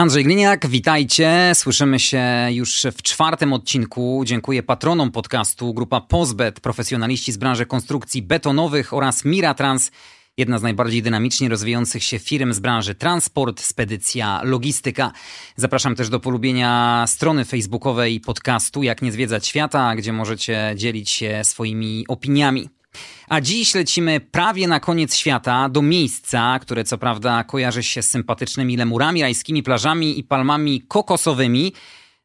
Andrzej 0.00 0.24
Gliniak, 0.24 0.66
witajcie. 0.66 1.52
Słyszymy 1.54 1.98
się 1.98 2.22
już 2.50 2.86
w 2.92 3.02
czwartym 3.02 3.52
odcinku. 3.52 4.22
Dziękuję 4.26 4.62
patronom 4.62 5.12
podcastu 5.12 5.74
Grupa 5.74 6.00
Pozbet, 6.00 6.60
profesjonaliści 6.60 7.32
z 7.32 7.36
branży 7.36 7.66
konstrukcji 7.66 8.22
betonowych 8.22 8.92
oraz 8.92 9.24
Miratrans, 9.24 9.90
jedna 10.36 10.58
z 10.58 10.62
najbardziej 10.62 11.02
dynamicznie 11.02 11.48
rozwijających 11.48 12.02
się 12.02 12.18
firm 12.18 12.52
z 12.52 12.60
branży 12.60 12.94
transport, 12.94 13.60
spedycja, 13.60 14.40
logistyka. 14.44 15.12
Zapraszam 15.56 15.94
też 15.94 16.08
do 16.08 16.20
polubienia 16.20 17.04
strony 17.08 17.44
facebookowej 17.44 18.20
podcastu 18.20 18.82
Jak 18.82 19.02
nie 19.02 19.12
zwiedzać 19.12 19.46
świata, 19.46 19.96
gdzie 19.96 20.12
możecie 20.12 20.72
dzielić 20.76 21.10
się 21.10 21.40
swoimi 21.44 22.04
opiniami. 22.08 22.79
A 23.28 23.40
dziś 23.40 23.74
lecimy 23.74 24.20
prawie 24.20 24.68
na 24.68 24.80
koniec 24.80 25.14
świata, 25.14 25.68
do 25.68 25.82
miejsca, 25.82 26.58
które 26.58 26.84
co 26.84 26.98
prawda 26.98 27.44
kojarzy 27.44 27.82
się 27.82 28.02
z 28.02 28.10
sympatycznymi 28.10 28.76
lemurami, 28.76 29.22
rajskimi 29.22 29.62
plażami 29.62 30.18
i 30.18 30.24
palmami 30.24 30.82
kokosowymi, 30.88 31.72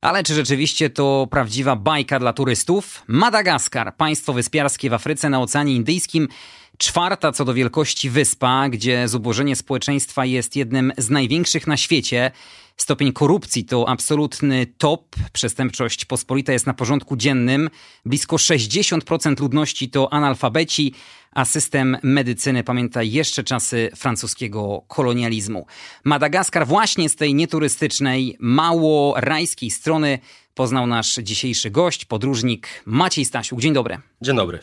ale 0.02 0.24
czy 0.24 0.34
rzeczywiście 0.34 0.90
to 0.90 1.28
prawdziwa 1.32 1.76
bajka 1.76 2.20
dla 2.20 2.34
turystów? 2.34 3.04
Madagaskar, 3.08 3.96
państwo 3.96 4.34
wyspiarskie 4.34 4.90
w 4.90 4.94
Afryce 4.94 5.30
na 5.30 5.42
Oceanie 5.42 5.76
Indyjskim, 5.76 6.28
czwarta 6.78 7.32
co 7.32 7.46
do 7.46 7.54
wielkości 7.54 8.10
wyspa, 8.10 8.70
gdzie 8.70 9.08
zubożenie 9.08 9.56
społeczeństwa 9.56 10.26
jest 10.26 10.56
jednym 10.56 10.94
z 10.98 11.10
największych 11.10 11.68
na 11.68 11.78
świecie. 11.78 12.32
Stopień 12.78 13.14
korupcji 13.14 13.66
to 13.66 13.90
absolutny 13.90 14.66
top. 14.78 15.16
Przestępczość 15.34 16.06
pospolita 16.06 16.54
jest 16.54 16.68
na 16.68 16.74
porządku 16.74 17.16
dziennym. 17.16 17.70
Blisko 18.06 18.36
60% 18.36 19.40
ludności 19.40 19.90
to 19.90 20.14
analfabeci, 20.14 20.94
a 21.32 21.46
system 21.46 21.98
medycyny 22.04 22.64
pamięta 22.64 23.04
jeszcze 23.04 23.44
czasy 23.44 23.90
francuskiego 23.96 24.82
kolonializmu. 24.88 25.66
Madagaskar 26.04 26.68
właśnie 26.68 27.10
z 27.10 27.16
tej 27.16 27.36
nieturystycznej, 27.36 28.38
mało 28.40 29.14
rajskiej 29.18 29.72
strony 29.72 30.20
poznał 30.54 30.88
nasz 30.88 31.16
dzisiejszy 31.16 31.72
gość, 31.72 32.06
podróżnik 32.06 32.68
Maciej 32.86 33.26
Stasiuk. 33.26 33.60
Dzień 33.60 33.74
dobry. 33.74 33.98
Dzień 34.22 34.36
dobry. 34.36 34.60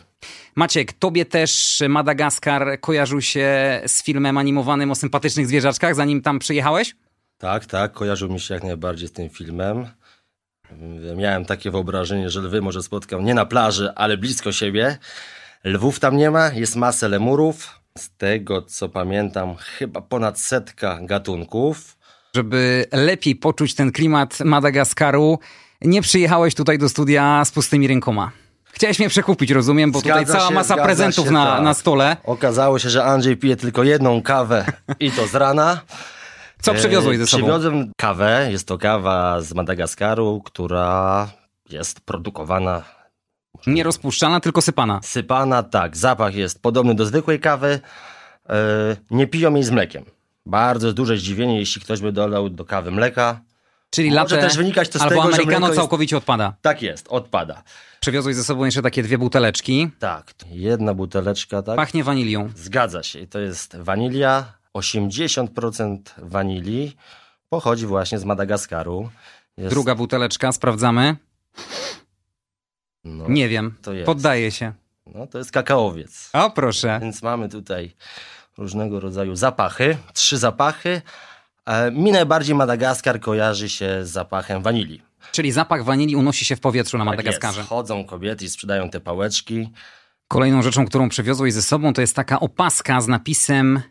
Maciek, 0.54 0.92
tobie 0.92 1.24
też 1.24 1.82
Madagaskar 1.88 2.80
kojarzył 2.80 3.20
się 3.20 3.48
z 3.86 4.02
filmem 4.02 4.38
animowanym 4.38 4.90
o 4.90 4.94
sympatycznych 4.94 5.46
zwierzaczkach, 5.46 5.94
zanim 5.94 6.22
tam 6.22 6.38
przyjechałeś? 6.38 6.94
Tak, 7.42 7.66
tak, 7.66 7.92
kojarzył 7.92 8.28
mi 8.28 8.40
się 8.40 8.54
jak 8.54 8.64
najbardziej 8.64 9.08
z 9.08 9.12
tym 9.12 9.28
filmem. 9.28 9.86
Miałem 11.16 11.44
takie 11.44 11.70
wyobrażenie, 11.70 12.30
że 12.30 12.40
lwy 12.40 12.62
może 12.62 12.82
spotkam 12.82 13.24
nie 13.24 13.34
na 13.34 13.46
plaży, 13.46 13.92
ale 13.94 14.16
blisko 14.16 14.52
siebie. 14.52 14.98
Lwów 15.64 16.00
tam 16.00 16.16
nie 16.16 16.30
ma, 16.30 16.48
jest 16.48 16.76
masę 16.76 17.08
lemurów. 17.08 17.80
Z 17.98 18.16
tego 18.16 18.62
co 18.62 18.88
pamiętam, 18.88 19.56
chyba 19.56 20.00
ponad 20.00 20.40
setka 20.40 20.98
gatunków. 21.02 21.96
Żeby 22.34 22.86
lepiej 22.92 23.36
poczuć 23.36 23.74
ten 23.74 23.92
klimat 23.92 24.40
Madagaskaru, 24.40 25.38
nie 25.80 26.02
przyjechałeś 26.02 26.54
tutaj 26.54 26.78
do 26.78 26.88
studia 26.88 27.44
z 27.44 27.50
pustymi 27.50 27.88
rękoma. 27.88 28.30
Chciałeś 28.72 28.98
mnie 28.98 29.08
przekupić, 29.08 29.50
rozumiem, 29.50 29.92
bo 29.92 30.00
Zgadza 30.00 30.20
tutaj 30.20 30.36
cała 30.36 30.48
się, 30.48 30.54
masa 30.54 30.76
prezentów 30.76 31.26
się, 31.26 31.32
na, 31.32 31.46
tak. 31.46 31.62
na 31.62 31.74
stole. 31.74 32.16
Okazało 32.24 32.78
się, 32.78 32.90
że 32.90 33.04
Andrzej 33.04 33.36
pije 33.36 33.56
tylko 33.56 33.82
jedną 33.82 34.22
kawę 34.22 34.64
i 35.00 35.10
to 35.10 35.26
z 35.26 35.34
rana. 35.34 35.80
Co 36.62 36.74
przywiozłeś 36.74 37.18
ze 37.18 37.24
E, 37.24 37.26
sobą? 37.26 37.42
Przywiozłem 37.42 37.92
kawę. 37.96 38.48
Jest 38.50 38.68
to 38.68 38.78
kawa 38.78 39.40
z 39.40 39.54
Madagaskaru, 39.54 40.42
która 40.44 41.28
jest 41.70 42.00
produkowana 42.00 42.82
Nie 43.66 43.82
rozpuszczana, 43.82 44.40
tylko 44.40 44.62
sypana. 44.62 45.00
Sypana, 45.02 45.62
tak. 45.62 45.96
Zapach 45.96 46.34
jest 46.34 46.62
podobny 46.62 46.94
do 46.94 47.06
zwykłej 47.06 47.40
kawy. 47.40 47.80
E, 48.48 48.56
nie 49.10 49.26
piją 49.26 49.54
jej 49.54 49.64
z 49.64 49.70
mlekiem. 49.70 50.04
Bardzo 50.46 50.92
duże 50.92 51.16
zdziwienie, 51.16 51.58
jeśli 51.58 51.82
ktoś 51.82 52.00
by 52.00 52.12
dolał 52.12 52.48
do 52.50 52.64
kawy 52.64 52.90
mleka. 52.90 53.40
Czyli 53.90 54.08
Może 54.08 54.20
latte 54.20 54.38
też 54.38 54.56
wynikać 54.56 54.88
to 54.88 54.98
z 54.98 55.02
albo 55.02 55.14
tego, 55.14 55.22
że 55.22 55.28
americano 55.42 55.66
jest- 55.66 55.78
całkowicie 55.78 56.16
odpada. 56.16 56.54
Tak 56.62 56.82
jest, 56.82 57.06
odpada. 57.08 57.62
Przywiozłeś 58.00 58.36
ze 58.36 58.44
sobą 58.44 58.64
jeszcze 58.64 58.82
takie 58.82 59.02
dwie 59.02 59.18
buteleczki. 59.18 59.90
Tak, 59.98 60.34
jedna 60.50 60.94
buteleczka, 60.94 61.62
tak? 61.62 61.76
Pachnie 61.76 62.04
wanilią. 62.04 62.50
Zgadza 62.56 63.02
się. 63.02 63.20
I 63.20 63.28
to 63.28 63.38
jest 63.38 63.76
wanilia. 63.76 64.44
80% 64.76 65.98
wanilii 66.18 66.96
pochodzi 67.48 67.86
właśnie 67.86 68.18
z 68.18 68.24
Madagaskaru. 68.24 69.10
Jest, 69.56 69.70
Druga 69.70 69.94
buteleczka, 69.94 70.52
sprawdzamy. 70.52 71.16
no, 73.04 73.28
Nie 73.28 73.48
wiem, 73.48 73.74
poddaję 74.04 74.50
się. 74.50 74.72
No, 75.14 75.26
to 75.26 75.38
jest 75.38 75.52
kakaowiec. 75.52 76.30
O 76.32 76.50
proszę. 76.50 76.98
Więc 77.02 77.22
mamy 77.22 77.48
tutaj 77.48 77.94
różnego 78.58 79.00
rodzaju 79.00 79.36
zapachy, 79.36 79.96
trzy 80.12 80.38
zapachy. 80.38 81.02
E, 81.66 81.90
Mi 81.90 82.12
najbardziej 82.12 82.54
Madagaskar 82.54 83.20
kojarzy 83.20 83.68
się 83.68 84.00
z 84.06 84.10
zapachem 84.10 84.62
wanilii. 84.62 85.02
Czyli 85.32 85.52
zapach 85.52 85.84
wanilii 85.84 86.16
unosi 86.16 86.44
się 86.44 86.56
w 86.56 86.60
powietrzu 86.60 86.98
na 86.98 87.04
Tak 87.04 87.10
Madagaskarze. 87.16 87.58
jest. 87.58 87.68
Chodzą 87.70 88.04
kobiety 88.04 88.44
i 88.44 88.48
sprzedają 88.50 88.90
te 88.90 89.00
pałeczki. 89.00 89.70
Kolejną 90.28 90.62
rzeczą, 90.62 90.86
którą 90.86 91.08
przywiozłeś 91.08 91.52
ze 91.52 91.62
sobą, 91.62 91.92
to 91.92 92.00
jest 92.00 92.16
taka 92.16 92.40
opaska 92.40 93.00
z 93.00 93.08
napisem 93.08 93.82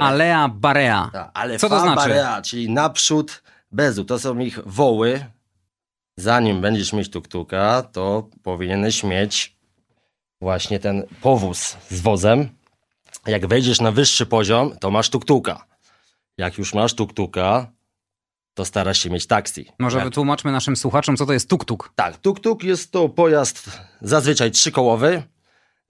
Alea 0.00 0.48
Barea. 0.48 1.10
Ta, 1.12 1.30
ale 1.34 1.58
Co 1.58 1.68
to 1.68 1.80
znaczy? 1.80 1.96
Barea, 1.96 2.42
czyli 2.42 2.70
naprzód 2.70 3.42
bezu. 3.72 4.04
To 4.04 4.18
są 4.18 4.38
ich 4.38 4.58
woły. 4.66 5.24
Zanim 6.16 6.60
będziesz 6.60 6.92
mieć 6.92 7.10
tuktuka, 7.10 7.82
to 7.92 8.28
powinieneś 8.42 9.04
mieć 9.04 9.56
właśnie 10.40 10.78
ten 10.78 11.06
powóz 11.20 11.76
z 11.90 12.00
wozem. 12.00 12.48
Jak 13.26 13.46
wejdziesz 13.46 13.80
na 13.80 13.92
wyższy 13.92 14.26
poziom, 14.26 14.76
to 14.80 14.90
masz 14.90 15.10
tuktuka. 15.10 15.66
Jak 16.38 16.58
już 16.58 16.74
masz 16.74 16.94
tuktuka, 16.94 17.66
to 18.54 18.64
starasz 18.64 18.98
się 18.98 19.10
mieć 19.10 19.26
taksi. 19.26 19.72
Może 19.78 19.98
Jak 19.98 20.06
wytłumaczmy 20.06 20.52
naszym 20.52 20.76
słuchaczom, 20.76 21.16
co 21.16 21.26
to 21.26 21.32
jest 21.32 21.50
tuk-tuk. 21.50 21.90
tak, 21.94 22.16
tuk-tuk 22.16 22.64
jest 22.64 22.92
to 22.92 23.08
pojazd 23.08 23.80
zazwyczaj 24.00 24.50
trzykołowy. 24.50 25.22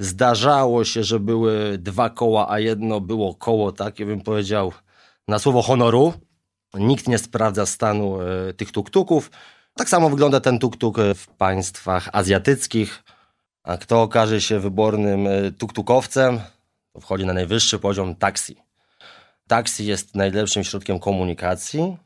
Zdarzało 0.02 0.84
się, 0.84 1.04
że 1.04 1.20
były 1.20 1.78
dwa 1.78 2.10
koła, 2.10 2.50
a 2.50 2.58
jedno 2.58 3.00
było 3.00 3.34
koło, 3.34 3.72
takie 3.72 4.06
bym 4.06 4.20
powiedział, 4.20 4.72
na 5.28 5.38
słowo 5.38 5.62
honoru. 5.62 6.12
Nikt 6.74 7.08
nie 7.08 7.18
sprawdza 7.18 7.66
stanu 7.66 8.20
e, 8.20 8.52
tych 8.52 8.72
tuk-tuków. 8.72 9.30
Tak 9.74 9.88
samo 9.88 10.10
wygląda 10.10 10.40
ten 10.40 10.58
tuk-tuk 10.58 10.98
e, 10.98 11.14
w 11.14 11.26
państwach 11.28 12.08
azjatyckich. 12.12 13.02
A 13.62 13.76
kto 13.76 14.02
okaże 14.02 14.40
się 14.40 14.60
wybornym 14.60 15.26
e, 15.26 15.30
tuk-tukowcem, 15.50 16.40
to 16.92 17.00
wchodzi 17.00 17.26
na 17.26 17.32
najwyższy 17.32 17.78
poziom 17.78 18.14
taksi. 18.14 18.56
Taksi 19.48 19.86
jest 19.86 20.14
najlepszym 20.14 20.64
środkiem 20.64 20.98
komunikacji. 20.98 21.96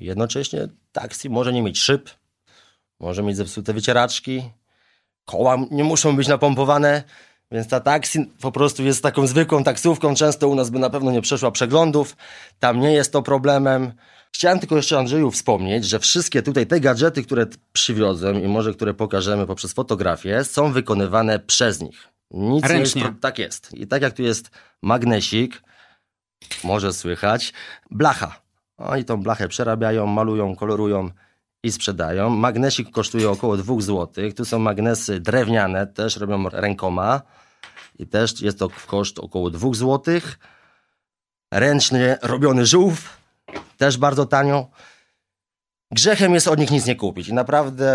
Jednocześnie 0.00 0.68
taksi 0.92 1.30
może 1.30 1.52
nie 1.52 1.62
mieć 1.62 1.80
szyb, 1.80 2.10
może 3.00 3.22
mieć 3.22 3.36
zepsute 3.36 3.72
wycieraczki, 3.72 4.42
koła 5.26 5.56
nie 5.70 5.84
muszą 5.84 6.16
być 6.16 6.28
napompowane, 6.28 7.02
więc 7.50 7.68
ta 7.68 7.80
taksi 7.80 8.30
po 8.40 8.52
prostu 8.52 8.82
jest 8.82 9.02
taką 9.02 9.26
zwykłą 9.26 9.64
taksówką. 9.64 10.14
Często 10.14 10.48
u 10.48 10.54
nas 10.54 10.70
by 10.70 10.78
na 10.78 10.90
pewno 10.90 11.10
nie 11.10 11.22
przeszła 11.22 11.50
przeglądów. 11.50 12.16
Tam 12.60 12.80
nie 12.80 12.92
jest 12.92 13.12
to 13.12 13.22
problemem. 13.22 13.92
Chciałem 14.32 14.58
tylko 14.58 14.76
jeszcze 14.76 14.98
Andrzeju 14.98 15.30
wspomnieć, 15.30 15.84
że 15.84 15.98
wszystkie 15.98 16.42
tutaj 16.42 16.66
te 16.66 16.80
gadżety, 16.80 17.22
które 17.22 17.46
przywiozłem 17.72 18.42
i 18.42 18.48
może 18.48 18.74
które 18.74 18.94
pokażemy 18.94 19.46
poprzez 19.46 19.72
fotografię, 19.72 20.44
są 20.44 20.72
wykonywane 20.72 21.38
przez 21.38 21.80
nich. 21.80 22.08
Nic 22.30 22.68
nie 22.68 22.78
jest. 22.78 22.94
Ręcznie. 22.94 23.14
Tak 23.20 23.38
jest. 23.38 23.74
I 23.74 23.86
tak 23.86 24.02
jak 24.02 24.12
tu 24.12 24.22
jest 24.22 24.50
magnesik, 24.82 25.62
może 26.64 26.92
słychać, 26.92 27.52
blacha. 27.90 28.40
Oni 28.78 29.04
tą 29.04 29.22
blachę 29.22 29.48
przerabiają, 29.48 30.06
malują, 30.06 30.56
kolorują 30.56 31.10
i 31.66 31.72
sprzedają. 31.72 32.30
Magnesik 32.30 32.90
kosztuje 32.90 33.30
około 33.30 33.56
2 33.56 33.80
zł. 33.80 34.32
Tu 34.36 34.44
są 34.44 34.58
magnesy 34.58 35.20
drewniane, 35.20 35.86
też 35.86 36.16
robią 36.16 36.48
rękoma 36.48 37.22
i 37.98 38.06
też 38.06 38.40
jest 38.40 38.58
to 38.58 38.68
koszt 38.86 39.18
około 39.18 39.50
2 39.50 39.74
zł. 39.74 40.20
Ręcznie 41.52 42.18
robiony 42.22 42.66
żółw, 42.66 43.20
też 43.76 43.98
bardzo 43.98 44.26
tanio. 44.26 44.68
Grzechem 45.90 46.34
jest 46.34 46.48
od 46.48 46.58
nich 46.58 46.70
nic 46.70 46.86
nie 46.86 46.96
kupić 46.96 47.28
i 47.28 47.34
naprawdę 47.34 47.86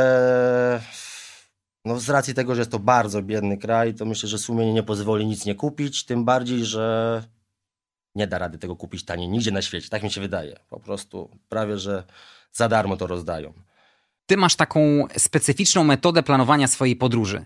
no 1.86 2.00
z 2.00 2.10
racji 2.10 2.34
tego, 2.34 2.56
że 2.56 2.62
jest 2.62 2.72
to 2.72 2.80
bardzo 2.80 3.22
biedny 3.22 3.58
kraj, 3.58 3.94
to 3.94 4.06
myślę, 4.06 4.30
że 4.30 4.38
sumienie 4.38 4.74
nie 4.74 4.84
pozwoli 4.84 5.26
nic 5.26 5.46
nie 5.46 5.56
kupić, 5.56 6.06
tym 6.06 6.26
bardziej, 6.26 6.66
że 6.66 7.24
nie 8.16 8.28
da 8.28 8.38
rady 8.38 8.58
tego 8.58 8.76
kupić 8.76 9.06
taniej 9.06 9.30
nigdzie 9.30 9.52
na 9.52 9.62
świecie, 9.62 9.90
tak 9.90 10.04
mi 10.04 10.12
się 10.12 10.22
wydaje. 10.22 10.60
Po 10.70 10.80
prostu 10.80 11.30
prawie, 11.50 11.78
że 11.78 12.04
za 12.54 12.68
darmo 12.70 12.98
to 12.98 13.08
rozdają. 13.08 13.54
Ty 14.26 14.38
masz 14.38 14.56
taką 14.56 14.80
specyficzną 15.18 15.84
metodę 15.84 16.24
planowania 16.24 16.68
swojej 16.68 16.96
podróży. 16.96 17.46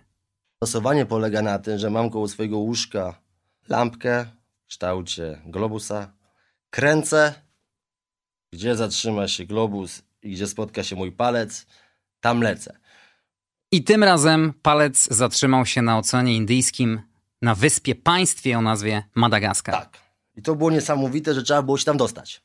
Losowanie 0.61 1.05
polega 1.05 1.41
na 1.41 1.59
tym, 1.59 1.77
że 1.77 1.89
mam 1.89 2.09
koło 2.09 2.27
swojego 2.27 2.57
łóżka 2.57 3.21
lampkę 3.69 4.25
w 4.63 4.67
kształcie 4.67 5.41
globusa, 5.45 6.13
kręcę, 6.69 7.33
gdzie 8.53 8.75
zatrzyma 8.75 9.27
się 9.27 9.45
globus 9.45 10.01
i 10.23 10.31
gdzie 10.31 10.47
spotka 10.47 10.83
się 10.83 10.95
mój 10.95 11.11
palec, 11.11 11.65
tam 12.19 12.41
lecę. 12.41 12.77
I 13.71 13.83
tym 13.83 14.03
razem 14.03 14.53
palec 14.61 15.07
zatrzymał 15.11 15.65
się 15.65 15.81
na 15.81 15.97
Oceanie 15.97 16.35
Indyjskim, 16.35 17.01
na 17.41 17.55
wyspie, 17.55 17.95
państwie 17.95 18.57
o 18.57 18.61
nazwie 18.61 19.03
Madagaskar. 19.15 19.75
Tak. 19.75 19.97
I 20.35 20.41
to 20.41 20.55
było 20.55 20.71
niesamowite, 20.71 21.33
że 21.33 21.43
trzeba 21.43 21.61
było 21.61 21.77
się 21.77 21.85
tam 21.85 21.97
dostać. 21.97 22.44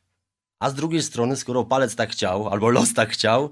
A 0.60 0.70
z 0.70 0.74
drugiej 0.74 1.02
strony, 1.02 1.36
skoro 1.36 1.64
palec 1.64 1.96
tak 1.96 2.10
chciał, 2.10 2.48
albo 2.48 2.70
los 2.70 2.94
tak 2.94 3.10
chciał, 3.10 3.50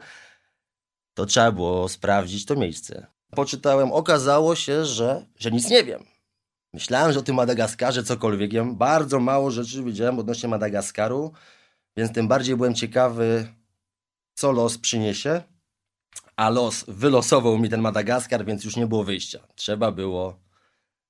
to 1.15 1.27
trzeba 1.27 1.53
było 1.53 1.89
sprawdzić 1.89 2.45
to 2.45 2.57
miejsce. 2.57 3.07
Poczytałem, 3.31 3.93
okazało 3.93 4.55
się, 4.55 4.85
że, 4.85 5.27
że 5.37 5.51
nic 5.51 5.71
nie 5.71 5.85
wiem. 5.85 6.05
Myślałem, 6.73 7.13
że 7.13 7.19
o 7.19 7.23
tym 7.23 7.37
Madagaskarze 7.37 8.05
cokolwiek 8.05 8.53
wiem. 8.53 8.77
Bardzo 8.77 9.21
mało 9.21 9.51
rzeczy 9.51 9.83
wiedziałem 9.83 10.19
odnośnie 10.19 10.49
Madagaskaru, 10.49 11.33
więc 11.97 12.13
tym 12.13 12.29
bardziej 12.29 12.57
byłem 12.57 12.75
ciekawy, 12.75 13.49
co 14.35 14.53
los 14.53 14.79
przyniesie. 14.79 15.43
A 16.37 16.51
los 16.51 16.85
wylosował 16.89 17.59
mi 17.59 17.69
ten 17.69 17.81
Madagaskar, 17.81 18.45
więc 18.45 18.65
już 18.65 18.77
nie 18.77 18.87
było 18.87 19.05
wyjścia. 19.05 19.39
Trzeba 19.55 19.93
było 19.93 20.41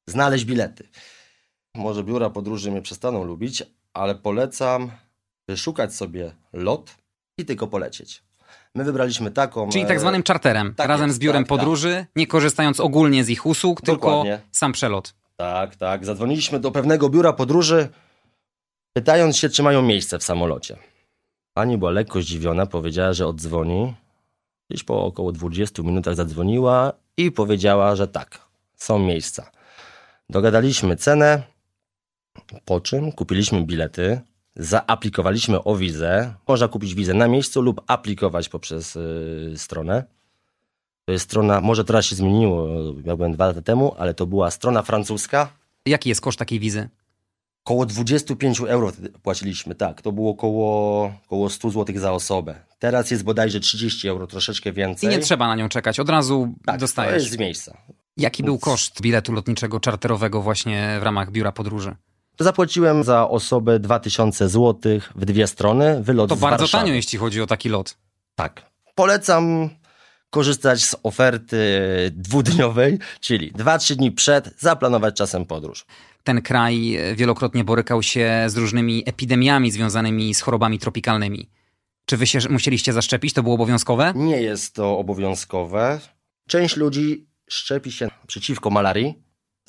znaleźć 0.07 0.45
bilety. 0.45 0.89
Może 1.75 2.05
biura 2.05 2.31
podróży 2.31 2.71
mnie 2.71 2.83
przestaną 2.83 3.25
lubić, 3.25 3.63
ale 3.93 4.15
polecam 4.15 4.91
wyszukać 5.49 5.95
sobie 5.95 6.33
lot 6.53 6.95
i 7.39 7.45
tylko 7.45 7.67
polecieć. 7.67 8.23
My 8.75 8.85
wybraliśmy 8.85 9.31
taką. 9.31 9.69
Czyli 9.69 9.87
tak 9.87 9.97
e, 9.97 10.01
zwanym 10.01 10.23
czarterem, 10.23 10.75
tak 10.75 10.89
razem 10.89 11.07
jest, 11.07 11.17
z 11.17 11.21
biurem 11.21 11.43
tak, 11.43 11.49
tak. 11.49 11.59
podróży, 11.59 12.07
nie 12.17 12.27
korzystając 12.27 12.81
ogólnie 12.81 13.25
z 13.25 13.31
ich 13.31 13.47
usług, 13.47 13.83
Dokładnie. 13.83 14.37
tylko 14.37 14.49
sam 14.53 14.73
przelot. 14.73 15.15
Tak, 15.37 15.77
tak. 15.77 16.05
Zadzwoniliśmy 16.05 16.61
do 16.61 16.71
pewnego 16.71 17.09
biura 17.09 17.33
podróży, 17.33 17.89
pytając 18.93 19.37
się, 19.37 19.49
czy 19.49 19.63
mają 19.63 19.83
miejsce 19.83 20.19
w 20.19 20.25
samolocie. 20.25 20.77
Pani 21.55 21.79
była 21.79 21.91
lekko 21.91 22.23
zdziwiona, 22.23 22.67
powiedziała, 22.67 23.13
że 23.13 23.27
oddzwoni. 23.27 23.95
Gdzieś 24.71 24.85
po 24.85 25.05
około 25.05 25.33
20 25.33 25.83
minutach 25.83 26.15
zadzwoniła 26.15 26.93
i 27.17 27.33
powiedziała, 27.33 27.97
że 27.97 28.09
tak, 28.09 28.39
są 28.77 28.99
miejsca. 28.99 29.51
Dogadaliśmy 30.31 30.97
cenę, 30.97 31.43
po 32.65 32.81
czym 32.81 33.13
kupiliśmy 33.13 33.65
bilety, 33.65 34.21
zaaplikowaliśmy 34.59 35.65
o 35.65 35.77
wizę. 35.77 36.35
Można 36.49 36.69
kupić 36.69 36.95
wizę 36.95 37.15
na 37.15 37.29
miejscu 37.29 37.63
lub 37.63 37.81
aplikować 37.87 38.49
poprzez 38.49 38.97
y, 38.97 39.53
stronę. 39.57 40.05
To 41.05 41.13
jest 41.13 41.25
strona, 41.25 41.61
może 41.61 41.85
teraz 41.85 42.05
się 42.07 42.17
zmieniło, 42.17 42.69
ja 43.05 43.17
byłem 43.17 43.33
dwa 43.33 43.47
lata 43.47 43.63
temu, 43.63 43.95
ale 43.99 44.15
to 44.15 44.27
była 44.27 44.51
strona 44.51 44.83
francuska. 44.83 45.49
Jaki 45.87 46.09
jest 46.09 46.21
koszt 46.21 46.39
takiej 46.39 46.61
wizy? 46.61 46.89
Koło 47.65 47.87
25 47.87 48.61
euro 48.61 48.93
płaciliśmy, 49.23 49.75
tak. 49.75 50.03
To 50.03 50.13
było 50.13 50.35
koło, 50.35 51.13
koło 51.29 51.51
100 51.51 51.71
zł 51.71 51.99
za 51.99 52.13
osobę. 52.13 52.55
Teraz 52.79 53.11
jest 53.11 53.25
bodajże 53.25 53.61
30 53.61 54.09
euro, 54.09 54.27
troszeczkę 54.27 54.71
I 54.71 54.73
więcej. 54.73 55.11
nie 55.11 55.19
trzeba 55.19 55.47
na 55.49 55.57
nią 55.57 55.69
czekać, 55.69 56.01
od 56.01 56.09
razu 56.09 56.55
tak, 56.67 56.75
To 56.77 56.81
dostajesz. 56.81 57.23
jest 57.23 57.35
z 57.35 57.39
miejsca. 57.39 57.77
Jaki 58.17 58.43
był 58.43 58.59
koszt 58.59 59.01
biletu 59.03 59.33
lotniczego 59.33 59.81
czarterowego 59.81 60.43
właśnie 60.43 60.97
w 61.01 61.03
ramach 61.03 61.31
biura 61.31 61.53
podróży? 61.53 61.97
Zapłaciłem 62.41 63.05
za 63.05 63.29
osobę 63.29 63.79
2000 63.79 64.49
zł 64.49 65.01
w 65.15 65.25
dwie 65.25 65.47
strony, 65.47 66.03
wylot 66.03 66.29
To 66.31 66.37
bardzo 66.37 66.63
Warszawy. 66.63 66.83
tanio, 66.85 66.95
jeśli 66.95 67.19
chodzi 67.19 67.41
o 67.43 67.47
taki 67.47 67.69
lot. 67.69 67.97
Tak. 68.35 68.63
Polecam 68.95 69.71
korzystać 70.31 70.85
z 70.85 70.97
oferty 71.03 71.59
dwudniowej, 72.13 72.99
czyli 73.21 73.53
2-3 73.53 73.95
dni 73.95 74.13
przed, 74.13 74.55
zaplanować 74.59 75.17
czasem 75.17 75.47
podróż. 75.47 75.87
Ten 76.25 76.43
kraj 76.43 76.99
wielokrotnie 77.17 77.65
borykał 77.65 78.03
się 78.03 78.45
z 78.47 78.57
różnymi 78.57 79.03
epidemiami 79.07 79.71
związanymi 79.71 80.35
z 80.35 80.41
chorobami 80.41 80.79
tropikalnymi. 80.79 81.49
Czy 82.07 82.17
wy 82.17 82.27
się 82.27 82.39
musieliście 82.51 82.93
zaszczepić? 82.93 83.33
To 83.33 83.43
było 83.43 83.55
obowiązkowe? 83.55 84.13
Nie 84.17 84.43
jest 84.43 84.75
to 84.75 84.99
obowiązkowe. 84.99 86.01
Część 86.49 86.77
ludzi 86.77 87.27
szczepi 87.49 87.93
się 87.93 88.09
przeciwko 88.27 88.71
malarii. 88.71 89.15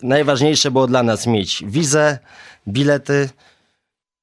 Najważniejsze 0.04 0.72
było 0.72 0.88
dla 0.88 1.04
nas 1.04 1.28
mieć 1.28 1.64
wizę, 1.68 2.20
bilety, 2.68 3.30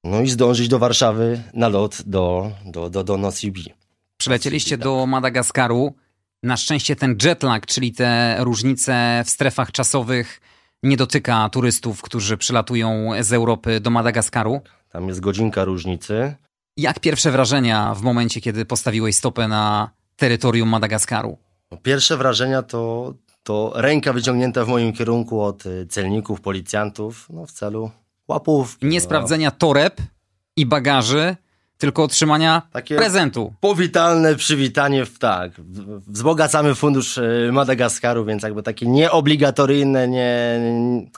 no 0.03 0.21
i 0.21 0.29
zdążyć 0.29 0.67
do 0.67 0.79
Warszawy 0.79 1.43
na 1.53 1.67
lot 1.67 2.01
do, 2.05 2.51
do, 2.65 2.89
do, 2.89 3.03
do 3.03 3.17
Nocibi. 3.17 3.73
Przylecieliście 4.17 4.77
do 4.77 5.05
Madagaskaru. 5.05 5.93
Na 6.43 6.57
szczęście 6.57 6.95
ten 6.95 7.17
jetlag, 7.23 7.65
czyli 7.65 7.91
te 7.91 8.37
różnice 8.39 9.23
w 9.25 9.29
strefach 9.29 9.71
czasowych, 9.71 10.41
nie 10.83 10.97
dotyka 10.97 11.49
turystów, 11.49 12.01
którzy 12.01 12.37
przylatują 12.37 13.11
z 13.19 13.33
Europy 13.33 13.79
do 13.79 13.89
Madagaskaru. 13.89 14.61
Tam 14.89 15.07
jest 15.07 15.19
godzinka 15.19 15.63
różnicy. 15.63 16.35
Jak 16.77 16.99
pierwsze 16.99 17.31
wrażenia 17.31 17.93
w 17.95 18.01
momencie, 18.01 18.41
kiedy 18.41 18.65
postawiłeś 18.65 19.15
stopę 19.15 19.47
na 19.47 19.89
terytorium 20.15 20.69
Madagaskaru? 20.69 21.37
No, 21.71 21.77
Pierwsze 21.77 22.17
wrażenia 22.17 22.63
to, 22.63 23.13
to 23.47 23.71
ręka 23.75 24.13
wyciągnięta 24.13 24.65
w 24.65 24.67
moim 24.67 24.93
kierunku 24.93 25.41
od 25.41 25.65
y, 25.65 25.87
celników, 25.89 26.41
policjantów, 26.41 27.27
no 27.29 27.45
w 27.45 27.51
celu 27.51 27.91
łapów. 28.27 28.77
Nie 28.81 29.01
sprawdzenia 29.01 29.51
toreb 29.51 30.01
i 30.55 30.65
bagaży, 30.65 31.35
tylko 31.77 32.03
otrzymania 32.03 32.61
Takie- 32.71 32.95
prezentu. 32.95 33.53
Powitalne 33.59 34.35
przywitanie 34.35 35.05
w 35.05 35.19
tak. 35.19 35.51
Wzbogacamy 36.07 36.75
fundusz 36.75 37.17
y, 37.17 37.49
Madagaskaru, 37.53 38.25
więc 38.25 38.43
jakby 38.43 38.63
takie 38.63 38.85
nieobligatoryjne, 38.87 40.07
nie. 40.07 40.59
nie- 40.61 41.09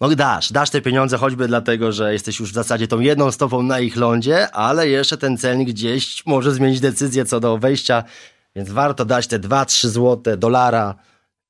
No 0.00 0.08
dasz, 0.08 0.52
dasz 0.52 0.70
te 0.70 0.80
pieniądze 0.80 1.16
choćby 1.18 1.48
dlatego, 1.48 1.92
że 1.92 2.12
jesteś 2.12 2.40
już 2.40 2.50
w 2.50 2.54
zasadzie 2.54 2.88
tą 2.88 3.00
jedną 3.00 3.30
stopą 3.32 3.62
na 3.62 3.80
ich 3.80 3.96
lądzie, 3.96 4.50
ale 4.50 4.88
jeszcze 4.88 5.16
ten 5.16 5.38
celnik 5.38 5.68
gdzieś 5.68 6.26
może 6.26 6.52
zmienić 6.54 6.80
decyzję 6.80 7.24
co 7.24 7.40
do 7.40 7.58
wejścia, 7.58 8.04
więc 8.56 8.70
warto 8.70 9.04
dać 9.04 9.26
te 9.26 9.38
2-3 9.38 9.88
złote 9.88 10.36
dolara 10.36 10.94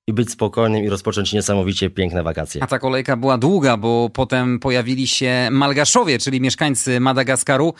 i 0.06 0.12
być 0.12 0.30
spokojnym 0.30 0.84
i 0.84 0.88
rozpocząć 0.88 1.32
niesamowicie 1.32 1.90
piękne 1.90 2.22
wakacje. 2.22 2.62
A 2.62 2.66
ta 2.66 2.78
kolejka 2.78 3.16
była 3.16 3.38
długa, 3.38 3.76
bo 3.76 4.10
potem 4.12 4.58
pojawili 4.58 5.06
się 5.06 5.48
Malgaszowie, 5.50 6.18
czyli 6.18 6.40
mieszkańcy 6.40 7.00
Madagaskaru, 7.00 7.74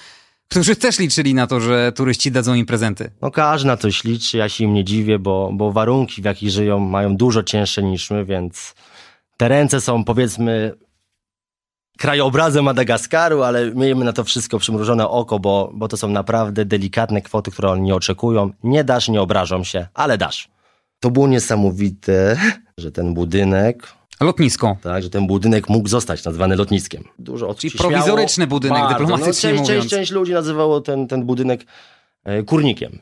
którzy 0.49 0.77
też 0.77 0.99
liczyli 0.99 1.35
na 1.35 1.47
to, 1.47 1.61
że 1.61 1.93
turyści 1.93 2.31
dadzą 2.33 2.55
im 2.55 2.67
prezenty. 2.67 3.11
No 3.23 3.31
każdy 3.31 3.67
na 3.67 3.77
coś 3.77 4.05
liczy, 4.05 4.39
ja 4.39 4.49
się 4.49 4.65
im 4.65 4.75
nie 4.75 4.85
dziwię, 4.85 5.19
bo, 5.19 5.51
bo 5.53 5.73
warunki 5.73 6.23
w 6.23 6.25
jakich 6.25 6.51
żyją 6.51 6.79
mają 6.79 7.17
dużo 7.17 7.43
cięższe 7.43 7.83
niż 7.83 8.11
my, 8.11 8.25
więc 8.25 8.75
te 9.37 9.49
ręce 9.49 9.81
są 9.81 10.05
powiedzmy 10.05 10.75
krajobrazem 11.99 12.65
Madagaskaru, 12.65 13.43
ale 13.43 13.71
miejmy 13.75 14.05
na 14.05 14.13
to 14.13 14.25
wszystko 14.25 14.59
przymrużone 14.59 15.09
oko, 15.09 15.39
bo, 15.39 15.71
bo 15.75 15.89
to 15.89 15.97
są 15.97 16.09
naprawdę 16.09 16.65
delikatne 16.65 17.23
kwoty, 17.23 17.51
które 17.51 17.71
oni 17.71 17.83
nie 17.83 17.95
oczekują. 17.95 18.51
Nie 18.65 18.85
dasz, 18.85 19.09
nie 19.09 19.21
obrażą 19.21 19.65
się, 19.65 19.87
ale 19.95 20.19
dasz. 20.19 20.56
To 21.01 21.11
było 21.11 21.29
niesamowite, 21.29 22.37
że 22.79 22.93
ten 22.93 23.15
budynek, 23.15 23.89
Lotnisko. 24.21 24.77
tak, 24.83 25.03
że 25.03 25.11
ten 25.11 25.27
budynek 25.27 25.69
mógł 25.69 25.89
zostać 25.89 26.25
nazwany 26.25 26.57
lotniskiem. 26.57 27.05
Dużo 27.19 27.55
Czyli 27.55 27.79
prowizoryczny 27.79 28.47
budynek, 28.47 28.89
dyplomatycznie 28.89 29.53
no, 29.53 29.57
część, 29.57 29.71
część, 29.71 29.89
część 29.89 30.11
ludzi 30.11 30.33
nazywało 30.33 30.81
ten, 30.81 31.09
ten 31.09 31.25
budynek 31.25 31.67
e, 32.25 32.43
kurnikiem. 32.43 32.99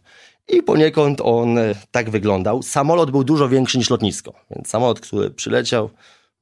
I 0.48 0.62
poniekąd 0.62 1.20
on 1.20 1.58
e, 1.58 1.74
tak 1.90 2.10
wyglądał. 2.10 2.62
Samolot 2.62 3.10
był 3.10 3.24
dużo 3.24 3.48
większy 3.48 3.78
niż 3.78 3.90
lotnisko. 3.90 4.34
Więc 4.50 4.68
samolot, 4.68 5.00
który 5.00 5.30
przyleciał, 5.30 5.90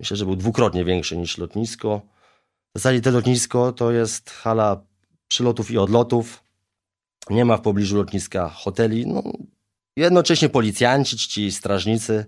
myślę, 0.01 0.17
że 0.17 0.25
był 0.25 0.37
dwukrotnie 0.37 0.85
większy 0.85 1.17
niż 1.17 1.39
lotnisko. 1.39 2.01
W 2.75 2.79
zasadzie 2.79 3.01
to 3.01 3.11
lotnisko 3.11 3.73
to 3.73 3.93
jest 3.93 4.31
hala 4.31 4.81
przylotów 5.29 5.71
i 5.71 5.79
odlotów. 5.79 6.45
Nie 7.31 7.45
ma 7.45 7.57
w 7.57 7.61
pobliżu 7.61 7.97
lotniska 7.97 8.49
hoteli. 8.49 9.07
No, 9.07 9.23
jednocześnie 9.97 10.49
policjanci, 10.49 11.17
ci 11.17 11.53
strażnicy 11.53 12.27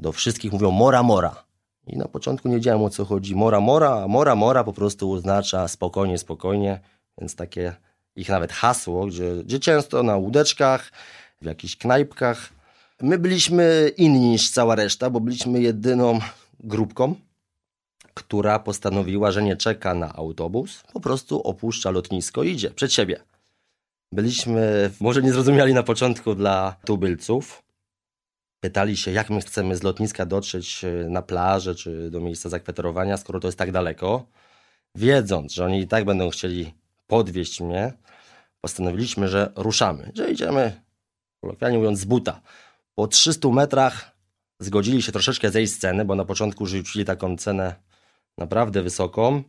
do 0.00 0.12
wszystkich 0.12 0.52
mówią 0.52 0.70
mora, 0.70 1.02
mora. 1.02 1.44
I 1.86 1.96
na 1.96 2.08
początku 2.08 2.48
nie 2.48 2.54
wiedziałem 2.54 2.82
o 2.82 2.90
co 2.90 3.04
chodzi. 3.04 3.36
Mora, 3.36 3.60
mora, 3.60 4.08
mora, 4.08 4.34
mora 4.34 4.64
po 4.64 4.72
prostu 4.72 5.12
oznacza 5.12 5.68
spokojnie, 5.68 6.18
spokojnie. 6.18 6.80
Więc 7.18 7.34
takie 7.34 7.76
ich 8.16 8.28
nawet 8.28 8.52
hasło, 8.52 9.06
gdzie, 9.06 9.44
gdzie 9.44 9.60
często 9.60 10.02
na 10.02 10.16
łódeczkach, 10.16 10.92
w 11.42 11.44
jakichś 11.44 11.76
knajpkach. 11.76 12.48
My 13.00 13.18
byliśmy 13.18 13.92
inni 13.96 14.20
niż 14.20 14.50
cała 14.50 14.74
reszta, 14.74 15.10
bo 15.10 15.20
byliśmy 15.20 15.60
jedyną 15.60 16.20
grupką, 16.60 17.14
która 18.14 18.58
postanowiła, 18.58 19.32
że 19.32 19.42
nie 19.42 19.56
czeka 19.56 19.94
na 19.94 20.14
autobus, 20.14 20.82
po 20.92 21.00
prostu 21.00 21.40
opuszcza 21.40 21.90
lotnisko 21.90 22.42
i 22.42 22.50
idzie 22.50 22.70
przed 22.70 22.92
siebie. 22.92 23.20
Byliśmy, 24.12 24.90
może 25.00 25.22
niezrozumiali 25.22 25.74
na 25.74 25.82
początku 25.82 26.34
dla 26.34 26.76
tubylców. 26.84 27.62
Pytali 28.60 28.96
się, 28.96 29.10
jak 29.10 29.30
my 29.30 29.40
chcemy 29.40 29.76
z 29.76 29.82
lotniska 29.82 30.26
dotrzeć 30.26 30.84
e, 30.84 31.08
na 31.08 31.22
plażę 31.22 31.74
czy 31.74 32.10
do 32.10 32.20
miejsca 32.20 32.48
zakwaterowania, 32.48 33.16
skoro 33.16 33.40
to 33.40 33.48
jest 33.48 33.58
tak 33.58 33.72
daleko. 33.72 34.26
Wiedząc, 34.94 35.52
że 35.52 35.64
oni 35.64 35.80
i 35.80 35.88
tak 35.88 36.04
będą 36.04 36.30
chcieli 36.30 36.74
podwieźć 37.06 37.60
mnie, 37.60 37.92
postanowiliśmy, 38.60 39.28
że 39.28 39.52
ruszamy, 39.56 40.12
że 40.14 40.30
idziemy, 40.30 40.80
kolokwialnie 41.40 41.78
mówiąc, 41.78 41.98
z 41.98 42.04
buta. 42.04 42.40
Po 42.94 43.06
300 43.06 43.48
metrach 43.48 44.16
zgodzili 44.60 45.02
się 45.02 45.12
troszeczkę 45.12 45.50
zejść 45.50 45.72
z 45.72 45.78
ceny, 45.78 46.04
bo 46.04 46.14
na 46.14 46.24
początku 46.24 46.66
rzucili 46.66 47.04
taką 47.04 47.36
cenę 47.36 47.74
naprawdę 48.38 48.82
wysoką, 48.82 49.42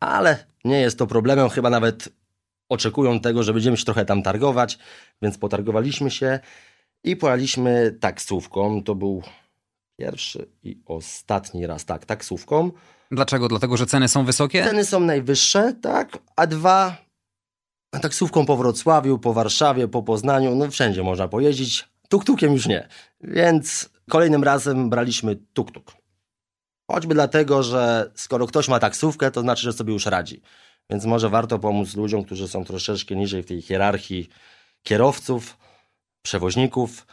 ale 0.00 0.44
nie 0.64 0.80
jest 0.80 0.98
to 0.98 1.06
problemem, 1.06 1.48
chyba 1.48 1.70
nawet 1.70 2.08
oczekują 2.74 3.20
tego, 3.20 3.42
że 3.42 3.52
będziemy 3.52 3.76
się 3.76 3.84
trochę 3.84 4.04
tam 4.04 4.22
targować, 4.22 4.78
więc 5.22 5.38
potargowaliśmy 5.38 6.10
się 6.10 6.40
i 7.04 7.16
pojechaliśmy 7.16 7.96
taksówką. 8.00 8.82
To 8.82 8.94
był 8.94 9.22
pierwszy 9.98 10.48
i 10.62 10.82
ostatni 10.86 11.66
raz, 11.66 11.84
tak, 11.84 12.06
taksówką. 12.06 12.70
Dlaczego? 13.10 13.48
Dlatego, 13.48 13.76
że 13.76 13.86
ceny 13.86 14.08
są 14.08 14.24
wysokie? 14.24 14.64
Ceny 14.64 14.84
są 14.84 15.00
najwyższe, 15.00 15.74
tak, 15.82 16.18
a 16.36 16.46
dwa 16.46 17.04
taksówką 18.00 18.46
po 18.46 18.56
Wrocławiu, 18.56 19.18
po 19.18 19.32
Warszawie, 19.32 19.88
po 19.88 20.02
Poznaniu, 20.02 20.54
no 20.54 20.70
wszędzie 20.70 21.02
można 21.02 21.28
pojeździć. 21.28 21.88
Tuk-tukiem 22.08 22.52
już 22.52 22.66
nie. 22.66 22.88
Więc 23.20 23.90
kolejnym 24.10 24.44
razem 24.44 24.90
braliśmy 24.90 25.36
tuk-tuk. 25.36 25.92
Choćby 26.90 27.14
dlatego, 27.14 27.62
że 27.62 28.10
skoro 28.14 28.46
ktoś 28.46 28.68
ma 28.68 28.80
taksówkę, 28.80 29.30
to 29.30 29.40
znaczy, 29.40 29.62
że 29.62 29.72
sobie 29.72 29.92
już 29.92 30.06
radzi. 30.06 30.42
Więc 30.90 31.04
może 31.04 31.28
warto 31.28 31.58
pomóc 31.58 31.96
ludziom, 31.96 32.24
którzy 32.24 32.48
są 32.48 32.64
troszeczkę 32.64 33.16
niżej 33.16 33.42
w 33.42 33.46
tej 33.46 33.62
hierarchii 33.62 34.28
kierowców, 34.82 35.56
przewoźników, 36.22 37.06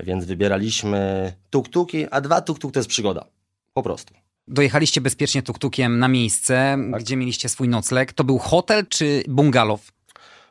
więc 0.00 0.24
wybieraliśmy 0.24 1.32
tuk-tuki, 1.50 2.06
a 2.10 2.20
dwa 2.20 2.40
tuk-tuk 2.40 2.70
to 2.70 2.78
jest 2.78 2.88
przygoda. 2.88 3.24
Po 3.72 3.82
prostu. 3.82 4.14
Dojechaliście 4.48 5.00
bezpiecznie 5.00 5.42
tuk-tukiem 5.42 5.98
na 5.98 6.08
miejsce, 6.08 6.78
Tak. 6.92 7.02
gdzie 7.02 7.16
mieliście 7.16 7.48
swój 7.48 7.68
nocleg. 7.68 8.12
To 8.12 8.24
był 8.24 8.38
hotel 8.38 8.86
czy 8.86 9.24
bungalow? 9.28 9.92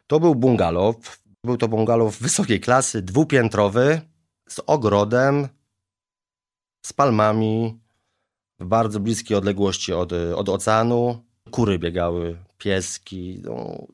To 0.07 0.19
był 0.19 0.36
bungalow. 0.36 0.96
Był 1.43 1.57
to 1.57 1.67
bungalow 1.67 2.17
wysokiej 2.17 2.60
klasy, 2.60 3.01
dwupiętrowy, 3.01 4.01
z 4.50 4.60
ogrodem, 4.67 5.48
z 6.86 6.93
palmami, 6.93 7.79
w 8.60 8.65
bardzo 8.65 9.00
bliskiej 9.00 9.38
odległości 9.38 9.93
od, 9.93 10.13
od 10.13 10.50
oceanu. 10.50 11.26
Kury 11.48 11.80
biegały, 11.80 12.38
pieski, 12.58 13.42
no, 13.44 13.88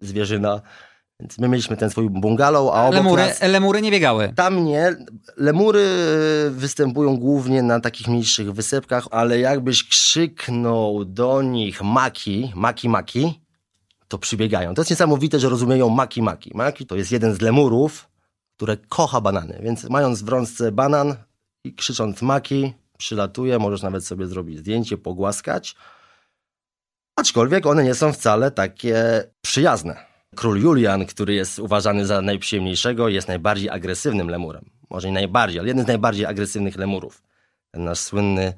zwierzyna. 0.00 0.60
Więc 1.20 1.38
my 1.38 1.48
mieliśmy 1.48 1.76
ten 1.76 1.90
swój 1.90 2.10
bungalow, 2.10 2.74
a 2.74 2.82
obok 2.82 2.94
Lemury, 2.94 3.22
nas... 3.22 3.42
lemury 3.42 3.82
nie 3.82 3.90
biegały. 3.90 4.32
Tam 4.36 4.64
nie. 4.64 4.96
Lemury 5.36 5.86
występują 6.50 7.16
głównie 7.16 7.62
na 7.62 7.80
takich 7.80 8.08
mniejszych 8.08 8.52
wysepkach, 8.52 9.04
ale 9.10 9.38
jakbyś 9.38 9.88
krzyknął 9.88 11.04
do 11.04 11.42
nich 11.42 11.82
maki, 11.82 12.52
maki, 12.54 12.88
maki, 12.88 13.40
to 14.08 14.18
przybiegają. 14.18 14.74
To 14.74 14.80
jest 14.80 14.90
niesamowite, 14.90 15.40
że 15.40 15.48
rozumieją 15.48 15.88
maki, 15.88 16.22
maki. 16.22 16.50
Maki 16.54 16.86
to 16.86 16.96
jest 16.96 17.12
jeden 17.12 17.34
z 17.34 17.40
lemurów, 17.40 18.08
które 18.56 18.76
kocha 18.76 19.20
banany, 19.20 19.60
więc 19.62 19.84
mając 19.84 20.22
w 20.22 20.28
rączce 20.28 20.72
banan 20.72 21.14
i 21.64 21.74
krzycząc 21.74 22.22
maki, 22.22 22.72
przylatuje, 22.98 23.58
możesz 23.58 23.82
nawet 23.82 24.04
sobie 24.04 24.26
zrobić 24.26 24.58
zdjęcie, 24.58 24.98
pogłaskać. 24.98 25.76
Aczkolwiek 27.18 27.66
one 27.66 27.84
nie 27.84 27.94
są 27.94 28.12
wcale 28.12 28.50
takie 28.50 29.24
przyjazne. 29.42 29.96
Król 30.36 30.60
Julian, 30.62 31.06
który 31.06 31.34
jest 31.34 31.58
uważany 31.58 32.06
za 32.06 32.22
najprzyjemniejszego, 32.22 33.08
jest 33.08 33.28
najbardziej 33.28 33.70
agresywnym 33.70 34.28
lemurem. 34.30 34.70
Może 34.90 35.08
nie 35.08 35.14
najbardziej, 35.14 35.58
ale 35.60 35.68
jeden 35.68 35.84
z 35.84 35.86
najbardziej 35.88 36.26
agresywnych 36.26 36.76
lemurów. 36.76 37.22
Ten 37.70 37.84
nasz 37.84 37.98
słynny, 37.98 38.52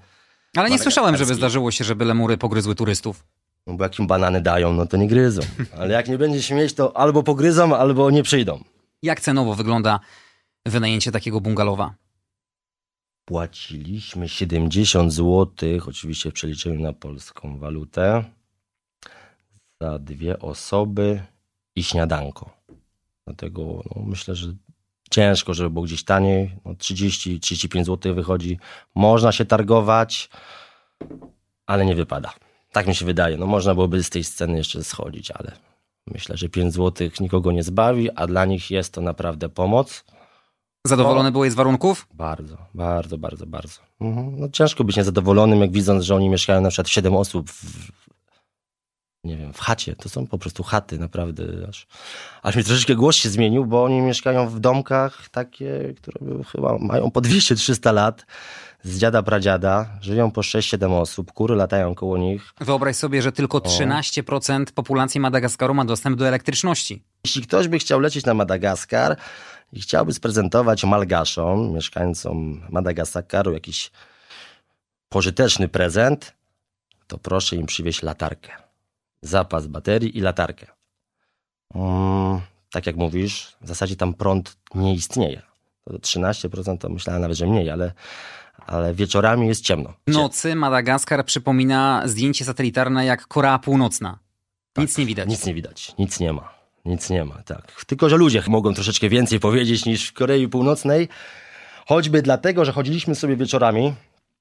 Ale 0.56 0.70
nie 0.70 0.78
słyszałem, 0.78 1.16
żeby 1.16 1.34
zdarzyło 1.34 1.70
się, 1.70 1.84
żeby 1.84 2.04
lemury 2.04 2.38
pogryzły 2.38 2.74
turystów. 2.74 3.24
no 3.66 3.74
bo 3.74 3.84
jak 3.84 3.98
im 3.98 4.06
banany 4.06 4.40
dają, 4.40 4.72
no 4.72 4.86
to 4.86 4.96
nie 4.96 5.08
gryzą. 5.08 5.42
Ale 5.78 5.92
jak 5.94 6.08
nie 6.08 6.18
będzie 6.18 6.42
śmieć, 6.42 6.74
to 6.74 6.96
albo 6.96 7.22
pogryzą, 7.22 7.76
albo 7.76 8.10
nie 8.10 8.22
przyjdą. 8.22 8.64
Jak 9.02 9.20
cenowo 9.20 9.54
wygląda 9.54 10.00
wynajęcie 10.66 11.12
takiego 11.12 11.40
bungalowa? 11.40 11.94
Płaciliśmy 13.24 14.28
70 14.28 15.12
zł, 15.12 15.46
oczywiście 15.88 16.30
w 16.30 16.34
przeliczeniu 16.34 16.80
na 16.80 16.92
polską 16.92 17.58
walutę, 17.58 18.24
za 19.80 19.98
dwie 19.98 20.38
osoby 20.38 21.22
i 21.76 21.82
śniadanko. 21.82 22.50
Dlatego 23.26 23.62
no, 23.62 24.02
myślę, 24.02 24.34
że 24.34 24.52
ciężko, 25.10 25.54
żeby 25.54 25.70
było 25.70 25.84
gdzieś 25.84 26.04
taniej. 26.04 26.56
No, 26.64 26.72
30-35 26.72 27.84
zł 27.84 28.14
wychodzi. 28.14 28.58
Można 28.94 29.32
się 29.32 29.44
targować, 29.44 30.30
ale 31.66 31.86
nie 31.86 31.94
wypada. 31.94 32.32
Tak 32.72 32.86
mi 32.86 32.94
się 32.94 33.06
wydaje. 33.06 33.36
No, 33.36 33.46
można 33.46 33.74
byłoby 33.74 34.02
z 34.02 34.10
tej 34.10 34.24
sceny 34.24 34.58
jeszcze 34.58 34.84
schodzić, 34.84 35.30
ale 35.30 35.52
myślę, 36.06 36.36
że 36.36 36.48
5 36.48 36.74
zł 36.74 37.08
nikogo 37.20 37.52
nie 37.52 37.62
zbawi, 37.62 38.10
a 38.10 38.26
dla 38.26 38.44
nich 38.44 38.70
jest 38.70 38.92
to 38.92 39.00
naprawdę 39.00 39.48
pomoc. 39.48 40.04
Zadowolony 40.86 41.32
byłeś 41.32 41.52
z 41.52 41.54
warunków? 41.54 42.06
Bardzo, 42.14 42.56
bardzo, 42.74 43.18
bardzo, 43.18 43.46
bardzo. 43.46 43.80
Mhm. 44.00 44.40
No, 44.40 44.48
ciężko 44.48 44.84
być 44.84 44.96
niezadowolonym, 44.96 45.60
jak 45.60 45.72
widząc, 45.72 46.04
że 46.04 46.14
oni 46.14 46.28
mieszkają 46.28 46.60
na 46.60 46.68
przykład 46.68 46.88
7 46.88 47.16
osób 47.16 47.50
w, 47.50 47.92
nie 49.24 49.36
wiem, 49.36 49.52
w 49.52 49.60
chacie. 49.60 49.96
To 49.96 50.08
są 50.08 50.26
po 50.26 50.38
prostu 50.38 50.62
chaty, 50.62 50.98
naprawdę. 50.98 51.44
Aż, 51.68 51.86
aż 52.42 52.56
mi 52.56 52.64
troszeczkę 52.64 52.94
głos 52.94 53.16
się 53.16 53.28
zmienił, 53.28 53.66
bo 53.66 53.84
oni 53.84 54.00
mieszkają 54.00 54.48
w 54.48 54.60
domkach 54.60 55.28
takie, 55.28 55.94
które 55.96 56.44
chyba 56.44 56.78
mają 56.78 57.10
po 57.10 57.20
200-300 57.20 57.94
lat. 57.94 58.26
Z 58.82 58.98
dziada, 58.98 59.22
pradziada. 59.22 59.98
Żyją 60.00 60.30
po 60.30 60.40
6-7 60.40 61.00
osób. 61.00 61.32
Kury 61.32 61.56
latają 61.56 61.94
koło 61.94 62.18
nich. 62.18 62.52
Wyobraź 62.60 62.96
sobie, 62.96 63.22
że 63.22 63.32
tylko 63.32 63.58
13% 63.58 64.64
populacji 64.72 65.20
Madagaskaru 65.20 65.74
ma 65.74 65.84
dostęp 65.84 66.16
do 66.18 66.28
elektryczności. 66.28 67.02
Jeśli 67.24 67.42
ktoś 67.42 67.68
by 67.68 67.78
chciał 67.78 68.00
lecieć 68.00 68.24
na 68.24 68.34
Madagaskar 68.34 69.16
i 69.72 69.80
chciałby 69.80 70.12
sprezentować 70.12 70.84
Malgaszom, 70.84 71.72
mieszkańcom 71.72 72.62
Madagaskaru, 72.70 73.52
jakiś 73.52 73.90
pożyteczny 75.08 75.68
prezent, 75.68 76.32
to 77.06 77.18
proszę 77.18 77.56
im 77.56 77.66
przywieźć 77.66 78.02
latarkę. 78.02 78.69
Zapas 79.22 79.66
baterii 79.66 80.18
i 80.18 80.20
latarkę. 80.20 80.66
Tak 82.70 82.86
jak 82.86 82.96
mówisz, 82.96 83.56
w 83.60 83.68
zasadzie 83.68 83.96
tam 83.96 84.14
prąd 84.14 84.56
nie 84.74 84.94
istnieje. 84.94 85.42
To 85.84 85.94
13% 85.94 86.78
to 86.78 86.88
myślałem 86.88 87.22
nawet, 87.22 87.36
że 87.36 87.46
mniej, 87.46 87.70
ale, 87.70 87.92
ale 88.66 88.94
wieczorami 88.94 89.46
jest 89.46 89.64
ciemno. 89.64 89.94
W 90.06 90.12
nocy 90.12 90.54
Madagaskar 90.54 91.24
przypomina 91.24 92.02
zdjęcie 92.04 92.44
satelitarne 92.44 93.04
jak 93.04 93.26
Korea 93.26 93.58
Północna. 93.58 94.18
Nic 94.76 94.98
nie 94.98 95.06
widać. 95.06 95.28
Nic 95.28 95.46
nie 95.46 95.54
widać, 95.54 95.94
nic 95.98 96.20
nie 96.20 96.32
ma. 96.32 96.60
Nic 96.84 97.10
nie 97.10 97.24
ma, 97.24 97.42
tak. 97.42 97.84
Tylko, 97.84 98.08
że 98.08 98.16
ludzie 98.16 98.42
mogą 98.48 98.74
troszeczkę 98.74 99.08
więcej 99.08 99.40
powiedzieć 99.40 99.86
niż 99.86 100.08
w 100.08 100.12
Korei 100.12 100.48
Północnej. 100.48 101.08
Choćby 101.86 102.22
dlatego, 102.22 102.64
że 102.64 102.72
chodziliśmy 102.72 103.14
sobie 103.14 103.36
wieczorami. 103.36 103.94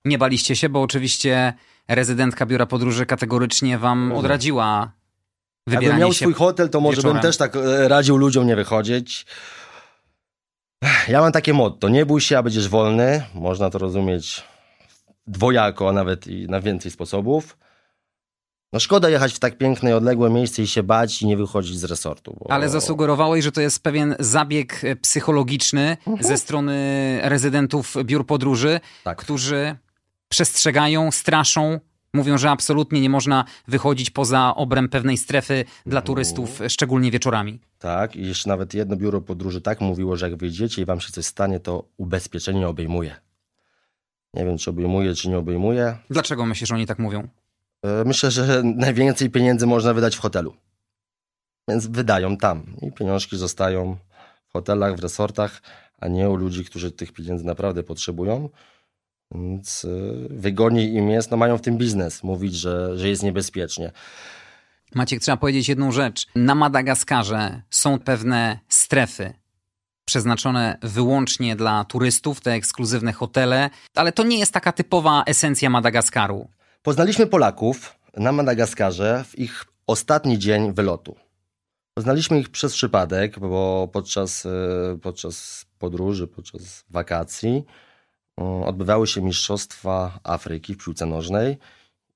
Nie 0.05 0.17
baliście 0.17 0.55
się, 0.55 0.69
bo 0.69 0.81
oczywiście 0.81 1.53
rezydentka 1.89 2.46
biura 2.46 2.65
podróży 2.65 3.05
kategorycznie 3.05 3.77
wam 3.77 4.12
odradziła 4.12 4.91
Jakbym 5.67 5.79
wybieranie 5.79 6.00
miał 6.00 6.13
się. 6.13 6.19
swój 6.25 6.34
hotel, 6.34 6.69
to 6.69 6.79
może 6.81 6.96
wieczorem. 6.96 7.15
bym 7.17 7.22
też 7.24 7.38
tak 7.38 7.55
e, 7.55 7.88
radził 7.88 8.17
ludziom 8.17 8.48
nie 8.48 8.55
wychodzić. 8.55 9.25
Ja 11.08 11.22
mam 11.22 11.31
takie 11.31 11.53
motto, 11.53 11.89
nie 11.89 12.05
bój 12.05 12.22
się, 12.22 12.38
a 12.38 12.43
będziesz 12.43 12.69
wolny. 12.69 13.24
Można 13.34 13.69
to 13.69 13.77
rozumieć 13.77 14.43
dwojako, 15.27 15.89
a 15.89 15.91
nawet 15.91 16.27
i 16.27 16.48
na 16.48 16.62
więcej 16.62 16.91
sposobów. 16.91 17.58
No 18.74 18.79
szkoda 18.79 19.10
jechać 19.10 19.34
w 19.34 19.39
tak 19.39 19.58
piękne 19.58 19.89
i 19.89 19.93
odległe 19.93 20.29
miejsce 20.29 20.62
i 20.62 20.67
się 20.67 20.84
bać 20.84 21.22
i 21.22 21.27
nie 21.27 21.38
wychodzić 21.38 21.79
z 21.79 21.84
resortu. 21.84 22.38
Bo... 22.39 22.51
Ale 22.51 22.69
zasugerowałeś, 22.69 23.43
że 23.43 23.51
to 23.51 23.62
jest 23.62 23.84
pewien 23.84 24.15
zabieg 24.19 24.84
e, 24.84 24.96
psychologiczny 24.96 25.98
ze 26.19 26.38
strony 26.38 27.19
rezydentów 27.24 27.96
biur 28.03 28.25
podróży, 28.25 28.79
Tak. 29.03 29.17
którzy 29.17 29.75
przestrzegają, 30.29 31.12
straszą, 31.12 31.79
mówią, 32.13 32.38
że 32.38 32.50
absolutnie 32.50 33.01
nie 33.01 33.09
można 33.09 33.45
wychodzić 33.67 34.09
poza 34.09 34.55
obręb 34.55 34.91
pewnej 34.91 35.17
strefy 35.17 35.65
dla 35.86 36.01
turystów, 36.01 36.62
szczególnie 36.67 37.12
wieczorami. 37.12 37.59
Tak, 37.79 38.15
i 38.15 38.27
jeszcze 38.27 38.50
nawet 38.50 38.74
jedno 38.74 38.95
biuro 38.95 39.21
podróży 39.21 39.62
tak 39.62 39.81
mówiło, 39.81 40.17
że 40.17 40.29
jak 40.29 40.39
wyjdziecie 40.39 40.81
i 40.81 40.86
wam 40.86 41.00
się 41.00 41.12
coś 41.12 41.25
stanie, 41.25 41.59
to 41.59 41.83
ubezpieczenie 41.98 42.59
nie 42.59 42.67
obejmuje. 42.67 43.15
Nie 44.33 44.45
wiem, 44.45 44.57
czy 44.57 44.69
obejmuje, 44.69 45.15
czy 45.15 45.29
nie 45.29 45.38
obejmuje. 45.38 45.98
Dlaczego 46.09 46.45
myślisz, 46.45 46.69
że 46.69 46.75
oni 46.75 46.86
tak 46.86 47.00
mówią? 47.00 47.27
E, 47.83 48.03
Myślę, 48.05 48.31
że 48.31 48.63
najwięcej 48.75 49.29
pieniędzy 49.29 49.67
można 49.67 49.93
wydać 49.93 50.15
w 50.15 50.19
hotelu. 50.19 50.55
Więc 51.67 51.88
wydają 51.88 52.38
tam. 52.38 52.75
I 52.81 52.91
pieniążki 52.91 53.38
zostają 53.38 53.98
w 54.50 54.53
hotelach, 54.53 54.95
w 54.95 55.00
resortach, 55.00 55.62
a 55.98 56.07
nie 56.07 56.29
u 56.29 56.36
ludzi, 56.36 56.65
którzy 56.65 56.91
tych 56.91 57.12
pieniędzy 57.13 57.45
naprawdę 57.45 57.83
potrzebują. 57.83 58.50
Więc 59.31 59.86
e, 59.86 59.89
wygodniej 60.29 60.93
im 60.93 61.09
jest, 61.09 61.31
no 61.31 61.38
mają 61.38 61.57
w 61.57 61.62
tym 61.62 61.77
biznes, 61.77 62.24
mówić, 62.24 62.55
że, 62.55 62.98
że 62.98 63.09
jest 63.09 63.24
niebezpiecznie. 63.24 63.91
Maciek, 64.95 65.21
trzeba 65.21 65.38
powiedzieć 65.38 65.69
jedną 65.69 65.91
rzecz. 65.91 66.27
Na 66.36 66.55
Madagaskarze 66.55 67.62
są 67.69 68.00
pewne 68.00 68.59
strefy 68.69 69.33
przeznaczone 70.09 70.77
wyłącznie 70.81 71.55
dla 71.55 71.86
turystów, 71.86 72.41
te 72.41 72.51
ekskluzywne 72.51 73.13
hotele, 73.13 73.69
ale 73.95 74.12
to 74.12 74.24
nie 74.24 74.39
jest 74.39 74.53
taka 74.53 74.71
typowa 74.71 75.24
esencja 75.24 75.69
Madagaskaru. 75.69 76.48
Poznaliśmy 76.81 77.27
Polaków 77.27 77.95
na 78.17 78.31
Madagaskarze 78.31 79.24
w 79.27 79.39
ich 79.39 79.65
ostatni 79.88 80.39
dzień 80.39 80.74
wylotu. 80.74 81.15
Poznaliśmy 81.93 82.39
ich 82.39 82.50
przez 82.50 82.74
przypadek, 82.74 83.39
bo 83.39 83.89
podczas, 83.93 84.45
e, 84.45 84.50
podczas 85.01 85.65
podróży, 85.79 86.27
podczas 86.27 86.86
wakacji 86.89 87.63
odbywały 88.65 89.08
się 89.08 89.22
Mistrzostwa 89.22 90.19
Afryki 90.24 90.74
w 90.75 90.84
piłce 90.84 91.05
nożnej 91.05 91.58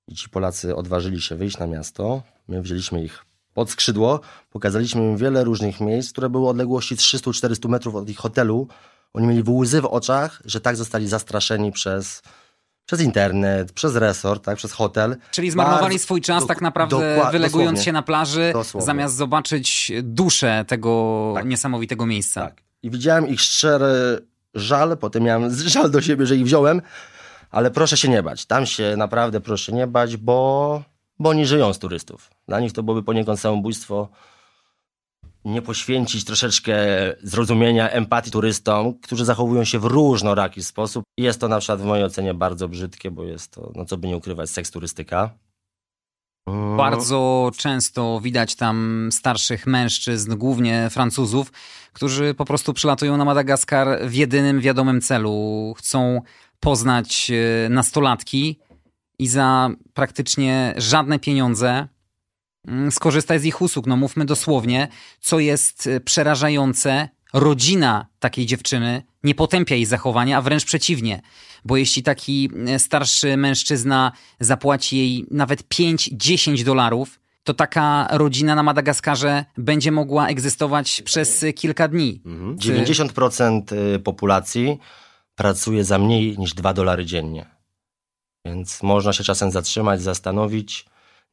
I 0.07 0.15
ci 0.15 0.29
Polacy 0.29 0.75
odważyli 0.75 1.21
się 1.21 1.35
wyjść 1.35 1.57
na 1.57 1.67
miasto. 1.67 2.23
My 2.47 2.61
wzięliśmy 2.61 3.03
ich 3.03 3.25
pod 3.53 3.69
skrzydło, 3.71 4.19
pokazaliśmy 4.49 5.01
im 5.01 5.17
wiele 5.17 5.43
różnych 5.43 5.81
miejsc, 5.81 6.11
które 6.11 6.29
były 6.29 6.49
odległości 6.49 6.95
300-400 6.95 7.69
metrów 7.69 7.95
od 7.95 8.09
ich 8.09 8.17
hotelu. 8.17 8.67
Oni 9.13 9.27
mieli 9.27 9.43
łzy 9.47 9.81
w 9.81 9.85
oczach, 9.85 10.41
że 10.45 10.61
tak 10.61 10.75
zostali 10.75 11.07
zastraszeni 11.07 11.71
przez, 11.71 12.21
przez 12.85 13.01
internet, 13.01 13.71
przez 13.71 13.95
resort, 13.95 14.43
tak, 14.45 14.57
przez 14.57 14.71
hotel. 14.71 15.15
Czyli 15.31 15.51
zmarnowali 15.51 15.83
Bardzo- 15.83 15.99
swój 16.03 16.21
czas 16.21 16.43
dok- 16.43 16.47
tak 16.47 16.61
naprawdę 16.61 16.95
dokła- 16.95 17.31
wylegując 17.31 17.51
dosłownie. 17.71 17.83
się 17.85 17.91
na 17.91 18.01
plaży, 18.01 18.49
Dosłownie. 18.53 18.85
zamiast 18.85 19.15
zobaczyć 19.15 19.91
duszę 20.03 20.65
tego 20.67 21.31
Tak. 21.35 21.45
niesamowitego 21.45 22.05
miejsca. 22.05 22.41
Tak. 22.41 22.61
I 22.83 22.89
widziałem 22.89 23.27
ich 23.27 23.41
szczery 23.41 24.25
żal, 24.53 24.97
potem 24.97 25.23
miałem 25.23 25.55
żal 25.67 25.91
do 25.91 26.01
siebie, 26.01 26.25
że 26.25 26.35
ich 26.35 26.45
wziąłem, 26.45 26.81
ale 27.51 27.71
proszę 27.71 27.97
się 27.97 28.09
nie 28.09 28.23
bać. 28.23 28.45
Tam 28.45 28.65
się 28.65 28.95
naprawdę 28.97 29.41
proszę 29.41 29.71
nie 29.71 29.87
bać, 29.87 30.17
bo, 30.17 30.83
bo 31.19 31.29
oni 31.29 31.45
żyją 31.45 31.73
z 31.73 31.79
turystów. 31.79 32.29
Dla 32.47 32.59
nich 32.59 32.73
to 32.73 32.83
byłoby 32.83 33.03
poniekąd 33.03 33.39
samobójstwo 33.39 34.09
nie 35.45 35.61
poświęcić 35.61 36.25
troszeczkę 36.25 36.75
zrozumienia, 37.23 37.89
empatii 37.89 38.31
turystom, 38.31 38.99
którzy 38.99 39.25
zachowują 39.25 39.63
się 39.63 39.79
w 39.79 39.85
różnoraki 39.85 40.63
sposób. 40.63 41.03
Jest 41.17 41.39
to 41.39 41.47
na 41.47 41.59
przykład 41.59 41.81
w 41.81 41.85
mojej 41.85 42.05
ocenie 42.05 42.33
bardzo 42.33 42.67
brzydkie, 42.67 43.11
bo 43.11 43.23
jest 43.23 43.51
to, 43.51 43.71
no 43.75 43.85
co 43.85 43.97
by 43.97 44.07
nie 44.07 44.17
ukrywać, 44.17 44.49
seks 44.49 44.71
turystyka. 44.71 45.29
Bardzo 46.77 47.51
często 47.57 48.19
widać 48.23 48.55
tam 48.55 49.09
starszych 49.11 49.67
mężczyzn, 49.67 50.37
głównie 50.37 50.89
Francuzów, 50.91 51.51
którzy 51.93 52.33
po 52.33 52.45
prostu 52.45 52.73
przylatują 52.73 53.17
na 53.17 53.25
Madagaskar 53.25 53.99
w 54.07 54.13
jedynym 54.13 54.61
wiadomym 54.61 55.01
celu. 55.01 55.73
Chcą 55.77 56.21
poznać 56.59 57.31
e, 57.31 57.69
nastolatki 57.69 58.59
i 59.19 59.27
za 59.27 59.69
praktycznie 59.93 60.73
żadne 60.77 61.19
pieniądze 61.19 61.87
mm, 62.67 62.91
skorzystać 62.91 63.41
z 63.41 63.45
ich 63.45 63.61
usług. 63.61 63.87
No 63.87 63.97
mówmy 63.97 64.25
dosłownie, 64.25 64.87
co 65.19 65.39
jest 65.39 65.87
e, 65.87 65.99
przerażające, 65.99 67.09
rodzina 67.33 68.07
takiej 68.19 68.45
dziewczyny 68.45 69.03
nie 69.23 69.35
potępia 69.35 69.75
jej 69.75 69.85
zachowania, 69.85 70.37
a 70.37 70.41
wręcz 70.41 70.65
przeciwnie. 70.65 71.21
Bo 71.65 71.77
jeśli 71.77 72.03
taki 72.03 72.49
e, 72.67 72.79
starszy 72.79 73.37
mężczyzna 73.37 74.11
zapłaci 74.39 74.97
jej 74.97 75.25
nawet 75.31 75.63
5-10 75.63 76.63
dolarów, 76.63 77.19
to 77.43 77.53
taka 77.53 78.07
rodzina 78.11 78.55
na 78.55 78.63
Madagaskarze 78.63 79.45
będzie 79.57 79.91
mogła 79.91 80.27
egzystować 80.27 81.01
przez 81.05 81.45
kilka 81.55 81.87
dni. 81.87 82.21
Mhm. 82.25 82.57
Czy- 82.57 82.73
90% 82.73 83.61
y, 83.95 83.99
populacji 83.99 84.79
pracuje 85.35 85.83
za 85.83 85.99
mniej 85.99 86.37
niż 86.37 86.53
2 86.53 86.73
dolary 86.73 87.05
dziennie. 87.05 87.45
Więc 88.45 88.83
można 88.83 89.13
się 89.13 89.23
czasem 89.23 89.51
zatrzymać, 89.51 90.01
zastanowić. 90.01 90.85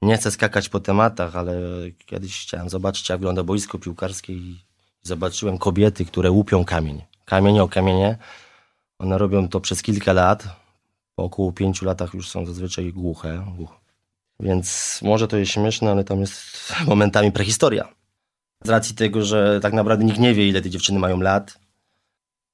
Nie 0.03 0.17
chcę 0.17 0.31
skakać 0.31 0.69
po 0.69 0.81
tematach, 0.81 1.37
ale 1.37 1.55
kiedyś 2.07 2.43
chciałem 2.43 2.69
zobaczyć, 2.69 3.09
jak 3.09 3.19
wygląda 3.19 3.43
boisko 3.43 3.79
piłkarskie 3.79 4.33
i 4.33 4.70
zobaczyłem 5.03 5.59
kobiety, 5.59 6.05
które 6.05 6.31
łupią 6.31 6.65
kamień. 6.65 7.03
Kamienie 7.25 7.63
o 7.63 7.69
kamienie. 7.69 8.19
One 8.99 9.19
robią 9.19 9.49
to 9.49 9.61
przez 9.61 9.83
kilka 9.83 10.13
lat. 10.13 10.45
Po 11.15 11.25
około 11.25 11.53
pięciu 11.53 11.85
latach 11.85 12.15
już 12.15 12.29
są 12.29 12.47
zazwyczaj 12.47 12.93
głuche. 12.93 13.47
Więc 14.41 14.99
może 15.03 15.29
to 15.29 15.37
jest 15.37 15.53
śmieszne, 15.53 15.91
ale 15.91 16.05
tam 16.05 16.21
jest 16.21 16.43
momentami 16.87 17.33
prehistoria. 17.33 17.89
Z 18.65 18.69
racji 18.69 18.95
tego, 18.95 19.25
że 19.25 19.61
tak 19.63 19.73
naprawdę 19.73 20.05
nikt 20.05 20.19
nie 20.19 20.35
wie, 20.35 20.49
ile 20.49 20.63
te 20.63 20.71
dziewczyny 20.71 20.99
mają 20.99 21.21
lat 21.21 21.59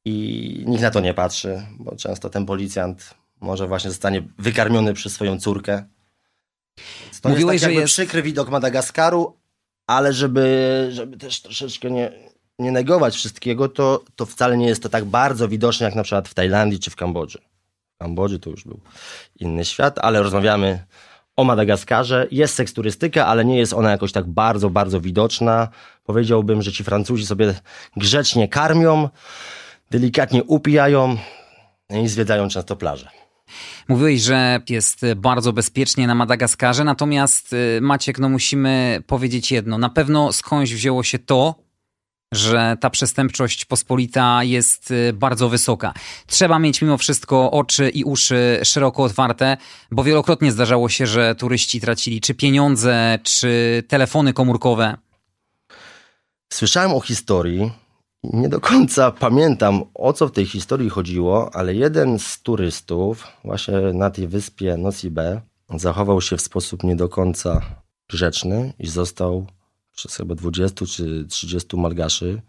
i 0.05 0.65
nikt 0.67 0.83
na 0.83 0.91
to 0.91 1.00
nie 1.00 1.15
patrzy, 1.15 1.62
bo 1.79 1.97
często 1.97 2.31
ten 2.31 2.47
policjant 2.47 3.15
może 3.41 3.67
właśnie 3.67 3.91
zostanie 3.91 4.23
wykarmiony 4.38 4.95
przez 4.95 5.12
swoją 5.12 5.41
córkę. 5.41 5.85
To 7.23 7.29
Mówiłeś, 7.29 7.53
jest 7.55 7.62
tak 7.65 7.69
że 7.71 7.73
jakby 7.73 7.81
jest- 7.81 7.93
przykry 7.95 8.23
widok 8.23 8.49
Madagaskaru, 8.50 9.37
ale 9.87 10.13
żeby, 10.13 10.89
żeby 10.93 11.17
też 11.17 11.43
troszeczkę 11.43 11.91
nie, 11.91 12.13
nie 12.58 12.73
negować 12.73 13.14
wszystkiego, 13.14 13.69
to, 13.69 14.04
to 14.16 14.26
wcale 14.26 14.56
nie 14.56 14.66
jest 14.66 14.82
to 14.82 14.88
tak 14.88 15.04
bardzo 15.04 15.49
widoczne 15.49 15.86
jak 15.86 15.95
na 15.95 16.02
przykład 16.02 16.28
w 16.28 16.34
Tajlandii 16.34 16.78
czy 16.78 16.90
w 16.90 16.97
Kambodży. 16.97 17.38
W 17.95 17.99
Kambodży 17.99 18.38
to 18.38 18.50
już 18.50 18.64
był 18.64 18.80
inny 19.40 19.64
świat, 19.64 19.99
ale 19.99 20.23
rozmawiamy 20.23 20.84
o 21.36 21.45
Madagaskarze. 21.45 22.26
Jest 22.30 22.54
seks 22.54 22.73
turystyka, 22.73 23.26
ale 23.26 23.45
nie 23.45 23.58
jest 23.58 23.73
ona 23.73 23.90
jakoś 23.90 24.12
tak 24.12 24.26
bardzo, 24.26 24.71
bardzo 24.71 25.00
widoczna. 25.00 25.69
Powiedziałbym, 26.04 26.62
że 26.62 26.73
ci 26.73 26.84
Francuzi 26.84 27.26
sobie 27.26 27.54
grzecznie 27.97 28.49
karmią, 28.49 29.08
delikatnie 29.90 30.45
upijają 30.45 31.16
i 31.90 32.08
zwiedzają 32.08 32.49
często 32.49 32.76
plaże. 32.76 33.08
Mówiłeś, 33.88 34.21
że 34.21 34.60
jest 34.69 35.00
bardzo 35.16 35.52
bezpiecznie 35.52 36.06
na 36.06 36.14
Madagaskarze, 36.14 36.84
natomiast 36.84 37.52
y, 37.52 37.78
Maciek, 37.80 38.19
no 38.19 38.28
musimy 38.28 39.02
powiedzieć 39.06 39.52
jedno. 39.52 39.78
Na 39.78 39.88
pewno 39.88 40.32
skądś 40.32 40.73
wzięło 40.73 41.02
się 41.02 41.19
to, 41.19 41.66
że 42.37 42.77
ta 42.81 42.91
przestępczość 42.91 43.65
pospolita 43.65 44.45
jest 44.45 44.91
y, 44.91 45.13
bardzo 45.13 45.49
wysoka. 45.49 45.95
Trzeba 46.27 46.59
mieć 46.59 46.83
mimo 46.83 46.99
wszystko 46.99 47.51
oczy 47.51 47.89
i 47.89 48.05
uszy 48.05 48.61
szeroko 48.65 49.03
otwarte, 49.03 49.57
bo 49.91 50.05
wielokrotnie 50.05 50.53
zdarzało 50.53 50.89
się, 50.89 51.07
że 51.07 51.35
turyści 51.35 51.81
tracili 51.81 52.21
czy 52.21 52.35
pieniądze, 52.35 53.19
czy 53.23 53.83
telefony 53.89 54.33
komórkowe. 54.33 54.97
Słyszałem 56.53 56.93
o 56.93 57.01
historii, 57.01 57.71
nie 58.25 58.49
do 58.49 58.61
końca 58.61 59.11
pamiętam 59.11 59.83
o 59.95 60.13
co 60.13 60.29
w 60.29 60.33
tej 60.33 60.47
historii 60.47 60.91
chodziło, 60.91 61.55
ale 61.55 61.75
jeden 61.75 62.19
z 62.19 62.43
turystów 62.43 63.27
właśnie 63.45 63.75
na 63.75 64.11
tej 64.11 64.29
wyspie 64.29 64.77
Nosibe 64.77 65.41
zachował 65.75 66.21
się 66.21 66.37
w 66.37 66.41
sposób 66.41 66.85
nie 66.85 66.97
do 66.97 67.09
końca 67.09 67.61
grzeczny 68.11 68.73
i 68.79 68.87
został 68.87 69.47
przez 69.97 70.17
chyba 70.17 70.35
20 70.35 70.87
czy 70.87 71.26
30 71.26 71.76
malgaszy 71.76 72.43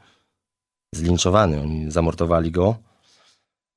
zlinczowany. 0.96 1.62
Oni 1.62 1.92
zamordowali 1.92 2.52
go. 2.52 2.76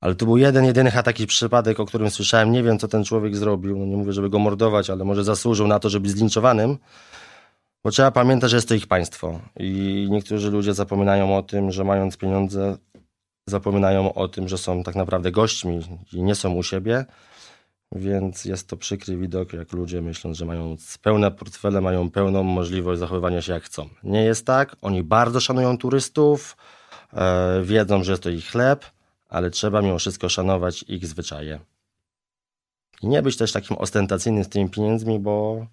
Ale 0.01 0.15
to 0.15 0.25
był 0.25 0.37
jeden, 0.37 0.65
jedyny 0.65 0.91
taki 0.91 1.27
przypadek, 1.27 1.79
o 1.79 1.85
którym 1.85 2.09
słyszałem. 2.09 2.51
Nie 2.51 2.63
wiem, 2.63 2.79
co 2.79 2.87
ten 2.87 3.03
człowiek 3.03 3.35
zrobił. 3.35 3.79
No 3.79 3.85
nie 3.85 3.97
mówię, 3.97 4.13
żeby 4.13 4.29
go 4.29 4.39
mordować, 4.39 4.89
ale 4.89 5.03
może 5.03 5.23
zasłużył 5.23 5.67
na 5.67 5.79
to, 5.79 5.89
żeby 5.89 6.03
być 6.03 6.11
zlinczowanym. 6.11 6.77
Bo 7.83 7.91
trzeba 7.91 8.11
pamiętać, 8.11 8.51
że 8.51 8.57
jest 8.57 8.67
to 8.67 8.75
ich 8.75 8.87
państwo. 8.87 9.39
I 9.59 10.07
niektórzy 10.11 10.51
ludzie 10.51 10.73
zapominają 10.73 11.37
o 11.37 11.43
tym, 11.43 11.71
że 11.71 11.83
mając 11.83 12.17
pieniądze, 12.17 12.77
zapominają 13.49 14.13
o 14.13 14.27
tym, 14.27 14.47
że 14.47 14.57
są 14.57 14.83
tak 14.83 14.95
naprawdę 14.95 15.31
gośćmi 15.31 15.79
i 16.13 16.23
nie 16.23 16.35
są 16.35 16.53
u 16.53 16.63
siebie. 16.63 17.05
Więc 17.95 18.45
jest 18.45 18.67
to 18.67 18.77
przykry 18.77 19.17
widok, 19.17 19.53
jak 19.53 19.73
ludzie 19.73 20.01
myślą, 20.01 20.33
że 20.33 20.45
mają 20.45 20.75
pełne 21.01 21.31
portfele, 21.31 21.81
mają 21.81 22.09
pełną 22.09 22.43
możliwość 22.43 22.99
zachowywania 22.99 23.41
się 23.41 23.53
jak 23.53 23.63
chcą. 23.63 23.89
Nie 24.03 24.23
jest 24.23 24.45
tak. 24.45 24.75
Oni 24.81 25.03
bardzo 25.03 25.39
szanują 25.39 25.77
turystów, 25.77 26.57
e, 27.13 27.61
wiedzą, 27.63 28.03
że 28.03 28.11
jest 28.11 28.23
to 28.23 28.29
ich 28.29 28.45
chleb, 28.45 28.85
ale 29.29 29.49
trzeba 29.49 29.81
mimo 29.81 29.99
wszystko 29.99 30.29
szanować 30.29 30.83
ich 30.83 31.07
zwyczaje. 31.07 31.59
I 33.01 33.07
nie 33.07 33.21
być 33.21 33.37
też 33.37 33.51
takim 33.51 33.77
ostentacyjnym 33.77 34.43
z 34.43 34.49
tymi 34.49 34.69
pieniędzmi, 34.69 35.19
bo, 35.19 35.65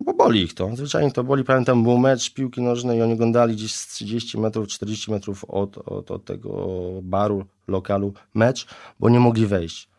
bo 0.00 0.14
boli 0.14 0.42
ich 0.42 0.54
to. 0.54 0.76
Zwyczajnie 0.76 1.12
to 1.12 1.24
boli. 1.24 1.44
Pamiętam, 1.44 1.82
był 1.82 1.98
mecz 1.98 2.34
piłki 2.34 2.62
nożnej 2.62 2.98
i 2.98 3.02
oni 3.02 3.12
oglądali 3.12 3.54
gdzieś 3.54 3.74
z 3.74 3.88
30 3.88 4.38
metrów, 4.38 4.68
40 4.68 5.10
metrów 5.10 5.44
od, 5.44 5.78
od, 5.78 6.10
od 6.10 6.24
tego 6.24 6.68
baru, 7.02 7.44
lokalu 7.68 8.12
mecz, 8.34 8.66
bo 9.00 9.08
nie 9.08 9.20
mogli 9.20 9.46
wejść. 9.46 9.93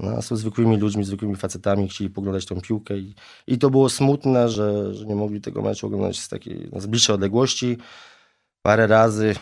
No, 0.00 0.22
są 0.22 0.36
zwykłymi 0.36 0.76
ludźmi, 0.76 1.04
zwykłymi 1.04 1.36
facetami, 1.36 1.88
chcieli 1.88 2.10
poglądać 2.10 2.46
tą 2.46 2.60
piłkę 2.60 2.98
i, 2.98 3.14
i 3.46 3.58
to 3.58 3.70
było 3.70 3.88
smutne, 3.88 4.48
że, 4.48 4.94
że 4.94 5.06
nie 5.06 5.14
mogli 5.14 5.40
tego 5.40 5.62
meczu 5.62 5.86
oglądać 5.86 6.18
z 6.18 6.28
takiej 6.28 6.68
no, 6.72 6.80
z 6.80 6.86
bliższej 6.86 7.14
odległości. 7.14 7.78
Parę 8.62 8.86
razy 8.86 9.34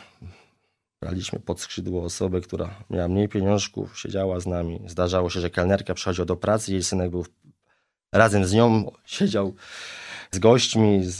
braliśmy 1.02 1.40
pod 1.40 1.60
skrzydło 1.60 2.04
osobę, 2.04 2.40
która 2.40 2.84
miała 2.90 3.08
mniej 3.08 3.28
pieniążków, 3.28 3.98
siedziała 3.98 4.40
z 4.40 4.46
nami. 4.46 4.80
Zdarzało 4.86 5.30
się, 5.30 5.40
że 5.40 5.50
kelnerka 5.50 5.94
przychodziła 5.94 6.26
do 6.26 6.36
pracy, 6.36 6.72
jej 6.72 6.82
synek 6.82 7.10
był 7.10 7.24
razem 8.12 8.44
z 8.44 8.52
nią, 8.52 8.92
siedział 9.04 9.54
z 10.30 10.38
gośćmi, 10.38 11.04
z, 11.04 11.16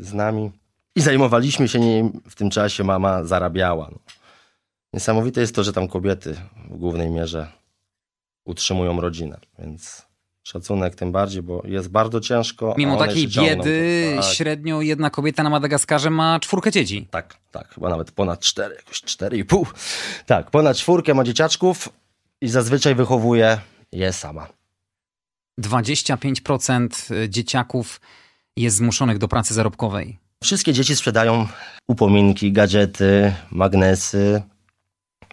z 0.00 0.14
nami 0.14 0.50
i 0.94 1.00
zajmowaliśmy 1.00 1.68
się 1.68 1.80
nim. 1.80 2.20
W 2.28 2.34
tym 2.34 2.50
czasie 2.50 2.84
mama 2.84 3.24
zarabiała. 3.24 3.88
No. 3.92 3.98
Niesamowite 4.92 5.40
jest 5.40 5.54
to, 5.54 5.64
że 5.64 5.72
tam 5.72 5.88
kobiety 5.88 6.36
w 6.70 6.76
głównej 6.76 7.10
mierze 7.10 7.57
utrzymują 8.48 9.00
rodzinę, 9.00 9.38
więc 9.58 10.06
szacunek 10.42 10.94
tym 10.94 11.12
bardziej, 11.12 11.42
bo 11.42 11.62
jest 11.64 11.88
bardzo 11.88 12.20
ciężko. 12.20 12.74
Mimo 12.78 12.96
takiej 12.96 13.28
biedy, 13.28 14.12
Tak. 14.16 14.24
średnio 14.24 14.82
jedna 14.82 15.10
kobieta 15.10 15.42
na 15.42 15.50
Madagaskarze 15.50 16.10
ma 16.10 16.40
czwórkę 16.40 16.70
dzieci. 16.70 17.08
Tak, 17.10 17.36
tak, 17.50 17.68
chyba 17.74 17.88
nawet 17.88 18.10
ponad 18.12 18.40
cztery, 18.40 18.74
jakoś 18.74 19.02
cztery 19.02 19.38
i 19.38 19.44
pół. 19.44 19.66
Tak, 20.26 20.50
ponad 20.50 20.76
czwórkę 20.76 21.14
ma 21.14 21.24
dzieciaczków 21.24 21.88
i 22.40 22.48
zazwyczaj 22.48 22.94
wychowuje 22.94 23.60
je 23.92 24.12
sama. 24.12 24.46
25% 25.60 26.88
dzieciaków 27.28 28.00
jest 28.56 28.76
zmuszonych 28.76 29.18
do 29.18 29.28
pracy 29.28 29.54
zarobkowej. 29.54 30.18
Wszystkie 30.42 30.72
dzieci 30.72 30.96
sprzedają 30.96 31.46
upominki, 31.88 32.52
gadżety, 32.52 33.34
magnesy, 33.50 34.42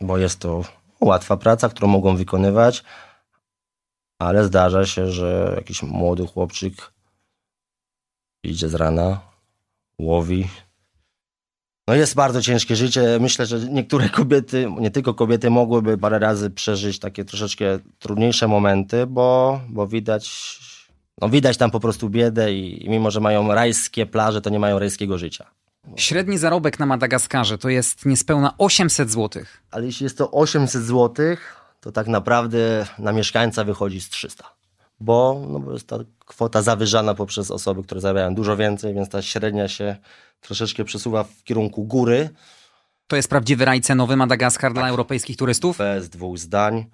bo 0.02 0.18
jest 0.18 0.40
to 0.40 0.64
łatwa 1.02 1.38
praca, 1.38 1.70
którą 1.70 1.88
mogą 1.88 2.16
wykonywać, 2.16 2.84
ale 4.20 4.44
zdarza 4.44 4.86
się, 4.86 5.12
że 5.12 5.54
jakiś 5.56 5.84
młody 5.84 6.28
chłopczyk 6.28 6.94
idzie 8.44 8.70
z 8.70 8.76
rana, 8.76 9.20
łowi. 10.00 10.48
No 11.88 11.96
jest 11.96 12.16
bardzo 12.16 12.42
ciężkie 12.42 12.76
życie. 12.76 13.18
Myślę, 13.22 13.46
że 13.46 13.60
niektóre 13.60 14.10
kobiety, 14.10 14.68
nie 14.80 14.92
tylko 14.92 15.14
kobiety, 15.14 15.50
mogłyby 15.50 15.98
parę 15.98 16.20
razy 16.20 16.50
przeżyć 16.50 17.00
takie 17.00 17.26
troszeczkę 17.26 17.80
trudniejsze 18.00 18.48
momenty, 18.48 19.08
bo, 19.08 19.60
bo 19.70 19.88
widać, 19.88 20.58
no 21.22 21.30
widać 21.30 21.58
tam 21.58 21.72
po 21.72 21.80
prostu 21.80 22.10
biedę 22.10 22.54
i, 22.54 22.86
i 22.86 22.90
mimo, 22.90 23.12
że 23.12 23.20
mają 23.20 23.54
rajskie 23.54 24.06
plaże, 24.06 24.42
to 24.42 24.50
nie 24.50 24.60
mają 24.60 24.80
rajskiego 24.80 25.18
życia. 25.18 25.46
Średni 25.96 26.38
zarobek 26.38 26.80
na 26.80 26.86
Madagaskarze 26.86 27.58
to 27.58 27.70
jest 27.70 28.06
niespełna 28.06 28.54
800 28.58 29.12
zł. 29.12 29.44
Ale 29.72 29.86
jeśli 29.86 30.04
jest 30.04 30.18
to 30.18 30.32
800 30.32 30.84
zł, 30.84 31.38
to 31.80 31.92
tak 31.92 32.08
naprawdę 32.08 32.86
na 33.00 33.12
mieszkańca 33.12 33.64
wychodzi 33.64 34.02
z 34.02 34.10
300. 34.10 34.56
Bo, 35.00 35.46
no 35.50 35.60
bo 35.60 35.74
jest 35.74 35.88
ta 35.88 35.98
kwota 36.26 36.62
zawyżana 36.62 37.14
poprzez 37.14 37.52
osoby, 37.52 37.84
które 37.84 38.02
zarabiają 38.02 38.36
dużo 38.36 38.58
więcej, 38.58 38.94
więc 38.94 39.10
ta 39.10 39.22
średnia 39.22 39.68
się 39.68 39.96
troszeczkę 40.42 40.84
przesuwa 40.84 41.24
w 41.24 41.44
kierunku 41.44 41.84
góry. 41.84 42.30
To 43.08 43.16
jest 43.16 43.30
prawdziwy 43.30 43.66
raj 43.66 43.82
cenowy 43.82 44.16
Madagaskar 44.16 44.74
dla 44.74 44.90
europejskich 44.90 45.38
turystów? 45.38 45.78
Bez 45.78 46.10
dwóch 46.10 46.38
zdań. 46.38 46.86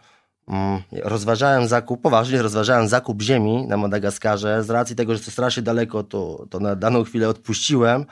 Mm, 0.48 0.82
Rozważałem 0.92 1.68
zakup, 1.68 2.02
poważnie 2.02 2.42
rozważałem 2.42 2.88
zakup 2.88 3.22
ziemi 3.22 3.68
na 3.68 3.78
Madagaskarze. 3.78 4.64
Z 4.64 4.70
racji 4.70 4.96
tego, 4.96 5.16
że 5.16 5.20
to 5.20 5.32
strasznie 5.32 5.64
daleko, 5.64 6.04
to, 6.04 6.46
to 6.50 6.60
na 6.60 6.76
daną 6.76 7.04
chwilę 7.04 7.30
odpuściłem. 7.30 8.06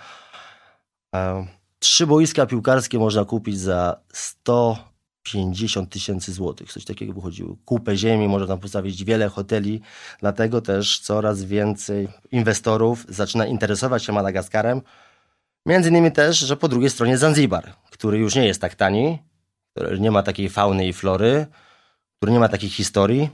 E, 1.15 1.47
Trzy 1.79 2.07
boiska 2.07 2.45
piłkarskie 2.45 2.99
można 2.99 3.25
kupić 3.25 3.59
za 3.59 3.99
150 4.13 5.89
tysięcy 5.89 6.33
złotych. 6.33 6.71
Coś 6.71 6.85
takiego 6.85 7.13
wychodziło. 7.13 7.55
Kupę 7.65 7.97
ziemi, 7.97 8.27
można 8.27 8.47
tam 8.47 8.59
postawić 8.59 9.03
wiele 9.03 9.29
hoteli. 9.29 9.81
Dlatego 10.19 10.61
też 10.61 10.99
coraz 10.99 11.43
więcej 11.43 12.07
inwestorów 12.31 13.05
zaczyna 13.09 13.45
interesować 13.45 14.03
się 14.03 14.13
Madagaskarem. 14.13 14.81
Między 15.65 15.89
innymi 15.89 16.11
też, 16.11 16.39
że 16.39 16.57
po 16.57 16.67
drugiej 16.67 16.89
stronie 16.89 17.17
Zanzibar, 17.17 17.73
który 17.91 18.17
już 18.17 18.35
nie 18.35 18.45
jest 18.45 18.61
tak 18.61 18.75
tani, 18.75 19.19
który 19.75 19.99
nie 19.99 20.11
ma 20.11 20.23
takiej 20.23 20.49
fauny 20.49 20.87
i 20.87 20.93
flory, 20.93 21.45
który 22.17 22.31
nie 22.31 22.39
ma 22.39 22.49
takich 22.49 22.73
historii 22.73 23.29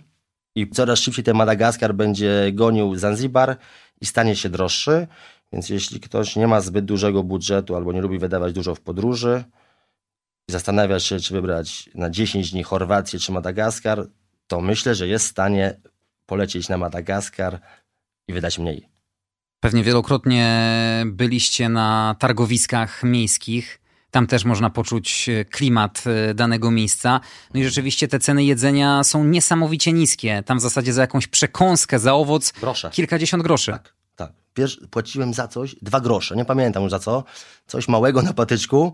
i 0.56 0.70
coraz 0.70 1.00
szybciej 1.00 1.24
ten 1.24 1.36
Madagaskar 1.36 1.96
będzie 1.96 2.52
gonił 2.54 2.96
Zanzibar 2.96 3.58
i 4.02 4.06
stanie 4.06 4.36
się 4.36 4.50
droższy. 4.50 5.08
Więc 5.56 5.70
jeśli 5.70 6.00
ktoś 6.00 6.36
nie 6.36 6.48
ma 6.48 6.62
zbyt 6.62 6.86
dużego 6.86 7.24
budżetu 7.24 7.76
albo 7.76 7.94
nie 7.94 8.02
lubi 8.02 8.20
wydawać 8.20 8.54
dużo 8.54 8.76
w 8.76 8.82
podróży 8.82 9.44
i 10.50 10.52
zastanawia 10.52 11.00
się, 11.00 11.20
czy 11.20 11.34
wybrać 11.34 11.90
na 11.96 12.10
10 12.10 12.52
dni 12.52 12.64
Chorwację 12.64 13.20
czy 13.20 13.32
Madagaskar, 13.32 14.08
to 14.48 14.62
myślę, 14.62 14.96
że 14.96 15.08
jest 15.08 15.26
w 15.26 15.30
stanie 15.30 15.80
polecieć 16.26 16.70
na 16.70 16.78
Madagaskar 16.78 17.60
i 18.28 18.34
wydać 18.34 18.60
mniej. 18.60 18.90
Pewnie 19.60 19.84
wielokrotnie 19.84 21.04
byliście 21.06 21.70
na 21.70 22.16
targowiskach 22.20 23.04
miejskich. 23.04 23.82
Tam 24.12 24.28
też 24.28 24.46
można 24.46 24.70
poczuć 24.70 25.30
klimat 25.52 26.04
e, 26.08 26.34
danego 26.34 26.72
miejsca. 26.72 27.20
No 27.54 27.60
i 27.60 27.64
rzeczywiście 27.64 28.08
te 28.08 28.20
ceny 28.20 28.44
jedzenia 28.44 29.04
są 29.04 29.24
niesamowicie 29.24 29.94
niskie. 29.94 30.44
Tam 30.46 30.58
w 30.58 30.62
zasadzie 30.62 30.94
za 30.94 31.02
jakąś 31.02 31.28
przekąskę, 31.28 32.00
za 32.00 32.14
owoc 32.14 32.52
Grosze. 32.52 32.90
kilkadziesiąt 32.90 33.44
groszy. 33.44 33.72
Tak, 33.72 33.95
płaciłem 34.90 35.34
za 35.34 35.48
coś 35.48 35.76
dwa 35.82 36.00
grosze, 36.02 36.36
nie 36.36 36.46
pamiętam 36.46 36.84
już 36.84 36.92
za 36.92 37.00
co. 37.00 37.24
Coś 37.68 37.88
małego 37.88 38.22
na 38.22 38.34
patyczku, 38.34 38.94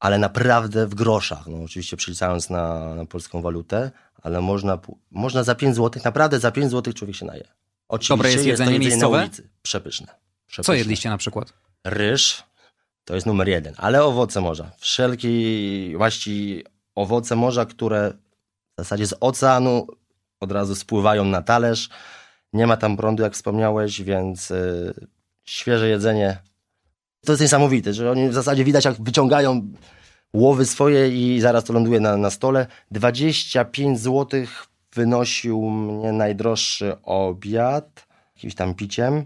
ale 0.00 0.18
naprawdę 0.18 0.86
w 0.86 0.94
groszach. 0.94 1.46
No, 1.46 1.62
oczywiście 1.64 1.96
przeliczając 1.96 2.50
na, 2.50 2.94
na 2.94 3.04
polską 3.06 3.42
walutę, 3.42 3.90
ale 4.22 4.40
można, 4.40 4.78
można 5.10 5.42
za 5.42 5.54
5 5.54 5.76
zł, 5.76 6.02
naprawdę 6.04 6.40
za 6.40 6.50
5 6.50 6.70
zł 6.70 6.92
człowiek 6.92 7.16
się 7.16 7.26
naje. 7.26 7.48
Oczywiście 7.88 8.12
Dobre 8.16 8.30
jest 8.30 8.44
to 8.44 8.48
jedzenie 8.48 8.72
jedzenie 8.72 8.88
miejscowe? 8.90 9.16
na 9.16 9.22
ulicy. 9.24 9.48
Przepyszne. 9.62 10.06
Co 10.06 10.12
Przepyszne. 10.46 10.76
jedliście 10.78 11.10
na 11.10 11.18
przykład? 11.18 11.52
Ryż 11.84 12.42
to 13.04 13.14
jest 13.14 13.26
numer 13.26 13.48
jeden, 13.48 13.74
ale 13.76 14.04
owoce 14.04 14.40
morza. 14.40 14.70
Wszelkie 14.78 15.28
maści 15.98 16.64
owoce 16.94 17.36
morza, 17.36 17.66
które 17.66 18.12
w 18.74 18.78
zasadzie 18.78 19.06
z 19.06 19.14
oceanu 19.20 19.86
od 20.40 20.52
razu 20.52 20.74
spływają 20.74 21.24
na 21.24 21.42
talerz. 21.42 21.88
Nie 22.52 22.66
ma 22.66 22.76
tam 22.76 22.96
prądu, 22.96 23.22
jak 23.22 23.34
wspomniałeś, 23.34 24.02
więc 24.02 24.50
y, 24.50 24.94
świeże 25.44 25.88
jedzenie. 25.88 26.38
To 27.26 27.32
jest 27.32 27.42
niesamowite, 27.42 27.94
że 27.94 28.10
oni 28.10 28.28
w 28.28 28.34
zasadzie 28.34 28.64
widać, 28.64 28.84
jak 28.84 29.02
wyciągają 29.02 29.72
łowy 30.32 30.66
swoje 30.66 31.08
i 31.08 31.40
zaraz 31.40 31.64
to 31.64 31.72
ląduje 31.72 32.00
na, 32.00 32.16
na 32.16 32.30
stole. 32.30 32.66
25 32.90 34.00
zł 34.00 34.40
wynosił 34.94 35.70
mnie 35.70 36.12
najdroższy 36.12 37.02
obiad, 37.02 38.06
jakimś 38.36 38.54
tam 38.54 38.74
piciem 38.74 39.24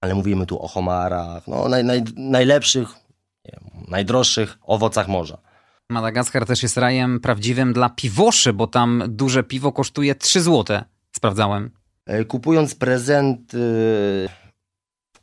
ale 0.00 0.14
mówimy 0.14 0.46
tu 0.46 0.62
o 0.62 0.68
homarach, 0.68 1.48
no, 1.48 1.68
naj, 1.68 1.84
naj, 1.84 2.02
najlepszych, 2.16 2.88
najdroższych 3.88 4.58
owocach 4.62 5.08
morza. 5.08 5.38
Madagaskar 5.90 6.46
też 6.46 6.62
jest 6.62 6.76
rajem 6.76 7.20
prawdziwym 7.20 7.72
dla 7.72 7.88
piwoszy, 7.88 8.52
bo 8.52 8.66
tam 8.66 9.02
duże 9.08 9.42
piwo 9.42 9.72
kosztuje 9.72 10.14
3 10.14 10.40
zł. 10.40 10.80
Sprawdzałem. 11.16 11.70
E, 12.06 12.24
Kupując 12.24 12.74
prezenty, 12.74 13.58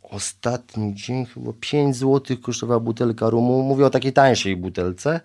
ostatni 0.01 0.95
dzień 0.95 1.25
chyba 1.25 1.51
5 1.59 1.95
zł 1.95 2.37
kosztowała 2.37 2.79
butelka 2.79 3.29
rumu. 3.29 3.63
Mówię 3.63 3.85
o 3.85 3.89
takiej 3.89 4.13
tańszej 4.13 4.57
butelce, 4.57 5.19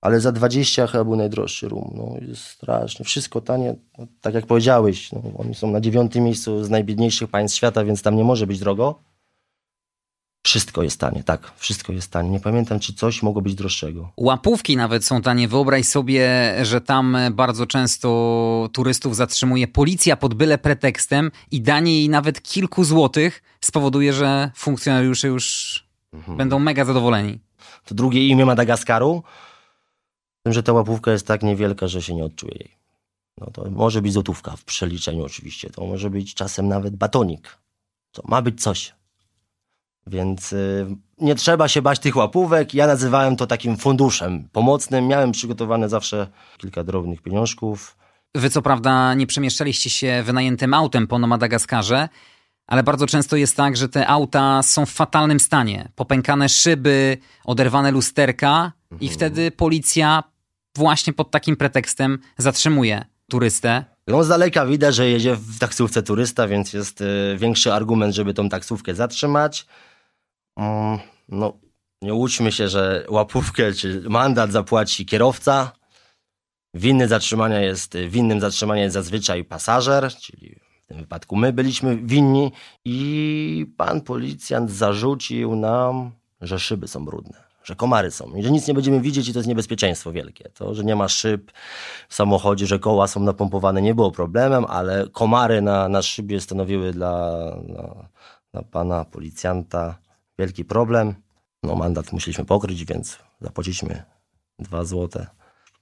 ale 0.00 0.20
za 0.20 0.32
20 0.32 0.86
chyba 0.86 1.04
był 1.04 1.16
najdroższy 1.16 1.68
rum. 1.68 1.90
No, 1.94 2.28
jest 2.28 2.42
strasznie. 2.42 3.04
Wszystko 3.04 3.40
tanie, 3.40 3.74
no, 3.98 4.06
tak 4.20 4.34
jak 4.34 4.46
powiedziałeś. 4.46 5.12
No, 5.12 5.22
oni 5.38 5.54
są 5.54 5.70
na 5.70 5.80
dziewiątym 5.80 6.24
miejscu 6.24 6.64
z 6.64 6.70
najbiedniejszych 6.70 7.30
państw 7.30 7.56
świata, 7.56 7.84
więc 7.84 8.02
tam 8.02 8.16
nie 8.16 8.24
może 8.24 8.46
być 8.46 8.58
drogo. 8.58 9.02
Wszystko 10.48 10.82
jest 10.82 11.00
tanie, 11.00 11.22
tak. 11.24 11.52
Wszystko 11.56 11.92
jest 11.92 12.10
tanie. 12.10 12.30
Nie 12.30 12.40
pamiętam, 12.40 12.80
czy 12.80 12.94
coś 12.94 13.22
mogło 13.22 13.42
być 13.42 13.54
droższego. 13.54 14.12
Łapówki 14.16 14.76
nawet 14.76 15.04
są 15.04 15.22
tanie. 15.22 15.48
Wyobraź 15.48 15.86
sobie, 15.86 16.54
że 16.62 16.80
tam 16.80 17.16
bardzo 17.32 17.66
często 17.66 18.68
turystów 18.72 19.16
zatrzymuje 19.16 19.68
policja 19.68 20.16
pod 20.16 20.34
byle 20.34 20.58
pretekstem 20.58 21.30
i 21.50 21.60
danie 21.60 21.94
jej 21.94 22.08
nawet 22.08 22.42
kilku 22.42 22.84
złotych 22.84 23.42
spowoduje, 23.60 24.12
że 24.12 24.50
funkcjonariusze 24.54 25.28
już 25.28 25.84
będą 26.28 26.58
mega 26.58 26.84
zadowoleni. 26.84 27.38
To 27.84 27.94
drugie 27.94 28.28
imię 28.28 28.46
Madagaskaru, 28.46 29.22
tym, 30.42 30.52
że 30.52 30.62
ta 30.62 30.72
łapówka 30.72 31.10
jest 31.10 31.26
tak 31.26 31.42
niewielka, 31.42 31.88
że 31.88 32.02
się 32.02 32.14
nie 32.14 32.24
odczuje 32.24 32.54
jej. 32.58 32.76
No 33.38 33.46
to 33.52 33.70
może 33.70 34.02
być 34.02 34.12
złotówka 34.12 34.56
w 34.56 34.64
przeliczeniu 34.64 35.24
oczywiście, 35.24 35.70
to 35.70 35.86
może 35.86 36.10
być 36.10 36.34
czasem 36.34 36.68
nawet 36.68 36.96
batonik. 36.96 37.58
To 38.12 38.22
ma 38.28 38.42
być 38.42 38.62
coś. 38.62 38.97
Więc 40.08 40.52
y, 40.52 40.86
nie 41.20 41.34
trzeba 41.34 41.68
się 41.68 41.82
bać 41.82 41.98
tych 41.98 42.16
łapówek. 42.16 42.74
Ja 42.74 42.86
nazywałem 42.86 43.36
to 43.36 43.46
takim 43.46 43.76
funduszem 43.76 44.48
pomocnym. 44.52 45.06
Miałem 45.06 45.32
przygotowane 45.32 45.88
zawsze 45.88 46.26
kilka 46.58 46.84
drobnych 46.84 47.22
pieniążków. 47.22 47.96
Wy 48.34 48.50
co 48.50 48.62
prawda 48.62 49.14
nie 49.14 49.26
przemieszczaliście 49.26 49.90
się 49.90 50.22
wynajętym 50.26 50.74
autem 50.74 51.06
po 51.06 51.18
Madagaskarze, 51.18 52.08
ale 52.66 52.82
bardzo 52.82 53.06
często 53.06 53.36
jest 53.36 53.56
tak, 53.56 53.76
że 53.76 53.88
te 53.88 54.06
auta 54.06 54.62
są 54.62 54.86
w 54.86 54.90
fatalnym 54.90 55.40
stanie. 55.40 55.88
Popękane 55.94 56.48
szyby, 56.48 57.18
oderwane 57.44 57.90
lusterka 57.90 58.72
i 59.00 59.08
wtedy 59.08 59.50
policja 59.50 60.22
właśnie 60.76 61.12
pod 61.12 61.30
takim 61.30 61.56
pretekstem 61.56 62.18
zatrzymuje 62.38 63.04
turystę. 63.30 63.84
No 64.06 64.24
z 64.24 64.28
daleka 64.28 64.66
widać, 64.66 64.94
że 64.94 65.08
jedzie 65.08 65.36
w 65.36 65.58
taksówce 65.58 66.02
turysta, 66.02 66.48
więc 66.48 66.72
jest 66.72 67.00
y, 67.00 67.36
większy 67.38 67.72
argument, 67.72 68.14
żeby 68.14 68.34
tą 68.34 68.48
taksówkę 68.48 68.94
zatrzymać. 68.94 69.66
No, 71.28 71.52
nie 72.02 72.14
łudźmy 72.14 72.52
się, 72.52 72.68
że 72.68 73.04
łapówkę 73.08 73.72
czy 73.72 74.02
mandat 74.08 74.52
zapłaci 74.52 75.06
kierowca. 75.06 75.72
Winny 76.74 77.08
zatrzymania 77.08 77.60
jest, 77.60 77.96
winnym 77.96 78.40
zatrzymania 78.40 78.82
jest 78.82 78.94
zazwyczaj 78.94 79.44
pasażer, 79.44 80.14
czyli 80.14 80.60
w 80.84 80.86
tym 80.86 80.96
wypadku 80.96 81.36
my 81.36 81.52
byliśmy 81.52 81.96
winni 81.96 82.52
i 82.84 83.66
pan 83.76 84.00
policjant 84.00 84.70
zarzucił 84.70 85.56
nam, 85.56 86.10
że 86.40 86.58
szyby 86.58 86.88
są 86.88 87.04
brudne, 87.04 87.44
że 87.64 87.76
komary 87.76 88.10
są 88.10 88.32
że 88.42 88.50
nic 88.50 88.68
nie 88.68 88.74
będziemy 88.74 89.00
widzieć 89.00 89.28
i 89.28 89.32
to 89.32 89.38
jest 89.38 89.48
niebezpieczeństwo 89.48 90.12
wielkie. 90.12 90.50
To, 90.54 90.74
że 90.74 90.84
nie 90.84 90.96
ma 90.96 91.08
szyb 91.08 91.52
w 92.08 92.14
samochodzie, 92.14 92.66
że 92.66 92.78
koła 92.78 93.06
są 93.06 93.20
napompowane 93.20 93.82
nie 93.82 93.94
było 93.94 94.10
problemem, 94.10 94.64
ale 94.68 95.08
komary 95.12 95.62
na, 95.62 95.88
na 95.88 96.02
szybie 96.02 96.40
stanowiły 96.40 96.92
dla, 96.92 97.40
dla, 97.66 98.08
dla 98.52 98.62
pana 98.62 99.04
policjanta 99.04 99.98
wielki 100.38 100.64
problem. 100.64 101.14
No 101.62 101.74
mandat 101.74 102.12
musieliśmy 102.12 102.44
pokryć, 102.44 102.84
więc 102.84 103.18
zapłaciliśmy 103.40 104.02
dwa 104.58 104.84
złote. 104.84 105.26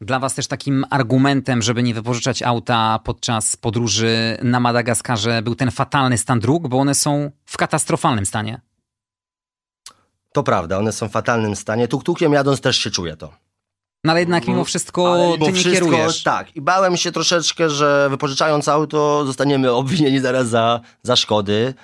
Dla 0.01 0.19
was 0.19 0.35
też 0.35 0.47
takim 0.47 0.85
argumentem, 0.91 1.63
żeby 1.63 1.83
nie 1.83 1.95
wypożyczać 1.95 2.43
auta 2.43 2.99
podczas 3.05 3.57
podróży 3.57 4.39
na 4.43 4.61
Madagaskarze 4.61 5.43
był 5.43 5.55
ten 5.55 5.71
fatalny 5.71 6.19
stan 6.19 6.41
dróg, 6.41 6.69
bo 6.69 6.79
one 6.79 6.95
są 6.95 7.31
w 7.45 7.57
katastrofalnym 7.57 8.27
stanie. 8.27 8.61
To 10.33 10.43
prawda, 10.43 10.79
one 10.79 10.93
są 10.93 11.09
w 11.09 11.13
fatalnym 11.13 11.57
stanie. 11.57 11.89
Tuk-tukiem 11.89 12.33
jadąc 12.33 12.61
też 12.61 12.77
się 12.77 12.91
czuje 12.91 13.17
to. 13.17 13.33
No 14.05 14.13
ale 14.13 14.21
jednak 14.21 14.49
mimo 14.49 14.65
wszystko 14.65 15.13
Ale 15.13 15.27
mimo 15.27 15.47
ty 15.47 15.53
nie 15.53 15.59
wszystko, 15.59 15.73
kierujesz. 15.73 16.23
Tak, 16.23 16.57
i 16.57 16.61
bałem 16.61 16.97
się 16.97 17.13
troszeczkę, 17.13 17.71
że 17.71 18.07
wypożyczając 18.11 18.69
auto 18.69 19.27
zostaniemy 19.27 19.73
obwinieni 19.73 20.21
zaraz 20.21 20.49
za, 20.49 20.81
za 21.03 21.17
szkody, 21.17 21.75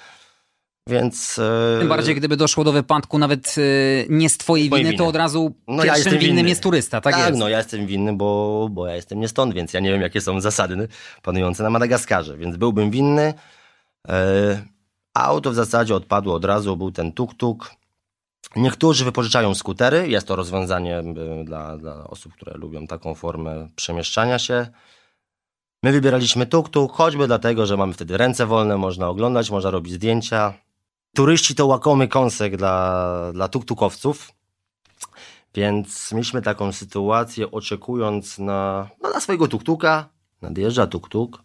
więc... 0.89 1.39
e, 1.39 1.79
Tym 1.79 1.89
bardziej, 1.89 2.15
gdyby 2.15 2.37
doszło 2.37 2.65
do 2.65 2.73
wypadku 2.73 3.19
nawet 3.19 3.59
y, 3.59 4.07
nie 4.11 4.29
z 4.29 4.39
twojej 4.39 4.71
Mojej 4.71 4.85
winy, 4.85 4.97
to 4.97 5.03
winy. 5.05 5.09
od 5.09 5.17
razu 5.17 5.55
No, 5.69 5.75
ja 5.77 5.83
pierwszym 5.83 5.97
jestem 6.05 6.19
winnym 6.19 6.37
winny. 6.37 6.49
jest 6.49 6.63
turysta, 6.63 7.01
tak, 7.01 7.15
tak, 7.15 7.27
jest. 7.27 7.39
no 7.39 7.49
ja 7.49 7.59
jestem 7.59 7.87
winny, 7.87 8.13
bo, 8.13 8.69
bo 8.71 8.87
ja 8.87 8.97
jestem 8.97 9.21
nie 9.21 9.29
stąd, 9.29 9.55
więc 9.55 9.73
ja 9.73 9.81
nie 9.81 9.93
wiem, 9.93 10.03
jakie 10.03 10.21
są 10.21 10.41
zasady 10.41 10.89
panujące 11.23 11.63
na 11.63 11.71
Madagaskarze, 11.71 12.37
więc 12.37 12.57
byłbym 12.57 12.91
winny. 12.91 13.35
E, 14.09 14.63
auto 15.15 15.51
w 15.51 15.55
zasadzie 15.55 15.95
odpadło 15.95 16.35
od 16.35 16.45
razu, 16.45 16.77
był 16.77 16.91
ten 16.93 17.13
tuk-tuk. 17.13 17.57
Niektórzy 18.57 19.05
wypożyczają 19.05 19.55
skutery, 19.55 20.09
jest 20.09 20.27
to 20.27 20.37
rozwiązanie 20.37 20.99
e, 20.99 21.45
dla, 21.45 21.77
dla 21.79 22.05
osób, 22.09 22.33
które 22.35 22.55
lubią 22.59 22.87
taką 22.87 23.15
formę 23.15 23.69
przemieszczania 23.77 24.39
się. 24.39 24.67
My 25.85 25.93
wybieraliśmy 25.93 26.47
tuk-tuk, 26.47 26.93
choćby 26.93 27.27
dlatego, 27.27 27.67
że 27.67 27.77
mamy 27.77 27.93
wtedy 27.93 28.17
ręce 28.17 28.47
wolne, 28.47 28.77
można 28.77 29.09
oglądać, 29.09 29.51
można 29.51 29.71
robić 29.71 29.93
zdjęcia. 29.93 30.55
Turyści 31.15 31.55
to 31.55 31.67
łakomy 31.67 32.09
kąsek 32.09 32.57
dla, 32.57 33.33
dla 33.33 33.49
tuk-tukowców. 33.49 34.33
Więc 35.55 36.13
mieliśmy 36.13 36.43
taką 36.43 36.73
sytuację, 36.73 37.51
oczekując 37.51 38.39
na, 38.39 38.91
no, 39.03 39.11
na 39.11 39.21
swojego 39.21 39.49
tuktuka. 39.49 40.09
Nadjeżdża 40.43 40.87
tuktuk 40.87 41.43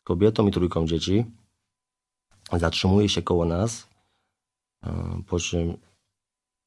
z 0.00 0.04
kobietą 0.04 0.46
i 0.46 0.50
trójką 0.50 0.86
dzieci. 0.86 1.24
Zatrzymuje 2.52 3.08
się 3.08 3.22
koło 3.22 3.44
nas, 3.44 3.88
e, 4.84 5.22
po 5.26 5.38
czym 5.38 5.76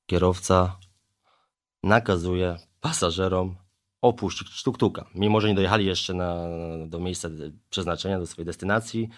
kierowca 0.06 0.78
nakazuje 1.84 2.58
pasażerom 2.82 3.56
opuścić 4.02 4.64
tuktuka. 4.64 5.06
Mimo, 5.16 5.42
że 5.42 5.48
nie 5.48 5.56
dojechali 5.56 5.86
jeszcze 5.86 6.14
na, 6.14 6.48
do 6.88 7.00
miejsca 7.00 7.30
przeznaczenia, 7.70 8.20
do 8.20 8.28
swojej 8.28 8.46
destynacji, 8.46 9.10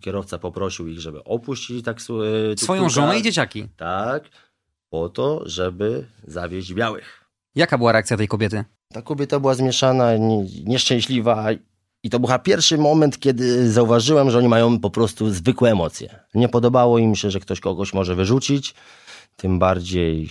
kierowca 0.00 0.38
poprosił 0.38 0.88
ich, 0.88 1.00
żeby 1.00 1.24
opuścili 1.24 1.82
taksu, 1.82 2.22
e, 2.22 2.28
Swoją 2.56 2.88
żonę 2.88 3.18
i 3.18 3.22
dzieciaki. 3.22 3.68
Tak, 3.76 4.24
po 4.90 5.08
to, 5.08 5.42
żeby 5.48 6.06
zawieźć 6.26 6.74
białych. 6.74 7.24
Jaka 7.54 7.78
była 7.78 7.92
reakcja 7.92 8.16
tej 8.16 8.28
kobiety? 8.28 8.64
Ta 8.92 9.02
kobieta 9.02 9.40
była 9.40 9.54
zmieszana, 9.54 10.16
nie, 10.16 10.44
nieszczęśliwa 10.64 11.46
i 12.02 12.10
to 12.10 12.20
był 12.20 12.30
pierwszy 12.42 12.78
moment, 12.78 13.18
kiedy 13.18 13.70
zauważyłem, 13.70 14.30
że 14.30 14.38
oni 14.38 14.48
mają 14.48 14.80
po 14.80 14.90
prostu 14.90 15.30
zwykłe 15.30 15.70
emocje. 15.70 16.20
Nie 16.34 16.48
podobało 16.48 16.98
im 16.98 17.14
się, 17.14 17.30
że 17.30 17.40
ktoś 17.40 17.60
kogoś 17.60 17.94
może 17.94 18.14
wyrzucić, 18.14 18.74
tym 19.36 19.58
bardziej 19.58 20.30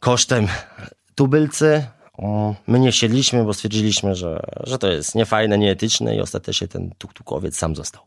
kosztem 0.00 0.48
tubylcy. 1.14 1.86
My 2.66 2.80
nie 2.80 2.92
siedliśmy, 2.92 3.44
bo 3.44 3.54
stwierdziliśmy, 3.54 4.14
że, 4.14 4.40
że 4.64 4.78
to 4.78 4.88
jest 4.88 5.14
niefajne, 5.14 5.58
nieetyczne 5.58 6.16
i 6.16 6.20
ostatecznie 6.20 6.68
ten 6.68 6.90
tuktukowiec 6.98 7.56
sam 7.56 7.76
został. 7.76 8.02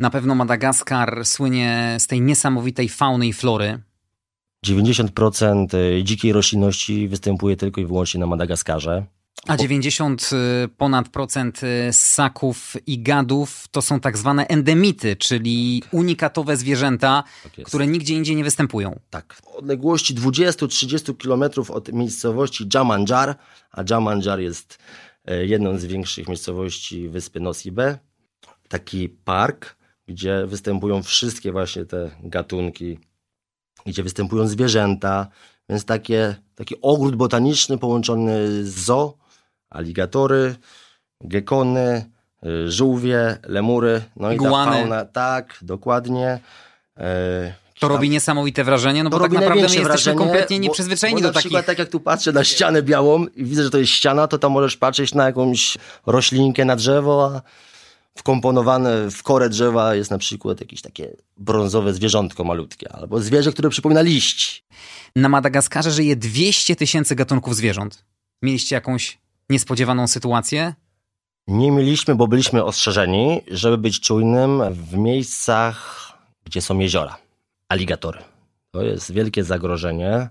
Na 0.00 0.10
pewno 0.10 0.34
Madagaskar 0.34 1.24
słynie 1.24 1.96
z 1.98 2.06
tej 2.06 2.20
niesamowitej 2.20 2.88
fauny 2.88 3.26
i 3.26 3.32
flory. 3.32 3.78
90% 4.66 6.02
dzikiej 6.02 6.32
roślinności 6.32 7.08
występuje 7.08 7.56
tylko 7.56 7.80
i 7.80 7.86
wyłącznie 7.86 8.20
na 8.20 8.26
Madagaskarze. 8.26 9.04
A 9.46 9.56
90 9.56 10.30
y, 10.32 10.68
ponad 10.68 11.08
procent 11.08 11.60
y, 11.62 11.92
ssaków 11.92 12.76
i 12.86 13.02
gadów 13.02 13.68
to 13.70 13.82
są 13.82 14.00
tak 14.00 14.18
zwane 14.18 14.46
endemity, 14.46 15.16
czyli 15.16 15.82
unikatowe 15.92 16.56
zwierzęta, 16.56 17.24
Tak 17.56 17.66
które 17.66 17.86
nigdzie 17.86 18.14
indziej 18.14 18.36
nie 18.36 18.44
występują. 18.44 19.00
Tak. 19.10 19.34
W 19.34 19.46
odległości 19.46 20.14
20-30 20.14 21.16
km 21.16 21.70
od 21.74 21.92
miejscowości 21.92 22.68
Jamanjar, 22.74 23.36
a 23.70 23.82
Jamanjar 23.90 24.40
jest 24.40 24.78
e, 25.24 25.46
jedną 25.46 25.78
z 25.78 25.84
większych 25.84 26.28
miejscowości 26.28 27.08
wyspy 27.08 27.40
Nosibe, 27.40 27.98
taki 28.68 29.08
park, 29.08 29.76
gdzie 30.06 30.46
występują 30.46 31.02
wszystkie 31.02 31.52
właśnie 31.52 31.84
te 31.84 32.10
gatunki, 32.22 32.98
gdzie 33.86 34.02
występują 34.02 34.48
zwierzęta, 34.48 35.28
więc 35.68 35.84
takie, 35.84 36.36
taki 36.54 36.74
ogród 36.82 37.16
botaniczny 37.16 37.78
połączony 37.78 38.64
z 38.64 38.74
zoo, 38.74 39.19
aligatory, 39.70 40.54
gekony, 41.20 42.04
y, 42.46 42.70
żółwie, 42.70 43.38
lemury, 43.46 44.02
no 44.16 44.32
i 44.32 44.34
Iguany. 44.34 44.70
ta 44.72 44.76
fauna, 44.78 45.04
tak, 45.04 45.58
dokładnie. 45.62 46.38
E, 46.96 47.54
To 47.80 47.88
robi 47.88 48.10
niesamowite 48.10 48.64
wrażenie, 48.64 49.04
no 49.04 49.10
bo 49.10 49.20
tak 49.20 49.32
naprawdę 49.32 49.54
my 49.54 49.60
jesteśmy 49.62 49.84
wrażenie, 49.84 50.18
kompletnie 50.18 50.56
bo- 50.56 50.62
nieprzyzwyczajeni 50.62 51.22
bo 51.22 51.28
do 51.28 51.32
na 51.34 51.40
przykład 51.40 51.66
takich... 51.66 51.76
tak 51.76 51.78
jak 51.78 51.88
tu 51.92 52.00
patrzę 52.00 52.32
na 52.32 52.44
ścianę 52.44 52.82
białą 52.82 53.26
i 53.26 53.44
widzę, 53.44 53.62
że 53.64 53.70
to 53.70 53.78
jest 53.78 53.92
ściana, 53.92 54.28
to 54.28 54.38
tam 54.38 54.52
możesz 54.52 54.76
patrzeć 54.76 55.14
na 55.14 55.24
jakąś 55.26 55.78
roślinkę 56.06 56.64
na 56.64 56.76
drzewo, 56.76 57.32
a 57.34 57.42
wkomponowane 58.18 59.10
w 59.10 59.22
korę 59.22 59.48
drzewa 59.48 59.94
jest 59.94 60.10
na 60.10 60.18
przykład 60.18 60.60
jakieś 60.60 60.82
takie 60.82 61.16
brązowe 61.36 61.94
zwierzątko 61.94 62.44
malutkie, 62.44 62.92
albo 62.92 63.20
zwierzę, 63.20 63.52
które 63.52 63.70
przypomina 63.70 64.00
liść. 64.02 64.64
Na 65.16 65.28
Madagaskarze 65.28 65.90
żyje 65.90 66.16
200 66.16 66.76
tysięcy 66.76 67.14
gatunków 67.14 67.56
zwierząt. 67.56 68.04
Mieliście 68.42 68.74
jakąś 68.76 69.18
niespodziewaną 69.50 70.06
sytuację? 70.06 70.74
Nie 71.46 71.70
mieliśmy, 71.70 72.14
bo 72.14 72.28
byliśmy 72.28 72.64
ostrzeżeni, 72.64 73.40
żeby 73.50 73.78
być 73.78 74.00
czujnym 74.00 74.74
w 74.74 74.96
miejscach, 74.96 76.08
gdzie 76.44 76.62
są 76.62 76.78
jeziora. 76.78 77.16
Aligatory. 77.68 78.18
To 78.70 78.82
jest 78.82 79.12
wielkie 79.12 79.44
zagrożenie. 79.44 80.28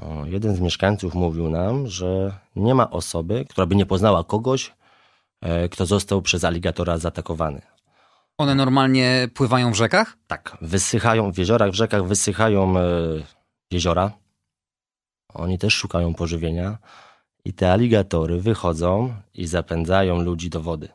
O, 0.00 0.24
jeden 0.26 0.56
z 0.56 0.60
mieszkańców 0.60 1.14
mówił 1.14 1.50
nam, 1.50 1.86
że 1.86 2.38
nie 2.56 2.74
ma 2.74 2.90
osoby, 2.90 3.44
która 3.48 3.66
by 3.66 3.76
nie 3.76 3.86
poznała 3.86 4.24
kogoś, 4.24 4.72
e, 5.40 5.68
kto 5.68 5.86
został 5.86 6.22
przez 6.22 6.44
aligatora 6.44 6.98
zaatakowany. 6.98 7.62
One 8.38 8.54
normalnie 8.54 9.28
pływają 9.34 9.72
w 9.72 9.76
rzekach? 9.76 10.16
Tak, 10.26 10.58
wysychają 10.60 11.32
w 11.32 11.38
jeziorach, 11.38 11.70
w 11.70 11.74
rzekach 11.74 12.06
wysychają 12.06 12.78
e, 12.78 12.82
jeziora. 13.70 14.12
Oni 15.34 15.58
też 15.58 15.74
szukają 15.74 16.14
pożywienia 16.14 16.78
i 17.46 17.52
te 17.52 17.72
aligatory 17.72 18.40
wychodzą 18.40 19.14
i 19.34 19.46
zapędzają 19.46 20.20
ludzi 20.22 20.50
do 20.50 20.60
wody. 20.60 20.88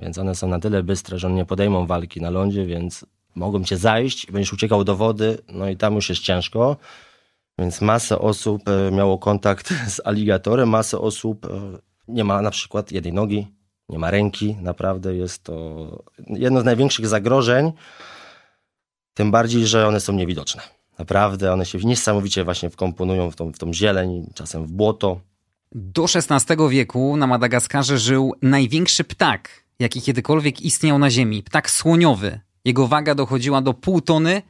Więc 0.00 0.18
one 0.18 0.34
są 0.34 0.48
na 0.48 0.60
tyle 0.60 0.82
bystre, 0.82 1.18
że 1.18 1.26
one 1.26 1.36
nie 1.36 1.44
podejmą 1.44 1.86
walki 1.86 2.20
na 2.20 2.30
lądzie, 2.30 2.66
więc 2.66 3.06
mogą 3.34 3.64
cię 3.64 3.76
zajść 3.76 4.28
i 4.28 4.32
będziesz 4.32 4.52
uciekał 4.52 4.84
do 4.84 4.96
wody, 4.96 5.38
no 5.48 5.68
i 5.68 5.76
tam 5.76 5.94
już 5.94 6.08
jest 6.08 6.22
ciężko. 6.22 6.76
Więc 7.58 7.80
masę 7.80 8.18
osób 8.18 8.68
e, 8.68 8.90
miało 8.90 9.18
kontakt 9.18 9.74
z 9.94 10.00
aligatorem, 10.04 10.68
masę 10.68 10.98
osób 10.98 11.46
e, 11.46 11.78
nie 12.08 12.24
ma 12.24 12.42
na 12.42 12.50
przykład 12.50 12.92
jednej 12.92 13.12
nogi, 13.12 13.46
nie 13.88 13.98
ma 13.98 14.10
ręki. 14.10 14.56
Naprawdę 14.62 15.16
jest 15.16 15.44
to 15.44 16.04
jedno 16.18 16.60
z 16.60 16.64
największych 16.64 17.06
zagrożeń, 17.06 17.72
tym 19.14 19.30
bardziej, 19.30 19.66
że 19.66 19.86
one 19.86 20.00
są 20.00 20.12
niewidoczne. 20.12 20.75
Naprawdę 20.98 21.52
one 21.52 21.66
się 21.66 21.78
niesamowicie 21.78 22.44
właśnie 22.44 22.70
wkomponują 22.70 23.30
w 23.30 23.36
tą, 23.36 23.52
w 23.52 23.58
tą 23.58 23.72
zieleń, 23.72 24.30
czasem 24.34 24.66
w 24.66 24.72
błoto. 24.72 25.20
Do 25.72 26.04
XVI 26.04 26.68
wieku 26.68 27.16
na 27.16 27.26
Madagaskarze 27.26 27.98
żył 27.98 28.34
największy 28.42 29.04
ptak, 29.04 29.48
jaki 29.78 30.02
kiedykolwiek 30.02 30.60
istniał 30.60 30.98
na 30.98 31.10
Ziemi. 31.10 31.42
Ptak 31.42 31.70
słoniowy. 31.70 32.40
Jego 32.64 32.86
waga 32.86 33.14
dochodziła 33.14 33.62
do 33.62 33.74
pół 33.74 34.00
tony, 34.00 34.42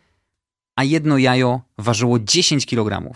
a 0.76 0.84
jedno 0.84 1.18
jajo 1.18 1.60
ważyło 1.78 2.18
10 2.18 2.66
kg. 2.66 3.12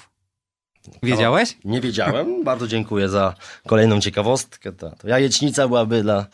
Wiedziałeś? 1.03 1.59
Nie 1.65 1.81
wiedziałem. 1.81 2.45
Bardzo 2.45 2.69
dziękuję 2.69 3.09
za 3.09 3.35
kolejną 3.67 4.01
ciekawostkę. 4.01 4.73
To, 4.73 4.91
to 4.91 5.09
jajecznica 5.09 5.69
byłaby 5.69 6.03
dla, 6.03 6.27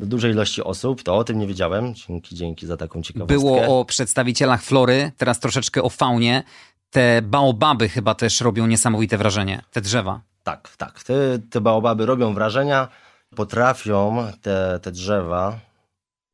dla 0.00 0.08
dużej 0.08 0.32
ilości 0.32 0.64
osób. 0.64 1.02
To 1.02 1.16
o 1.16 1.24
tym 1.24 1.38
nie 1.38 1.46
wiedziałem. 1.46 1.94
Dzięki, 1.94 2.36
dzięki 2.36 2.66
za 2.66 2.76
taką 2.76 3.02
ciekawostkę. 3.02 3.34
Było 3.34 3.80
o 3.80 3.84
przedstawicielach 3.84 4.62
flory, 4.62 5.12
teraz 5.16 5.40
troszeczkę 5.40 5.82
o 5.82 5.88
faunie. 5.88 6.42
Te 6.90 7.22
baobaby 7.22 7.88
chyba 7.88 8.14
też 8.14 8.40
robią 8.40 8.66
niesamowite 8.66 9.18
wrażenie, 9.18 9.62
te 9.72 9.80
drzewa. 9.80 10.20
Tak, 10.42 10.76
tak. 10.76 11.02
Te, 11.02 11.14
te 11.50 11.60
baobaby 11.60 12.06
robią 12.06 12.34
wrażenia. 12.34 12.88
Potrafią 13.36 14.26
te, 14.42 14.80
te 14.82 14.92
drzewa 14.92 15.58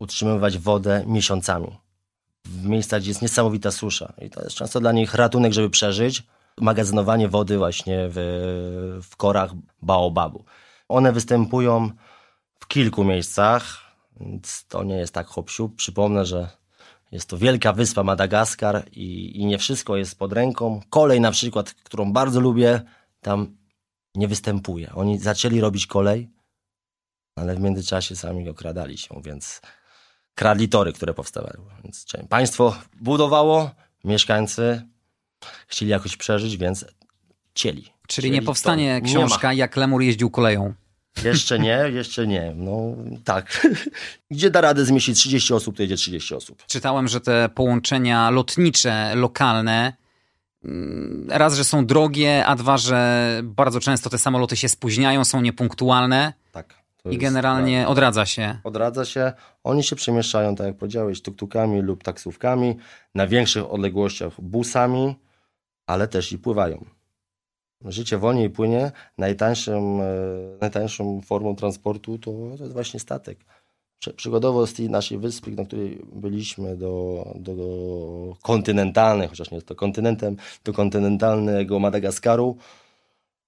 utrzymywać 0.01 0.59
wodę 0.59 1.05
miesiącami. 1.07 1.79
W 2.45 2.67
miejscach, 2.67 3.01
gdzie 3.01 3.11
jest 3.11 3.23
niesamowita 3.23 3.71
susza. 3.71 4.13
I 4.23 4.31
to 4.31 4.43
jest 4.43 4.57
często 4.57 4.81
dla 4.81 4.93
nich 4.93 5.15
ratunek, 5.15 5.53
żeby 5.53 5.71
przeżyć. 5.71 6.23
Magazynowanie 6.61 7.29
wody 7.29 7.59
właśnie 7.59 8.09
w, 8.11 8.17
w 9.03 9.17
korach 9.17 9.51
baobabu. 9.83 10.45
One 10.89 11.13
występują 11.13 11.91
w 12.61 12.67
kilku 12.69 13.05
miejscach, 13.05 13.81
więc 14.21 14.67
to 14.69 14.85
nie 14.85 14.97
jest 14.97 15.15
tak 15.15 15.27
hop 15.27 15.51
Przypomnę, 15.77 16.27
że 16.27 16.49
jest 17.13 17.29
to 17.29 17.39
wielka 17.39 17.73
wyspa 17.73 18.03
Madagaskar 18.03 18.85
i, 18.93 19.41
i 19.41 19.47
nie 19.47 19.59
wszystko 19.59 19.97
jest 19.97 20.19
pod 20.19 20.33
ręką. 20.33 20.81
Kolej 20.91 21.21
na 21.21 21.31
przykład, 21.31 21.75
którą 21.75 22.13
bardzo 22.13 22.41
lubię, 22.41 22.81
tam 23.21 23.57
nie 24.15 24.29
występuje. 24.29 24.93
Oni 24.95 25.19
zaczęli 25.19 25.61
robić 25.61 25.87
kolej, 25.87 26.31
ale 27.37 27.57
w 27.57 27.61
międzyczasie 27.61 28.17
sami 28.17 28.49
okradali 28.49 28.99
się, 28.99 29.21
więc 29.25 29.61
kradli 30.35 30.69
tory, 30.69 30.93
które 30.93 31.15
powstawały. 31.15 31.59
Więc 31.85 32.07
państwo 32.29 32.77
budowało, 33.01 33.71
mieszkańcy 34.05 34.83
chcieli 35.67 35.91
jakoś 35.91 36.17
przeżyć, 36.17 36.57
więc 36.57 36.85
cieli. 37.55 37.93
Czyli 38.07 38.31
nie 38.31 38.43
powstanie 38.43 39.01
książka, 39.01 39.53
jak 39.53 39.77
Lemur 39.77 40.03
jeździł 40.03 40.31
koleją. 40.31 40.75
Jeszcze 41.25 41.59
nie, 41.59 41.91
jeszcze 41.93 42.27
nie. 42.27 42.53
No 42.57 42.97
tak. 43.25 43.67
Gdzie 44.31 44.51
da 44.51 44.61
radę 44.61 44.85
zmieścić 44.85 45.19
30 45.19 45.55
osób, 45.55 45.77
to 45.77 45.83
jedzie 45.83 45.97
30 45.97 46.35
osób. 46.35 46.63
Czytałem, 46.67 47.09
że 47.09 47.21
te 47.21 47.49
połączenia 47.49 48.31
lotnicze, 48.31 49.13
lokalne, 49.15 49.93
mm, 50.65 51.27
raz, 51.31 51.55
że 51.55 51.65
są 51.65 51.87
drogie, 51.87 52.47
a 52.47 52.57
dwa, 52.57 52.79
że 52.79 53.41
bardzo 53.45 53.81
często 53.81 54.11
te 54.11 54.19
samoloty 54.19 54.57
się 54.57 54.69
spóźniają, 54.69 55.25
są 55.25 55.41
niepunktualne. 55.41 56.33
Tak. 56.53 56.87
I 57.11 57.19
generalnie 57.19 57.89
odradza 57.89 58.27
się. 58.27 58.59
Odradza 58.65 59.05
się. 59.05 59.33
Oni 59.65 59.83
się 59.83 59.97
przemieszczają, 59.97 60.57
tak 60.57 60.67
jak 60.67 60.77
powiedziałeś, 60.77 61.23
tuktukami 61.23 61.83
lub 61.83 62.03
taksówkami, 62.03 62.77
na 63.15 63.27
większych 63.27 63.73
odległościach 63.73 64.41
busami, 64.41 65.15
ale 65.87 66.09
też 66.09 66.33
i 66.33 66.39
pływają. 66.39 66.85
Życie 67.85 68.19
wolniej 68.19 68.51
płynie. 68.51 68.93
Najtańszym, 69.19 70.01
e, 70.01 70.05
najtańszą 70.61 71.21
formą 71.21 71.57
transportu 71.57 72.19
to, 72.19 72.33
to 72.57 72.63
jest 72.63 72.73
właśnie 72.73 73.01
statek. 73.01 73.39
Przygodowo 74.17 74.67
z 74.67 74.75
tej 74.75 74.91
naszej 74.91 75.19
wyspy, 75.19 75.51
na 75.51 75.65
której 75.65 76.03
byliśmy, 76.13 76.77
do, 76.77 77.25
do, 77.35 77.57
do 77.57 78.37
kontynentalnej, 78.43 79.29
chociaż 79.29 79.51
nie 79.51 79.57
jest 79.57 79.67
to 79.67 79.75
kontynentem, 79.75 80.37
do 80.65 80.73
kontynentalnego 80.73 81.79
Madagaskaru, 81.79 82.57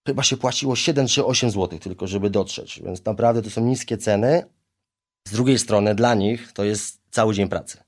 chyba 0.07 0.23
się 0.23 0.37
płaciło 0.37 0.77
7 0.77 1.07
czy 1.07 1.25
8 1.25 1.51
zł 1.51 1.79
tylko, 1.79 2.07
żeby 2.07 2.31
dotrzeć. 2.31 2.81
Więc 2.85 3.05
naprawdę 3.05 3.43
to 3.43 3.51
są 3.51 3.65
niskie 3.65 3.99
ceny. 3.99 4.45
Z 5.29 5.33
drugiej 5.33 5.59
strony 5.59 5.95
dla 5.95 6.15
nich 6.15 6.53
to 6.53 6.65
jest 6.65 7.01
cały 7.11 7.35
dzień 7.35 7.49
pracy. 7.49 7.79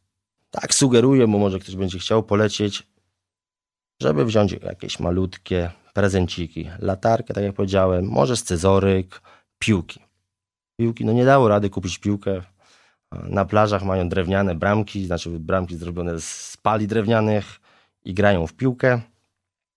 Tak 0.50 0.74
sugeruję, 0.74 1.26
bo 1.26 1.38
może 1.38 1.58
ktoś 1.58 1.76
będzie 1.76 1.98
chciał 1.98 2.22
polecieć, 2.22 2.86
żeby 4.02 4.24
wziąć 4.24 4.52
jakieś 4.52 5.00
malutkie 5.00 5.70
prezenciki, 5.92 6.70
latarkę, 6.78 7.34
tak 7.34 7.44
jak 7.44 7.54
powiedziałem, 7.54 8.08
może 8.08 8.36
scyzoryk, 8.36 9.22
piłki. 9.58 10.00
Piłki, 10.80 11.04
no 11.04 11.12
nie 11.12 11.24
dało 11.24 11.48
rady 11.48 11.70
kupić 11.70 11.98
piłkę. 11.98 12.42
Na 13.12 13.44
plażach 13.44 13.84
mają 13.84 14.08
drewniane 14.08 14.54
bramki, 14.54 15.06
znaczy 15.06 15.30
bramki 15.30 15.76
zrobione 15.76 16.20
z 16.20 16.56
pali 16.62 16.86
drewnianych 16.86 17.60
i 18.04 18.14
grają 18.14 18.46
w 18.46 18.52
piłkę. 18.52 19.00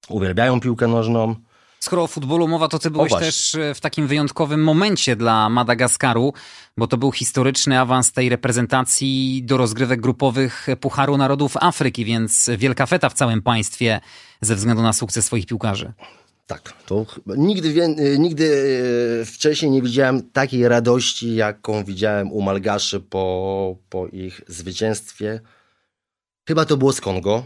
Uwielbiają 0.10 0.60
piłkę 0.60 0.88
nożną. 0.88 1.36
Skoro 1.84 2.04
o 2.04 2.08
futbolu 2.08 2.48
mowa, 2.48 2.68
to 2.68 2.80
ty 2.80 2.92
byłeś 2.92 3.14
też 3.14 3.56
e, 3.56 3.74
w 3.74 3.82
takim 3.82 4.08
wyjątkowym 4.08 4.64
momencie 4.64 5.16
dla 5.16 5.50
Madagaskaru, 5.50 6.34
bo 6.78 6.88
to 6.88 6.98
był 6.98 7.12
historyczny 7.12 7.80
awans 7.80 8.12
tej 8.12 8.30
reprezentacji 8.30 9.44
do 9.46 9.58
rozgrywek 9.58 10.02
grupowych 10.02 10.68
Pucharu 10.80 11.18
Narodów 11.18 11.58
Afryki, 11.58 12.06
więc 12.06 12.50
wielka 12.58 12.86
feta 12.86 13.10
w 13.10 13.14
całym 13.14 13.42
państwie 13.42 14.00
ze 14.42 14.56
względu 14.56 14.84
na 14.84 14.94
sukces 14.94 15.26
swoich 15.26 15.46
piłkarzy. 15.46 15.94
Tak, 16.48 16.74
to 16.86 17.06
nigdy, 17.26 17.84
e, 17.84 18.20
nigdy 18.20 18.76
e, 19.22 19.26
wcześniej 19.26 19.72
nie 19.72 19.82
widziałem 19.82 20.30
takiej 20.30 20.68
radości, 20.68 21.36
jaką 21.36 21.84
widziałem 21.84 22.32
u 22.32 22.42
Malgaszy 22.42 23.00
po, 23.00 23.76
po 23.90 24.08
ich 24.08 24.42
zwycięstwie. 24.48 25.42
Chyba 26.48 26.66
to 26.66 26.78
było 26.78 26.94
z 26.94 27.02
Kongo, 27.02 27.44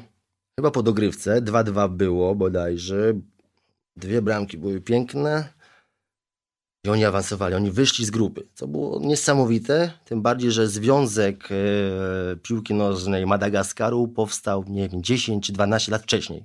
chyba 0.59 0.71
po 0.71 0.83
dogrywce, 0.83 1.41
2-2 1.41 1.89
było 1.89 2.35
bodajże. 2.35 3.13
Dwie 3.97 4.21
bramki 4.21 4.57
były 4.57 4.81
piękne 4.81 5.57
i 6.83 6.89
oni 6.89 7.05
awansowali. 7.05 7.55
Oni 7.55 7.71
wyszli 7.71 8.05
z 8.05 8.09
grupy, 8.09 8.47
co 8.53 8.67
było 8.67 8.99
niesamowite. 8.99 9.91
Tym 10.05 10.21
bardziej, 10.21 10.51
że 10.51 10.67
Związek 10.67 11.49
e, 11.51 11.55
Piłki 12.35 12.73
Nożnej 12.73 13.25
Madagaskaru 13.25 14.07
powstał, 14.07 14.63
nie 14.67 14.89
wiem, 14.89 15.03
10 15.03 15.45
czy 15.45 15.53
12 15.53 15.91
lat 15.91 16.03
wcześniej. 16.03 16.43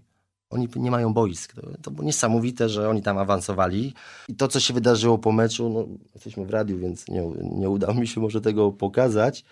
Oni 0.50 0.68
nie 0.76 0.90
mają 0.90 1.14
boisk. 1.14 1.54
To, 1.82 1.90
było 1.90 2.04
niesamowite, 2.04 2.68
że 2.68 2.88
oni 2.88 3.02
tam 3.02 3.18
awansowali. 3.18 3.94
I 4.28 4.34
to, 4.34 4.48
co 4.48 4.60
się 4.60 4.74
wydarzyło 4.74 5.18
po 5.18 5.32
meczu, 5.32 5.68
no, 5.68 5.86
jesteśmy 6.14 6.46
w 6.46 6.50
radiu, 6.50 6.78
więc 6.78 7.08
nie, 7.08 7.22
nie 7.42 7.70
udało 7.70 7.94
mi 7.94 8.06
się 8.06 8.20
może 8.20 8.40
tego 8.40 8.72
pokazać, 8.72 9.44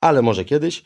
ale 0.00 0.22
może 0.22 0.44
kiedyś. 0.44 0.84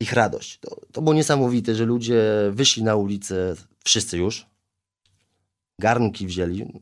Ich 0.00 0.12
radość. 0.12 0.58
To, 0.58 0.76
to 0.92 1.02
było 1.02 1.14
niesamowite, 1.14 1.74
że 1.74 1.84
ludzie 1.84 2.22
wyszli 2.50 2.82
na 2.82 2.96
ulicę, 2.96 3.54
wszyscy 3.84 4.18
już, 4.18 4.46
garnki 5.78 6.26
wzięli, 6.26 6.80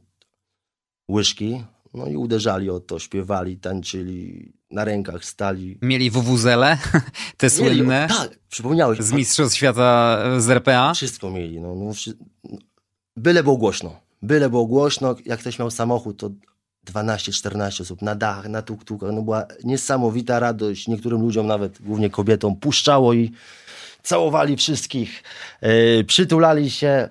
łyżki, 1.10 1.64
no 1.94 2.06
i 2.06 2.16
uderzali 2.16 2.70
o 2.70 2.80
to, 2.80 2.98
śpiewali, 2.98 3.56
tańczyli, 3.56 4.52
na 4.70 4.84
rękach 4.84 5.24
stali. 5.24 5.78
Mieli 5.82 6.10
wuwuzele, 6.10 6.78
te 7.36 7.50
słynne. 7.50 8.06
tak, 8.08 8.38
przypomniałeś. 8.48 9.00
Z 9.00 9.12
Mistrzostw 9.12 9.56
Świata 9.56 10.18
z 10.38 10.50
RPA. 10.50 10.94
Wszystko 10.94 11.30
mieli, 11.30 11.60
no, 11.60 11.74
no, 11.74 11.92
no, 12.44 12.58
Byle 13.16 13.42
było 13.42 13.56
głośno. 13.56 14.00
Byle 14.22 14.50
było 14.50 14.66
głośno, 14.66 15.16
jak 15.24 15.40
ktoś 15.40 15.58
miał 15.58 15.70
samochód, 15.70 16.18
to 16.18 16.30
12-14 16.86 17.82
osób 17.82 18.02
na 18.02 18.14
dach, 18.14 18.48
na 18.48 18.62
tuk-tukach. 18.62 19.12
No 19.12 19.22
była 19.22 19.46
niesamowita 19.64 20.38
radość. 20.40 20.88
Niektórym 20.88 21.20
ludziom, 21.20 21.46
nawet 21.46 21.82
głównie 21.82 22.10
kobietom, 22.10 22.56
puszczało 22.56 23.14
i 23.14 23.30
całowali 24.02 24.56
wszystkich. 24.56 25.22
Yy, 25.62 26.04
przytulali 26.04 26.70
się. 26.70 27.08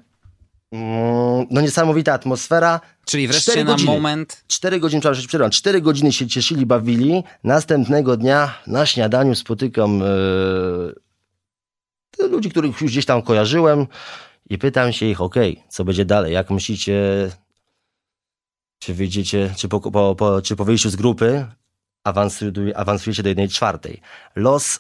Mm, 0.71 1.47
no 1.49 1.61
niesamowita 1.61 2.13
atmosfera. 2.13 2.81
Czyli 3.05 3.27
wreszcie 3.27 3.63
na 3.63 3.71
godziny, 3.71 3.91
moment... 3.91 4.43
Cztery 4.47 4.79
godziny, 4.79 5.01
przepraszam, 5.01 5.51
cztery 5.51 5.81
godziny 5.81 6.13
się 6.13 6.27
cieszyli, 6.27 6.65
bawili. 6.65 7.23
Następnego 7.43 8.17
dnia 8.17 8.59
na 8.67 8.85
śniadaniu 8.85 9.35
spotykam 9.35 9.99
yy, 9.99 10.95
ludzi, 12.27 12.49
których 12.49 12.81
już 12.81 12.91
gdzieś 12.91 13.05
tam 13.05 13.21
kojarzyłem 13.21 13.87
i 14.49 14.57
pytam 14.57 14.93
się 14.93 15.05
ich, 15.05 15.21
ok, 15.21 15.35
co 15.69 15.85
będzie 15.85 16.05
dalej? 16.05 16.33
Jak 16.33 16.49
myślicie, 16.49 17.29
czy 18.79 18.93
wyjdziecie, 18.93 19.53
czy 19.57 19.67
po, 19.67 19.79
po, 19.79 20.15
po, 20.15 20.41
czy 20.41 20.55
po 20.55 20.65
wyjściu 20.65 20.89
z 20.89 20.95
grupy 20.95 21.45
awansujecie 22.75 23.23
do 23.23 23.29
jednej 23.29 23.49
czwartej? 23.49 24.01
Los 24.35 24.79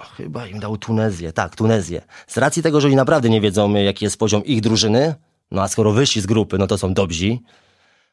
Chyba 0.00 0.46
im 0.46 0.60
dał 0.60 0.76
Tunezję, 0.76 1.32
tak, 1.32 1.56
Tunezję. 1.56 2.02
Z 2.26 2.36
racji 2.36 2.62
tego, 2.62 2.80
że 2.80 2.88
oni 2.88 2.96
naprawdę 2.96 3.28
nie 3.28 3.40
wiedzą, 3.40 3.74
jaki 3.74 4.04
jest 4.04 4.18
poziom 4.18 4.44
ich 4.44 4.60
drużyny, 4.60 5.14
no 5.50 5.62
a 5.62 5.68
skoro 5.68 5.92
wyszli 5.92 6.22
z 6.22 6.26
grupy, 6.26 6.58
no 6.58 6.66
to 6.66 6.78
są 6.78 6.94
dobrzy, 6.94 7.38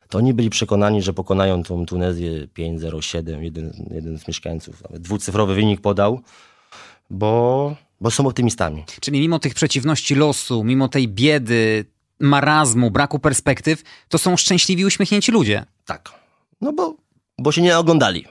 to 0.10 0.17
oni 0.17 0.34
byli 0.34 0.50
przekonani, 0.50 1.02
że 1.02 1.13
pokonają 1.13 1.63
tą 1.63 1.86
Tunezję 1.86 2.48
5-0-7, 2.48 3.41
jeden, 3.41 3.88
jeden 3.91 4.19
z 4.19 4.28
mieszkańców, 4.28 4.84
nawet 4.84 5.02
dwucyfrowy 5.02 5.56
wynik 5.56 5.82
podał, 5.82 6.22
bo, 7.10 7.76
bo 8.02 8.12
są 8.12 8.28
optymistami. 8.28 8.84
Czyli 9.02 9.19
mimo 9.19 9.39
tych 9.39 9.54
przeciwności 9.54 10.15
losu, 10.15 10.63
mimo 10.63 10.88
tej 10.88 11.08
biedy, 11.08 11.86
marazmu, 12.19 12.91
braku 12.91 13.19
perspektyw, 13.19 13.84
to 14.10 14.17
są 14.17 14.38
szczęśliwi, 14.38 14.86
uśmiechnięci 14.86 15.32
ludzie. 15.32 15.65
Tak, 15.86 16.12
no 16.62 16.74
bo, 16.74 16.96
bo 17.38 17.52
się 17.52 17.62
nie 17.62 17.78
oglądali 17.78 18.26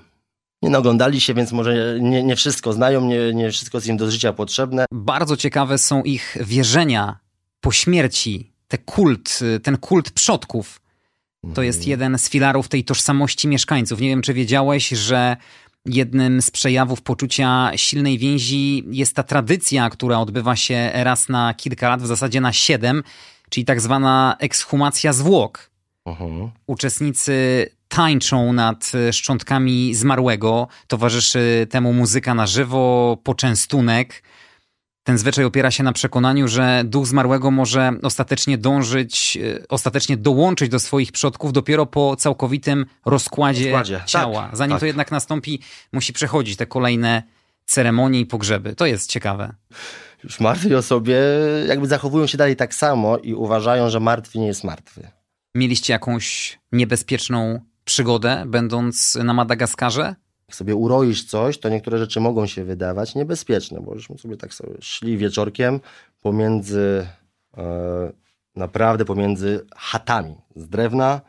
nie 0.62 0.70
naglądali 0.70 1.20
się, 1.20 1.34
więc 1.34 1.52
może 1.52 1.98
nie, 2.00 2.22
nie 2.22 2.36
wszystko 2.36 2.72
znają, 2.72 3.00
nie, 3.00 3.34
nie 3.34 3.50
wszystko 3.50 3.78
jest 3.78 3.88
im 3.88 3.96
do 3.96 4.10
życia 4.10 4.32
potrzebne. 4.32 4.86
Bardzo 4.92 5.36
ciekawe 5.36 5.78
są 5.78 6.02
ich 6.02 6.36
wierzenia 6.40 7.18
po 7.60 7.72
śmierci, 7.72 8.52
te 8.68 8.78
kult, 8.78 9.40
ten 9.62 9.76
kult 9.76 10.10
przodków. 10.10 10.82
To 11.54 11.62
jest 11.62 11.78
mhm. 11.78 11.90
jeden 11.90 12.18
z 12.18 12.30
filarów 12.30 12.68
tej 12.68 12.84
tożsamości 12.84 13.48
mieszkańców. 13.48 14.00
Nie 14.00 14.08
wiem, 14.08 14.22
czy 14.22 14.34
wiedziałeś, 14.34 14.88
że 14.88 15.36
jednym 15.86 16.42
z 16.42 16.50
przejawów 16.50 17.02
poczucia 17.02 17.70
silnej 17.76 18.18
więzi 18.18 18.84
jest 18.90 19.16
ta 19.16 19.22
tradycja, 19.22 19.90
która 19.90 20.18
odbywa 20.18 20.56
się 20.56 20.90
raz 20.94 21.28
na 21.28 21.54
kilka 21.54 21.88
lat, 21.88 22.02
w 22.02 22.06
zasadzie 22.06 22.40
na 22.40 22.52
siedem, 22.52 23.02
czyli 23.50 23.64
tak 23.64 23.80
zwana 23.80 24.36
ekshumacja 24.38 25.12
zwłok. 25.12 25.70
Mhm. 26.06 26.50
Uczestnicy 26.66 27.66
tańczą 27.92 28.52
nad 28.52 28.92
e, 28.94 29.12
szczątkami 29.12 29.94
zmarłego, 29.94 30.68
towarzyszy 30.86 31.66
temu 31.70 31.92
muzyka 31.92 32.34
na 32.34 32.46
żywo, 32.46 33.18
poczęstunek. 33.24 34.22
Ten 35.02 35.18
zwyczaj 35.18 35.44
opiera 35.44 35.70
się 35.70 35.82
na 35.82 35.92
przekonaniu, 35.92 36.48
że 36.48 36.82
duch 36.84 37.06
zmarłego 37.06 37.50
może 37.50 37.92
ostatecznie 38.02 38.58
dążyć, 38.58 39.38
e, 39.42 39.68
ostatecznie 39.68 40.16
dołączyć 40.16 40.68
do 40.68 40.78
swoich 40.78 41.12
przodków 41.12 41.52
dopiero 41.52 41.86
po 41.86 42.16
całkowitym 42.16 42.86
rozkładzie, 43.06 43.64
rozkładzie. 43.64 44.00
ciała. 44.06 44.42
Tak, 44.46 44.56
Zanim 44.56 44.74
tak. 44.74 44.80
to 44.80 44.86
jednak 44.86 45.10
nastąpi, 45.10 45.60
musi 45.92 46.12
przechodzić 46.12 46.56
te 46.56 46.66
kolejne 46.66 47.22
ceremonie 47.64 48.20
i 48.20 48.26
pogrzeby. 48.26 48.74
To 48.74 48.86
jest 48.86 49.10
ciekawe. 49.10 49.54
Już 50.24 50.40
martwi 50.40 50.74
osobie 50.74 51.16
jakby 51.68 51.86
zachowują 51.86 52.26
się 52.26 52.38
dalej 52.38 52.56
tak 52.56 52.74
samo 52.74 53.18
i 53.18 53.34
uważają, 53.34 53.90
że 53.90 54.00
martwy 54.00 54.38
nie 54.38 54.46
jest 54.46 54.64
martwy. 54.64 55.08
Mieliście 55.54 55.92
jakąś 55.92 56.58
niebezpieczną 56.72 57.71
przygodę, 57.84 58.44
będąc 58.46 59.14
na 59.14 59.34
Madagaskarze? 59.34 60.14
Jak 60.48 60.56
sobie 60.56 60.74
uroisz 60.74 61.24
coś, 61.24 61.58
to 61.58 61.68
niektóre 61.68 61.98
rzeczy 61.98 62.20
mogą 62.20 62.46
się 62.46 62.64
wydawać 62.64 63.14
niebezpieczne, 63.14 63.80
bo 63.80 63.98
żeśmy 63.98 64.18
sobie 64.18 64.36
tak 64.36 64.54
sobie 64.54 64.74
szli 64.80 65.16
wieczorkiem 65.16 65.80
pomiędzy, 66.20 67.06
e, 67.56 68.12
naprawdę 68.56 69.04
pomiędzy 69.04 69.66
chatami 69.76 70.34
z 70.56 70.68
drewna. 70.68 71.20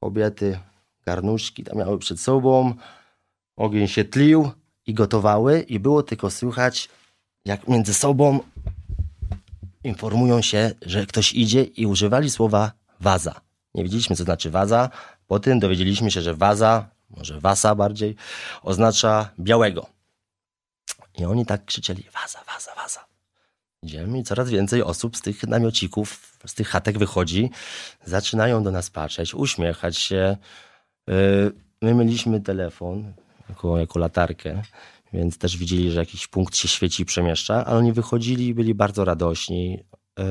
Kobiety 0.00 0.58
garnuszki 1.06 1.64
tam 1.64 1.78
miały 1.78 1.98
przed 1.98 2.20
sobą, 2.20 2.74
ogień 3.56 3.88
się 3.88 4.04
tlił 4.04 4.50
i 4.86 4.94
gotowały 4.94 5.60
i 5.60 5.78
było 5.78 6.02
tylko 6.02 6.30
słychać, 6.30 6.88
jak 7.44 7.68
między 7.68 7.94
sobą 7.94 8.40
informują 9.84 10.42
się, 10.42 10.74
że 10.82 11.06
ktoś 11.06 11.34
idzie 11.34 11.62
i 11.62 11.86
używali 11.86 12.30
słowa 12.30 12.72
waza. 13.00 13.47
Nie 13.74 13.82
wiedzieliśmy, 13.82 14.16
co 14.16 14.24
znaczy 14.24 14.50
waza. 14.50 14.90
Po 15.26 15.40
tym 15.40 15.58
dowiedzieliśmy 15.58 16.10
się, 16.10 16.22
że 16.22 16.34
waza, 16.34 16.88
może 17.10 17.40
wasa 17.40 17.74
bardziej, 17.74 18.16
oznacza 18.62 19.30
białego. 19.40 19.86
I 21.18 21.24
oni 21.24 21.46
tak 21.46 21.64
krzyczeli, 21.64 22.04
waza, 22.12 22.38
waza, 22.54 22.74
waza. 22.74 23.04
Idziemy 23.82 24.18
i 24.18 24.24
coraz 24.24 24.50
więcej 24.50 24.82
osób 24.82 25.16
z 25.16 25.20
tych 25.20 25.42
namiocików, 25.42 26.38
z 26.46 26.54
tych 26.54 26.68
chatek 26.68 26.98
wychodzi, 26.98 27.50
zaczynają 28.04 28.62
do 28.62 28.70
nas 28.70 28.90
patrzeć, 28.90 29.34
uśmiechać 29.34 29.98
się. 29.98 30.36
Yy, 31.06 31.52
my 31.82 31.94
mieliśmy 31.94 32.40
telefon 32.40 33.12
jako, 33.48 33.78
jako 33.78 33.98
latarkę, 33.98 34.62
więc 35.12 35.38
też 35.38 35.56
widzieli, 35.56 35.90
że 35.90 36.00
jakiś 36.00 36.26
punkt 36.26 36.56
się 36.56 36.68
świeci 36.68 37.02
i 37.02 37.06
przemieszcza, 37.06 37.64
ale 37.64 37.78
oni 37.78 37.92
wychodzili 37.92 38.46
i 38.46 38.54
byli 38.54 38.74
bardzo 38.74 39.04
radośni. 39.04 39.84
Yy, 40.18 40.24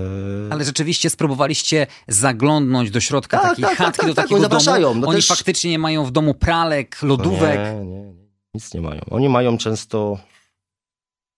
Ale 0.51 0.63
rzeczywiście 0.65 1.09
spróbowaliście 1.09 1.88
zaglądnąć 2.07 2.91
do 2.91 2.99
środka 2.99 3.38
Tak, 3.39 3.49
takiej 3.49 3.63
tak, 3.65 3.77
tak, 3.77 3.85
chatki, 3.85 3.99
tak, 3.99 4.07
do 4.09 4.13
tak, 4.15 4.25
takiego 4.29 4.49
domu. 4.49 4.99
no 4.99 5.07
Oni 5.07 5.15
też- 5.17 5.27
faktycznie 5.27 5.71
nie 5.71 5.79
mają 5.79 6.05
w 6.05 6.11
domu 6.11 6.33
pralek, 6.33 7.01
lodówek. 7.03 7.59
Nie, 7.59 7.85
nie, 7.85 8.03
nie, 8.03 8.13
nic 8.53 8.73
nie 8.73 8.81
mają. 8.81 9.01
Oni 9.11 9.29
mają 9.29 9.57
często, 9.57 10.19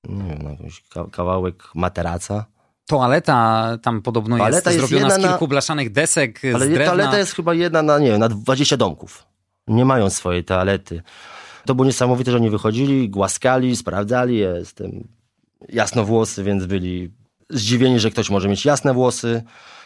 nie 0.09 0.23
wiem, 0.23 0.39
no, 0.43 0.49
jakiś 0.49 0.81
ka- 0.89 1.07
kawałek 1.11 1.63
materaca, 1.75 2.45
Toaleta 2.87 3.77
tam 3.81 4.01
podobno 4.01 4.37
Toaleta 4.37 4.55
jest, 4.57 4.65
jest 4.65 4.77
zrobiona 4.89 5.09
z 5.09 5.13
jedna 5.13 5.27
na- 5.27 5.33
kilku 5.33 5.47
blaszanych 5.47 5.91
desek 5.91 6.41
ale 6.55 6.65
z 6.65 6.69
drewna. 6.69 6.85
toaleta 6.85 7.17
jest 7.17 7.35
chyba 7.35 7.53
jedna 7.53 7.81
na, 7.81 7.99
nie 7.99 8.07
wiem, 8.11 8.19
na 8.19 8.29
20 8.29 8.77
domków. 8.77 9.25
Nie 9.67 9.85
mają 9.85 10.09
swojej 10.09 10.43
toalety. 10.43 11.01
To 11.65 11.75
było 11.75 11.85
niesamowite, 11.85 12.31
że 12.31 12.37
oni 12.37 12.49
wychodzili, 12.49 13.09
głaskali, 13.09 13.75
sprawdzali. 13.75 14.37
Jestem 14.37 15.07
jasnowłosy, 15.69 16.43
więc 16.43 16.65
byli 16.65 17.11
zdziwieni, 17.49 17.99
że 17.99 18.11
ktoś 18.11 18.29
może 18.29 18.49
mieć 18.49 18.65
jasne 18.65 18.93
włosy. 18.93 19.43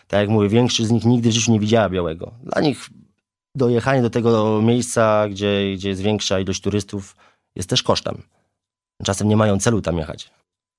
Tak 0.08 0.20
jak 0.20 0.30
mówię, 0.30 0.50
większość 0.50 0.90
z 0.90 0.92
nich 0.92 1.06
nigdy 1.06 1.30
w 1.30 1.32
życiu 1.32 1.52
nie 1.52 1.60
widziała 1.60 1.90
białego. 1.90 2.34
Dla 2.44 2.62
nich 2.62 2.90
dojechanie 3.56 4.02
do 4.02 4.10
tego 4.10 4.62
miejsca, 4.62 5.30
gdzie, 5.30 5.74
gdzie 5.76 5.90
jest 5.90 6.02
większa 6.02 6.40
ilość 6.40 6.62
turystów, 6.62 7.16
jest 7.56 7.70
też 7.70 7.84
kosztem. 7.84 8.22
Czasem 9.04 9.28
nie 9.28 9.38
mają 9.38 9.60
celu 9.60 9.82
tam 9.82 9.98
jechać. 9.98 10.32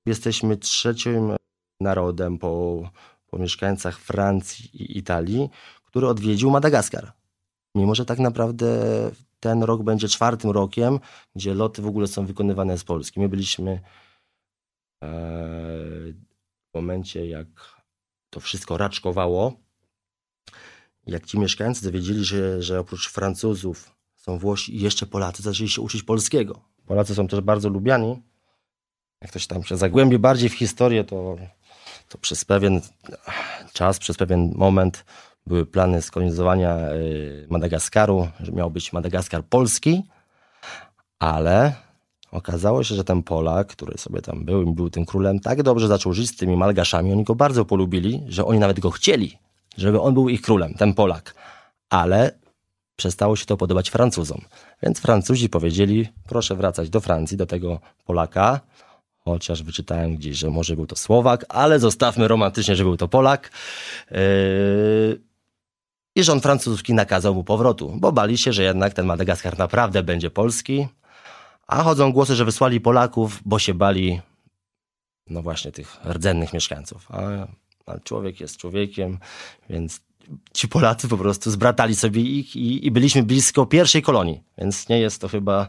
Jesteśmy 0.07 0.57
trzecim 0.57 1.33
narodem 1.81 2.39
po, 2.39 2.83
po 3.27 3.39
mieszkańcach 3.39 3.99
Francji 3.99 4.83
i 4.83 4.99
Italii, 4.99 5.51
który 5.85 6.09
odwiedził 6.09 6.51
Madagaskar. 6.51 7.13
Mimo, 7.75 7.95
że 7.95 8.05
tak 8.05 8.19
naprawdę 8.19 8.67
ten 9.41 9.63
rok 9.63 9.83
będzie 9.83 10.09
czwartym 10.09 10.51
rokiem, 10.51 11.01
gdzie 11.37 11.55
loty 11.55 11.83
w 11.83 11.87
ogóle 11.87 12.07
są 12.07 12.27
wykonywane 12.27 12.79
z 12.79 12.85
Polski. 12.85 13.21
My 13.21 13.29
byliśmy 13.29 13.81
e, 15.05 15.09
w 16.75 16.77
momencie, 16.77 17.27
jak 17.27 17.47
to 18.31 18.41
wszystko 18.41 18.77
raczkowało, 18.77 19.53
jak 21.07 21.27
ci 21.27 21.39
mieszkańcy 21.39 21.85
dowiedzieli, 21.85 22.25
że, 22.25 22.63
że 22.63 22.81
oprócz 22.81 23.09
Francuzów 23.09 23.97
są 24.17 24.39
Włosi 24.39 24.77
i 24.77 24.81
jeszcze 24.81 25.07
Polacy, 25.07 25.43
zaczęli 25.43 25.69
się 25.69 25.83
uczyć 25.83 26.03
polskiego. 26.03 26.61
Polacy 26.87 27.15
są 27.15 27.29
też 27.29 27.41
bardzo 27.41 27.69
lubiani. 27.69 28.23
Jak 29.21 29.31
ktoś 29.31 29.47
tam 29.47 29.65
się 29.65 29.77
zagłębi 29.77 30.19
bardziej 30.19 30.49
w 30.49 30.55
historię, 30.55 31.05
to, 31.05 31.37
to 32.09 32.19
przez 32.19 32.45
pewien 32.45 32.81
czas, 33.73 33.99
przez 33.99 34.17
pewien 34.17 34.53
moment 34.57 35.05
były 35.47 35.67
plany 35.67 36.03
skolonizowania 36.03 36.93
y, 36.93 37.47
Madagaskaru, 37.51 38.29
że 38.41 38.53
miał 38.53 38.71
być 38.71 38.93
Madagaskar 38.93 39.45
polski, 39.45 40.03
ale 41.19 41.84
okazało 42.35 42.85
się, 42.85 42.95
że 42.95 43.05
ten 43.05 43.23
Polak, 43.23 43.67
który 43.69 43.99
sobie 43.99 44.23
tam 44.23 44.45
był 44.45 44.63
i 44.63 44.75
był 44.75 44.91
tym 44.91 45.07
królem, 45.07 45.41
tak 45.41 45.63
dobrze 45.63 45.89
zaczął 45.89 46.13
żyć 46.13 46.31
z 46.31 46.37
tymi 46.37 46.57
Malgaszami, 46.57 47.13
oni 47.13 47.25
go 47.25 47.35
bardzo 47.35 47.65
polubili, 47.65 48.23
że 48.29 48.45
oni 48.45 48.59
nawet 48.59 48.81
go 48.81 48.91
chcieli, 48.91 49.39
żeby 49.77 50.01
on 50.01 50.15
był 50.15 50.29
ich 50.29 50.43
królem, 50.43 50.75
ten 50.75 50.95
Polak. 50.95 51.35
Ale 51.91 52.39
przestało 52.97 53.37
się 53.37 53.47
to 53.47 53.57
podobać 53.57 53.91
Francuzom. 53.91 54.41
Więc 54.83 55.01
Francuzi 55.01 55.49
powiedzieli, 55.49 56.09
proszę 56.29 56.57
wracać 56.57 56.91
do 56.91 57.01
Francji, 57.01 57.37
do 57.37 57.47
tego 57.47 57.81
Polaka, 58.05 58.61
chociaż 59.19 59.63
wyczytałem 59.63 60.17
gdzieś, 60.17 60.37
że 60.37 60.51
może 60.51 60.77
był 60.77 60.87
to 60.87 60.97
Słowak, 60.97 61.45
ale 61.49 61.81
zostawmy 61.81 62.29
romantycznie, 62.29 62.77
że 62.77 62.85
był 62.85 62.97
to 62.97 63.09
Polak. 63.09 63.51
Yy... 64.11 65.21
I 66.17 66.23
rząd 66.23 66.43
francuski 66.43 66.95
nakazał 66.95 67.35
mu 67.35 67.45
powrotu, 67.45 67.93
bo 67.97 68.13
bali 68.13 68.39
się, 68.39 68.53
że 68.53 68.63
jednak 68.63 68.95
ten 68.95 69.07
Madagaskar 69.07 69.59
naprawdę 69.59 70.03
będzie 70.03 70.31
polski. 70.31 70.87
A 71.67 71.83
chodzą 71.83 72.13
głosy, 72.13 72.35
że 72.35 72.45
wysłali 72.45 72.81
Polaków, 72.81 73.41
bo 73.45 73.59
się 73.59 73.75
bali, 73.75 74.21
no 75.31 75.43
właśnie, 75.43 75.73
tych 75.73 75.97
rdzennych 76.05 76.53
mieszkańców. 76.53 77.07
A, 77.11 77.47
a 77.87 77.99
człowiek 78.01 78.41
jest 78.41 78.57
człowiekiem, 78.57 79.19
więc 79.71 80.01
ci 80.53 80.69
Polacy 80.69 81.09
po 81.09 81.19
prostu 81.19 81.51
zbratali 81.51 81.97
sobie 81.97 82.21
ich 82.23 82.57
i, 82.57 82.87
i 82.87 82.91
byliśmy 82.91 83.23
blisko 83.23 83.67
pierwszej 83.67 84.03
kolonii. 84.03 84.43
Więc 84.59 84.89
nie 84.89 85.01
jest 85.01 85.21
to 85.21 85.29
chyba 85.29 85.69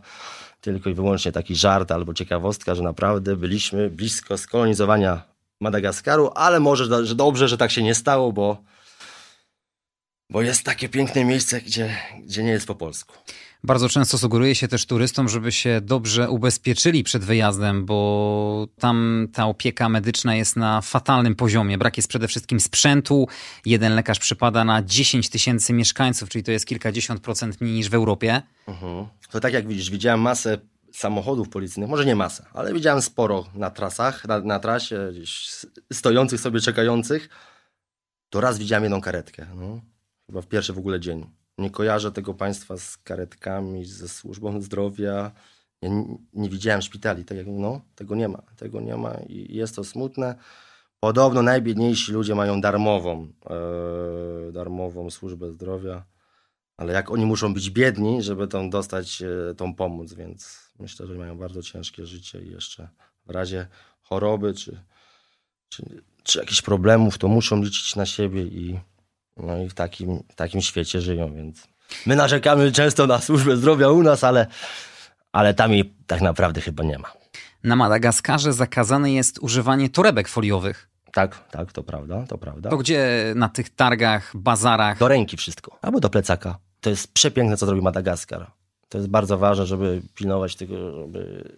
tylko 0.62 0.89
i 0.89 0.93
wyłącznie 0.93 1.32
taki 1.32 1.56
żart 1.56 1.91
albo 1.91 2.14
ciekawostka, 2.14 2.76
że 2.76 2.84
naprawdę 2.84 3.36
byliśmy 3.36 3.89
blisko 3.89 4.38
skolonizowania 4.38 5.24
Madagaskaru, 5.62 6.32
ale 6.36 6.60
może 6.60 7.06
że 7.06 7.16
dobrze, 7.16 7.48
że 7.48 7.58
tak 7.58 7.72
się 7.72 7.84
nie 7.84 7.96
stało, 7.96 8.32
bo, 8.32 8.64
bo 10.30 10.41
jest 10.41 10.64
takie 10.64 10.89
piękne 10.89 11.26
miejsce, 11.26 11.62
gdzie, 11.62 11.98
gdzie 12.26 12.43
nie 12.43 12.52
jest 12.52 12.68
po 12.68 12.76
polsku. 12.76 13.16
Bardzo 13.66 13.89
często 13.89 14.18
sugeruje 14.18 14.55
się 14.55 14.68
też 14.68 14.86
turystom, 14.86 15.30
żeby 15.30 15.51
się 15.51 15.82
dobrze 15.82 16.30
ubezpieczyli 16.30 17.03
przed 17.03 17.24
wyjazdem, 17.24 17.86
bo 17.86 18.68
tam 18.80 19.28
ta 19.34 19.45
opieka 19.45 19.89
medyczna 19.89 20.36
jest 20.36 20.55
na 20.55 20.82
fatalnym 20.82 21.36
poziomie. 21.36 21.78
Brak 21.78 21.97
jest 21.97 22.09
przede 22.09 22.28
wszystkim 22.28 22.59
sprzętu. 22.59 23.28
Jeden 23.66 23.95
lekarz 23.95 24.20
przypada 24.20 24.63
na 24.63 24.84
10 24.84 25.30
tysięcy 25.30 25.74
mieszkańców, 25.74 26.30
czyli 26.30 26.43
to 26.43 26.51
jest 26.51 26.66
kilkadziesiąt 26.66 27.22
procent 27.22 27.61
mniej 27.61 27.74
niż 27.74 27.89
w 27.89 27.93
Europie. 27.93 28.41
Mhm. 28.68 29.05
To 29.32 29.39
tak 29.39 29.53
jak 29.53 29.68
widzisz, 29.68 29.89
widziałem 29.89 30.22
masę 30.22 30.57
samochodów 30.93 31.49
policyjnych, 31.49 31.89
może 31.89 32.05
nie 32.05 32.16
masę, 32.16 32.45
ale 32.53 32.74
widziałem 32.74 33.01
sporo 33.01 33.45
na 33.53 33.70
trasach, 33.70 34.28
na, 34.28 34.39
na 34.39 34.59
trasie, 34.59 35.11
stojących 35.93 36.39
sobie, 36.39 36.59
czekających. 36.59 37.30
To 38.30 38.41
raz 38.41 38.57
widziałem 38.57 38.84
jedną 38.84 39.01
karetkę, 39.01 39.47
no. 39.55 39.82
chyba 40.28 40.41
w 40.41 40.47
pierwszy 40.47 40.74
w 40.74 40.78
ogóle 40.78 40.99
dzień. 40.99 41.26
Nie 41.58 41.70
kojarzę 41.70 42.12
tego 42.12 42.34
państwa 42.34 42.78
z 42.78 42.97
karetkami, 42.97 43.86
ze 43.86 44.08
służbą 44.08 44.62
zdrowia. 44.62 45.32
Ja 45.82 45.89
nie, 46.34 46.49
widziałem 46.49 46.82
szpitali, 46.82 47.26
tak 47.26 47.38
jak, 47.38 47.47
no, 47.47 47.82
tego 47.95 48.16
nie 48.16 48.28
ma, 48.28 48.41
tego 48.56 48.82
nie 48.82 48.97
ma 48.97 49.14
i 49.28 49.56
jest 49.56 49.76
to 49.76 49.84
smutne. 49.84 50.36
Podobno 50.99 51.41
najbiedniejsi 51.41 52.12
ludzie 52.12 52.36
mają 52.36 52.62
darmową, 52.62 53.28
e, 53.49 54.51
darmową 54.51 55.10
służbę 55.10 55.51
zdrowia, 55.51 56.06
ale 56.78 56.93
jak 56.93 57.12
oni 57.12 57.26
muszą 57.26 57.53
być 57.53 57.70
biedni, 57.70 58.22
żeby 58.22 58.47
tą 58.47 58.70
dostać 58.70 59.22
e, 59.22 59.56
tą 59.56 59.76
pomoc, 59.76 60.14
więc 60.14 60.72
myślę, 60.80 61.08
że 61.08 61.16
mają 61.16 61.38
bardzo 61.38 61.62
ciężkie 61.62 62.06
życie 62.06 62.41
i 62.41 62.51
jeszcze 62.51 62.89
w 63.26 63.30
razie 63.30 63.68
choroby 64.01 64.53
czy, 64.53 64.82
czy, 65.70 66.03
czy 66.24 66.39
jakichś 66.39 66.62
problemów, 66.62 67.18
to 67.18 67.28
muszą 67.28 67.62
liczyć 67.62 67.95
na 67.95 68.06
siebie 68.06 68.43
i, 68.43 68.80
no 69.38 69.58
i 69.58 69.70
w 69.70 69.74
takim, 69.74 70.24
w 70.30 70.36
takim 70.36 70.62
świecie 70.62 71.02
żyją, 71.02 71.34
więc 71.34 71.68
my 72.06 72.16
narzekamy 72.16 72.72
często 72.72 73.08
na 73.08 73.22
służbę 73.22 73.58
zdrowia 73.58 73.90
u 73.90 74.04
nas, 74.04 74.24
ale, 74.24 74.48
ale 75.32 75.54
tam 75.54 75.72
jej 75.72 75.94
tak 76.08 76.22
naprawdę 76.22 76.62
chyba 76.62 76.84
nie 76.84 77.00
ma. 77.00 77.12
Na 77.64 77.76
Madagaskarze 77.76 78.54
zakazane 78.54 79.12
jest 79.12 79.40
używanie 79.40 79.90
torebek 79.90 80.28
foliowych. 80.28 80.90
Tak, 81.12 81.50
tak, 81.52 81.72
to 81.72 81.84
prawda, 81.84 82.26
to 82.28 82.38
prawda. 82.38 82.70
To 82.70 82.78
gdzie 82.78 83.34
na 83.36 83.50
tych 83.50 83.70
targach, 83.70 84.38
bazarach? 84.38 85.00
Do 85.00 85.08
ręki 85.08 85.38
wszystko, 85.38 85.78
albo 85.82 86.00
do 86.00 86.10
plecaka. 86.10 86.58
To 86.82 86.90
jest 86.90 87.14
przepiękne, 87.14 87.58
co 87.58 87.66
zrobi 87.66 87.82
Madagaskar. 87.82 88.52
To 88.90 88.98
jest 88.98 89.10
bardzo 89.10 89.38
ważne, 89.38 89.66
żeby 89.66 90.02
pilnować 90.16 90.56
tego, 90.56 90.92
żeby 90.92 91.52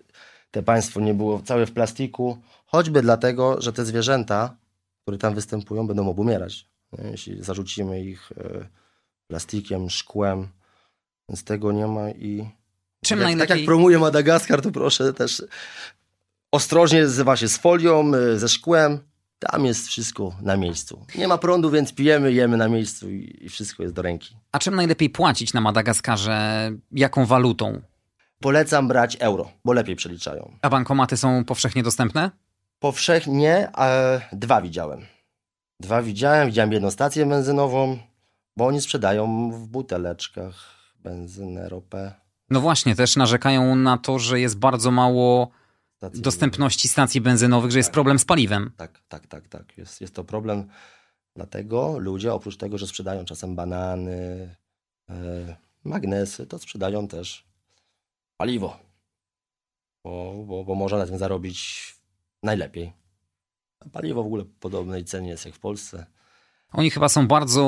te 0.52 0.64
państwo 0.64 1.00
nie 1.00 1.14
było 1.14 1.42
całe 1.42 1.66
w 1.66 1.72
plastiku, 1.72 2.38
choćby 2.66 3.02
dlatego, 3.02 3.62
że 3.62 3.74
te 3.74 3.86
zwierzęta, 3.86 4.56
które 5.02 5.18
tam 5.18 5.36
występują, 5.36 5.88
będą 5.88 6.10
obumierać. 6.10 6.68
Jeśli 7.12 7.44
zarzucimy 7.44 8.02
ich 8.02 8.32
e, 8.32 8.68
plastikiem, 9.28 9.90
szkłem, 9.90 10.48
więc 11.30 11.44
tego 11.44 11.72
nie 11.72 11.88
ma 11.88 12.10
i 12.10 12.50
Czym 13.06 13.20
tak, 13.20 13.30
jak, 13.30 13.40
tak 13.40 13.50
jak 13.50 13.66
promuje 13.66 14.00
Madagaskar, 14.00 14.62
to 14.62 14.72
proszę 14.72 15.14
też 15.14 15.44
ostrożnie 16.52 17.08
z, 17.08 17.22
właśnie 17.22 17.48
z 17.48 17.58
folią, 17.58 18.14
y, 18.16 18.40
ze 18.40 18.50
szkłem. 18.50 19.00
Tam 19.40 19.66
jest 19.66 19.88
wszystko 19.88 20.36
na 20.42 20.58
miejscu. 20.58 21.06
Nie 21.16 21.28
ma 21.28 21.38
prądu, 21.38 21.72
więc 21.72 21.94
pijemy, 21.94 22.34
jemy 22.34 22.58
na 22.58 22.68
miejscu 22.68 23.10
i, 23.10 23.38
i 23.42 23.50
wszystko 23.50 23.84
jest 23.84 23.96
do 23.96 24.02
ręki. 24.02 24.36
A 24.52 24.60
czym 24.60 24.76
najlepiej 24.76 25.10
płacić 25.10 25.54
na 25.54 25.62
Madagaskarze? 25.62 26.72
Jaką 26.92 27.26
walutą? 27.26 27.82
Polecam 28.40 28.88
brać 28.88 29.18
euro, 29.20 29.52
bo 29.66 29.74
lepiej 29.74 29.96
przeliczają. 29.96 30.58
A 30.62 30.70
bankomaty 30.70 31.18
są 31.18 31.46
powszechnie 31.46 31.84
dostępne? 31.84 32.32
Powszechnie 32.80 33.72
dwa 34.32 34.62
widziałem. 34.62 35.06
Dwa 35.80 36.02
widziałem, 36.02 36.48
widziałem 36.48 36.72
jedną 36.72 36.92
stację 36.92 37.26
benzynową, 37.26 37.98
bo 38.58 38.68
oni 38.68 38.82
sprzedają 38.82 39.52
w 39.52 39.68
buteleczkach 39.68 40.56
benzynę, 41.00 41.70
ropę. 41.70 42.14
No 42.50 42.62
właśnie, 42.62 42.96
też 42.96 43.16
narzekają 43.16 43.76
na 43.76 43.98
to, 43.98 44.20
że 44.20 44.40
jest 44.40 44.58
bardzo 44.58 44.92
mało 44.92 45.52
Stacje 45.98 46.22
dostępności 46.22 46.88
stacji 46.88 47.22
benzynowych, 47.22 47.72
że 47.72 47.80
jest 47.80 47.92
problem 47.92 48.20
z 48.20 48.26
paliwem. 48.26 48.72
Tak, 48.78 49.02
tak, 49.08 49.28
tak, 49.28 49.48
tak. 49.48 49.78
Jest, 49.78 50.02
jest 50.02 50.16
to 50.16 50.24
problem, 50.24 50.68
Dlatego 51.38 52.00
ludzie 52.00 52.34
oprócz 52.34 52.58
tego, 52.58 52.78
że 52.78 52.88
sprzedają 52.88 53.26
czasem 53.26 53.56
banany, 53.56 54.56
e, 55.10 55.56
magnesy, 55.84 56.48
to 56.48 56.60
sprzedają 56.60 57.08
też 57.08 57.48
paliwo. 58.38 58.80
Bo, 60.04 60.44
bo, 60.48 60.64
bo 60.64 60.76
można 60.76 60.98
na 60.98 61.06
tym 61.06 61.18
zarobić 61.18 61.94
najlepiej. 62.44 62.94
Paliwo 63.92 64.24
w 64.24 64.26
ogóle 64.26 64.46
podobnej 64.60 65.06
cenie 65.06 65.30
jest 65.30 65.46
jak 65.46 65.56
w 65.56 65.60
Polsce. 65.60 66.06
Oni 66.74 66.90
chyba 66.90 67.10
są 67.10 67.28
bardzo 67.28 67.62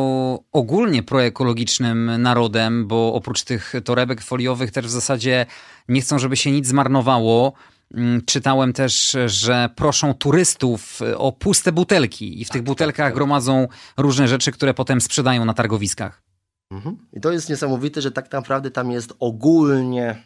ogólnie 0.52 1.04
proekologicznym 1.04 2.22
narodem, 2.22 2.88
bo 2.88 3.14
oprócz 3.14 3.44
tych 3.44 3.74
torebek 3.86 4.22
foliowych 4.22 4.72
też 4.72 4.86
w 4.86 4.90
zasadzie 4.90 5.46
nie 5.88 6.02
chcą, 6.02 6.20
żeby 6.20 6.38
się 6.38 6.52
nic 6.52 6.68
zmarnowało. 6.68 7.54
Mm, 7.94 8.22
czytałem 8.26 8.74
też, 8.74 9.18
że 9.26 9.70
proszą 9.76 10.14
turystów 10.14 11.00
o 11.18 11.32
puste 11.32 11.72
butelki 11.72 12.42
i 12.42 12.46
w 12.46 12.48
tak, 12.48 12.54
tych 12.54 12.64
butelkach 12.64 12.96
tak, 12.96 13.06
tak. 13.06 13.14
gromadzą 13.14 13.68
różne 13.98 14.28
rzeczy, 14.28 14.52
które 14.52 14.74
potem 14.74 15.02
sprzedają 15.02 15.46
na 15.46 15.54
targowiskach. 15.54 16.24
Mhm. 16.72 16.98
I 17.14 17.22
to 17.22 17.32
jest 17.32 17.50
niesamowite, 17.50 18.02
że 18.02 18.12
tak 18.12 18.32
naprawdę 18.32 18.72
tam 18.72 18.92
jest 18.92 19.14
ogólnie 19.20 20.24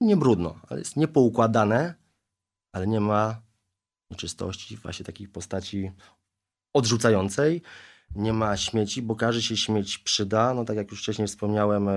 nie 0.00 0.16
brudno, 0.16 0.54
ale 0.68 0.78
jest 0.78 0.96
niepoukładane, 0.96 1.94
ale 2.72 2.86
nie 2.86 3.00
ma 3.00 3.45
nieczystości, 4.10 4.76
właśnie 4.76 5.04
takiej 5.06 5.28
postaci 5.28 5.90
odrzucającej. 6.72 7.62
Nie 8.14 8.32
ma 8.32 8.56
śmieci, 8.56 9.02
bo 9.02 9.14
każdy 9.16 9.42
się 9.42 9.56
śmieć 9.56 9.98
przyda. 9.98 10.54
No 10.54 10.64
tak 10.64 10.76
jak 10.76 10.90
już 10.90 11.00
wcześniej 11.02 11.28
wspomniałem, 11.28 11.88
e, 11.88 11.94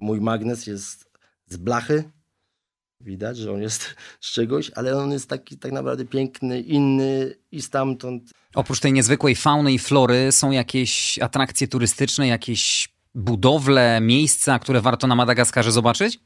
mój 0.00 0.20
magnes 0.20 0.66
jest 0.66 1.10
z 1.46 1.56
blachy. 1.56 2.04
Widać, 3.00 3.36
że 3.36 3.52
on 3.52 3.62
jest 3.62 3.94
z 4.20 4.32
czegoś, 4.32 4.70
ale 4.70 4.96
on 4.96 5.12
jest 5.12 5.28
taki 5.28 5.58
tak 5.58 5.72
naprawdę 5.72 6.04
piękny, 6.04 6.60
inny 6.60 7.34
i 7.52 7.62
stamtąd. 7.62 8.30
Oprócz 8.54 8.80
tej 8.80 8.92
niezwykłej 8.92 9.34
fauny 9.34 9.72
i 9.72 9.78
flory 9.78 10.32
są 10.32 10.50
jakieś 10.50 11.18
atrakcje 11.18 11.68
turystyczne, 11.68 12.26
jakieś 12.26 12.88
budowle, 13.14 14.00
miejsca, 14.00 14.58
które 14.58 14.80
warto 14.80 15.06
na 15.06 15.14
Madagaskarze 15.14 15.72
zobaczyć? 15.72 16.20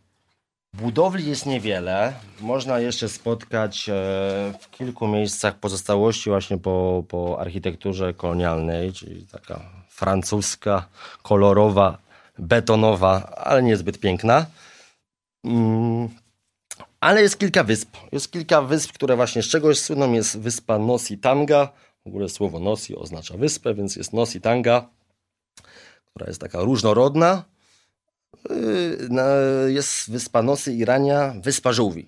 Budowli 0.77 1.29
jest 1.29 1.47
niewiele. 1.47 2.15
Można 2.41 2.79
jeszcze 2.79 3.09
spotkać 3.09 3.89
e, 3.89 3.93
w 4.61 4.71
kilku 4.71 5.09
miejscach 5.09 5.55
pozostałości 5.59 6.31
właśnie 6.31 6.59
po, 6.59 7.05
po 7.09 7.41
architekturze 7.41 8.15
kolonialnej, 8.15 8.93
czyli 8.93 9.27
taka 9.27 9.61
francuska, 9.89 10.89
kolorowa, 11.23 11.99
betonowa, 12.39 13.23
ale 13.37 13.63
niezbyt 13.63 13.99
piękna. 13.99 14.47
Mm, 15.45 16.09
ale 17.01 17.23
jest 17.23 17.39
kilka 17.39 17.65
wysp. 17.65 17.97
Jest 18.13 18.33
kilka 18.33 18.63
wysp, 18.63 18.93
które 18.93 19.17
właśnie 19.17 19.43
z 19.43 19.49
czegoś 19.49 19.79
słyną. 19.79 20.13
Jest 20.13 20.39
wyspa 20.39 20.79
Nosi 20.79 21.19
Tanga. 21.19 21.73
W 22.05 22.09
ogóle 22.09 22.29
słowo 22.29 22.59
Nosi 22.59 22.97
oznacza 22.97 23.37
wyspę, 23.37 23.75
więc 23.75 23.97
jest 23.97 24.13
Nosi 24.13 24.41
Tanga, 24.41 24.89
która 26.11 26.27
jest 26.27 26.41
taka 26.41 26.61
różnorodna 26.61 27.52
jest 29.67 30.11
wyspa 30.11 30.43
Nosy 30.43 30.73
Irania, 30.73 31.35
wyspa 31.43 31.73
żółwi. 31.73 32.07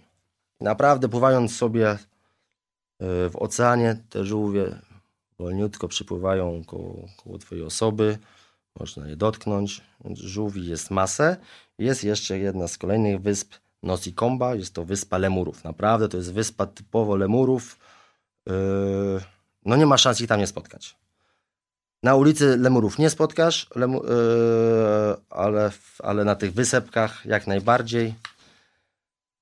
Naprawdę 0.61 1.09
pływając 1.09 1.57
sobie 1.57 1.99
yy, 3.01 3.31
w 3.31 3.37
oceanie, 3.37 3.97
te 4.11 4.25
żółwie 4.25 4.79
wolniutko 5.39 5.89
przypływają 5.89 6.65
koło, 6.65 7.09
koło 7.25 7.39
twojej 7.39 7.65
osoby. 7.65 8.19
Można 8.81 9.09
je 9.09 9.17
dotknąć. 9.17 9.83
Żółwi 10.15 10.67
jest 10.67 10.91
masę. 10.91 11.37
Jest 11.79 12.05
jeszcze 12.05 12.39
jedna 12.39 12.69
z 12.69 12.79
kolejnych 12.79 13.21
wysp, 13.21 13.55
Nosi 13.83 14.13
Komba. 14.13 14.55
Jest 14.55 14.75
to 14.75 14.85
wyspa 14.85 15.19
lemurów. 15.19 15.65
Naprawdę 15.65 16.09
to 16.09 16.17
jest 16.17 16.33
wyspa 16.33 16.67
typowo 16.67 17.17
lemurów. 17.17 17.79
Yy, 18.47 18.55
no 19.65 19.77
nie 19.77 19.87
ma 19.87 19.99
szans 19.99 20.21
ich 20.21 20.29
tam 20.29 20.41
nie 20.41 20.47
spotkać. 20.47 20.97
Na 22.05 22.15
ulicy 22.15 22.57
lemurów 22.57 22.99
nie 22.99 23.11
spotkasz, 23.11 23.67
lemu, 23.75 24.03
yy, 24.05 24.11
ale, 25.31 25.71
ale 25.99 26.25
na 26.25 26.35
tych 26.35 26.53
wysepkach 26.53 27.27
jak 27.27 27.47
najbardziej. 27.47 28.15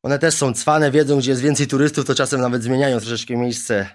One 0.03 0.19
też 0.19 0.35
są 0.35 0.55
cwane, 0.55 0.91
wiedzą, 0.91 1.19
gdzie 1.19 1.31
jest 1.31 1.43
więcej 1.43 1.67
turystów, 1.67 2.05
to 2.05 2.15
czasem 2.15 2.41
nawet 2.41 2.63
zmieniają 2.63 2.99
troszeczkę 3.01 3.37
miejsce 3.37 3.89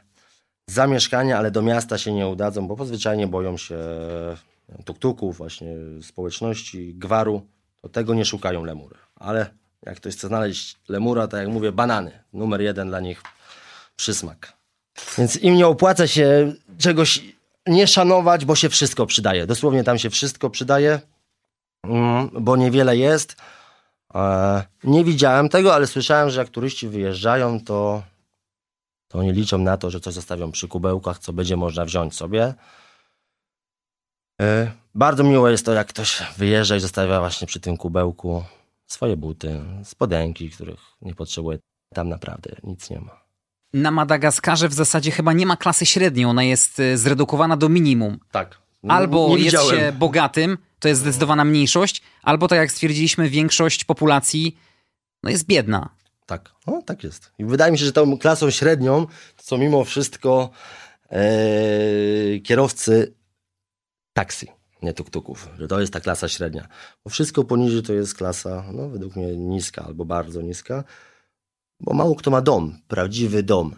zamieszkania, 0.70 1.38
ale 1.38 1.52
do 1.52 1.62
miasta 1.62 1.98
się 1.98 2.14
nie 2.14 2.28
udadzą, 2.28 2.68
bo 2.68 2.86
zwyczajnie 2.86 3.28
boją 3.28 3.58
się 3.58 3.78
tuktuków, 4.86 5.38
właśnie 5.38 5.76
społeczności, 6.02 6.94
gwaru. 6.96 7.42
To 7.82 7.90
tego 7.90 8.14
nie 8.14 8.26
szukają 8.26 8.64
lemury. 8.64 8.96
Ale 9.16 9.50
jak 9.86 9.96
ktoś 9.98 10.16
chce 10.16 10.28
znaleźć 10.28 10.78
lemura, 10.90 11.28
to 11.28 11.38
jak 11.38 11.48
mówię, 11.48 11.72
banany. 11.72 12.12
Numer 12.34 12.62
jeden 12.62 12.88
dla 12.88 13.00
nich 13.00 13.22
przysmak. 13.96 14.54
Więc 15.18 15.36
im 15.36 15.56
nie 15.56 15.68
opłaca 15.68 16.08
się 16.08 16.54
czegoś 16.78 17.37
nie 17.68 17.88
szanować, 17.88 18.46
bo 18.46 18.56
się 18.56 18.70
wszystko 18.70 19.06
przydaje. 19.06 19.48
Dosłownie 19.48 19.84
tam 19.84 20.00
się 20.00 20.10
wszystko 20.10 20.50
przydaje, 20.50 21.00
mm, 21.84 22.30
bo 22.34 22.56
niewiele 22.56 22.98
jest. 22.98 23.36
E, 24.16 24.64
nie 24.84 25.04
widziałem 25.04 25.50
tego, 25.50 25.76
ale 25.76 25.88
słyszałem, 25.88 26.30
że 26.30 26.40
jak 26.40 26.50
turyści 26.50 26.88
wyjeżdżają, 26.88 27.60
to, 27.60 28.04
to 29.08 29.20
oni 29.20 29.32
liczą 29.32 29.58
na 29.58 29.78
to, 29.78 29.90
że 29.90 30.00
coś 30.00 30.14
zostawią 30.14 30.52
przy 30.52 30.68
kubełkach, 30.68 31.20
co 31.20 31.34
będzie 31.34 31.58
można 31.58 31.86
wziąć 31.86 32.16
sobie. 32.16 32.54
E, 34.42 34.72
bardzo 34.96 35.24
miło 35.24 35.50
jest 35.50 35.66
to, 35.66 35.74
jak 35.74 35.88
ktoś 35.88 36.24
wyjeżdża 36.38 36.76
i 36.76 36.80
zostawia 36.80 37.20
właśnie 37.20 37.48
przy 37.48 37.60
tym 37.60 37.78
kubełku 37.78 38.44
swoje 38.88 39.18
buty, 39.18 39.62
spodenki, 39.84 40.50
których 40.50 40.80
nie 41.02 41.16
potrzebuje. 41.16 41.60
Tam 41.94 42.10
naprawdę 42.10 42.56
nic 42.64 42.90
nie 42.90 43.00
ma 43.00 43.27
na 43.78 43.92
Madagaskarze 43.92 44.70
w 44.70 44.74
zasadzie 44.74 45.12
chyba 45.12 45.34
nie 45.34 45.46
ma 45.46 45.58
klasy 45.58 45.86
średniej, 45.86 46.26
ona 46.26 46.44
jest 46.44 46.80
e, 46.80 46.98
zredukowana 46.98 47.58
do 47.58 47.70
minimum. 47.70 48.20
Tak. 48.32 48.58
Albo 48.88 49.28
nie 49.28 49.34
jest 49.34 49.46
widziałem. 49.46 49.80
się 49.80 49.92
bogatym, 49.92 50.58
to 50.80 50.88
jest 50.88 51.02
zdecydowana 51.02 51.46
mniejszość, 51.46 52.02
albo 52.24 52.48
tak 52.48 52.60
jak 52.60 52.72
stwierdziliśmy, 52.72 53.30
większość 53.30 53.86
populacji 53.86 54.58
no 55.24 55.30
jest 55.30 55.46
biedna. 55.46 55.90
Tak, 56.26 56.52
no, 56.68 56.82
tak 56.86 57.04
jest. 57.04 57.32
I 57.40 57.46
wydaje 57.46 57.72
mi 57.72 57.78
się, 57.78 57.86
że 57.86 57.92
tą 57.92 58.18
klasą 58.18 58.50
średnią, 58.50 59.08
co 59.38 59.58
mimo 59.58 59.84
wszystko 59.84 60.50
e, 61.12 61.20
kierowcy 62.40 63.14
taksy, 64.14 64.48
nie 64.82 64.94
tuk-tuków, 64.94 65.48
że 65.60 65.68
to 65.68 65.80
jest 65.80 65.94
ta 65.94 66.00
klasa 66.00 66.28
średnia. 66.28 66.68
Bo 67.04 67.10
wszystko 67.10 67.44
poniżej 67.44 67.84
to 67.84 67.94
jest 67.94 68.16
klasa, 68.16 68.66
no 68.74 68.90
według 68.90 69.16
mnie 69.16 69.36
niska 69.36 69.86
albo 69.86 70.06
bardzo 70.06 70.42
niska. 70.42 70.84
Bo 71.80 71.94
mało 71.94 72.16
kto 72.16 72.32
ma 72.32 72.42
dom, 72.42 72.80
prawdziwy 72.88 73.44
dom. 73.44 73.76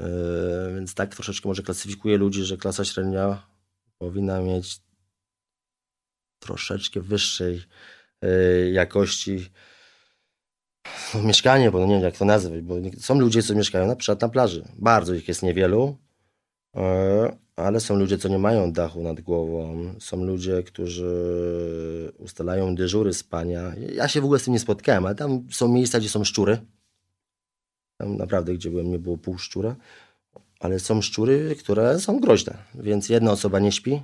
Yy, 0.00 0.74
więc 0.74 0.94
tak 0.94 1.14
troszeczkę 1.14 1.48
może 1.48 1.62
klasyfikuje 1.62 2.18
ludzi, 2.18 2.44
że 2.44 2.56
klasa 2.56 2.84
średnia 2.84 3.46
powinna 3.98 4.40
mieć 4.40 4.80
troszeczkę 6.38 7.00
wyższej 7.00 7.62
yy, 8.22 8.70
jakości 8.70 9.46
no, 11.14 11.22
mieszkanie, 11.22 11.70
bo 11.70 11.78
no 11.78 11.86
nie 11.86 11.94
wiem 11.94 12.02
jak 12.02 12.16
to 12.16 12.24
nazwać, 12.24 12.62
bo 12.62 12.74
są 12.98 13.20
ludzie, 13.20 13.42
co 13.42 13.54
mieszkają 13.54 13.86
na 13.86 13.96
przykład 13.96 14.20
na 14.20 14.28
plaży. 14.28 14.64
Bardzo 14.78 15.14
ich 15.14 15.28
jest 15.28 15.42
niewielu, 15.42 15.96
yy, 16.74 16.82
ale 17.56 17.80
są 17.80 17.96
ludzie, 17.96 18.18
co 18.18 18.28
nie 18.28 18.38
mają 18.38 18.72
dachu 18.72 19.02
nad 19.02 19.20
głową. 19.20 19.94
Są 20.00 20.24
ludzie, 20.24 20.62
którzy 20.62 22.12
ustalają 22.18 22.74
dyżury 22.74 23.14
spania. 23.14 23.72
Ja 23.94 24.08
się 24.08 24.20
w 24.20 24.24
ogóle 24.24 24.40
z 24.40 24.44
tym 24.44 24.52
nie 24.52 24.60
spotkałem, 24.60 25.06
ale 25.06 25.14
tam 25.14 25.46
są 25.50 25.68
miejsca, 25.68 25.98
gdzie 25.98 26.08
są 26.08 26.24
szczury. 26.24 26.58
Tam 27.98 28.16
naprawdę, 28.16 28.54
gdzie 28.54 28.70
byłem, 28.70 28.90
nie 28.90 28.98
było 28.98 29.18
pół 29.18 29.38
szczura. 29.38 29.76
Ale 30.60 30.80
są 30.80 31.02
szczury, 31.02 31.56
które 31.60 32.00
są 32.00 32.20
groźne. 32.20 32.58
Więc 32.74 33.08
jedna 33.08 33.32
osoba 33.32 33.58
nie 33.58 33.72
śpi 33.72 34.02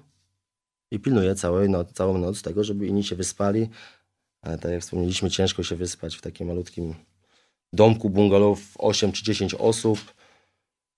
i 0.90 1.00
pilnuje 1.00 1.34
całej 1.34 1.68
noc, 1.68 1.92
całą 1.92 2.18
noc 2.18 2.42
tego, 2.42 2.64
żeby 2.64 2.86
inni 2.86 3.04
się 3.04 3.16
wyspali. 3.16 3.68
Ale 4.42 4.58
tak 4.58 4.72
jak 4.72 4.82
wspomnieliśmy, 4.82 5.30
ciężko 5.30 5.62
się 5.62 5.76
wyspać 5.76 6.16
w 6.16 6.20
takim 6.20 6.48
malutkim 6.48 6.94
domku 7.72 8.10
bungalow 8.10 8.58
8 8.78 9.12
czy 9.12 9.24
10 9.24 9.54
osób. 9.54 9.98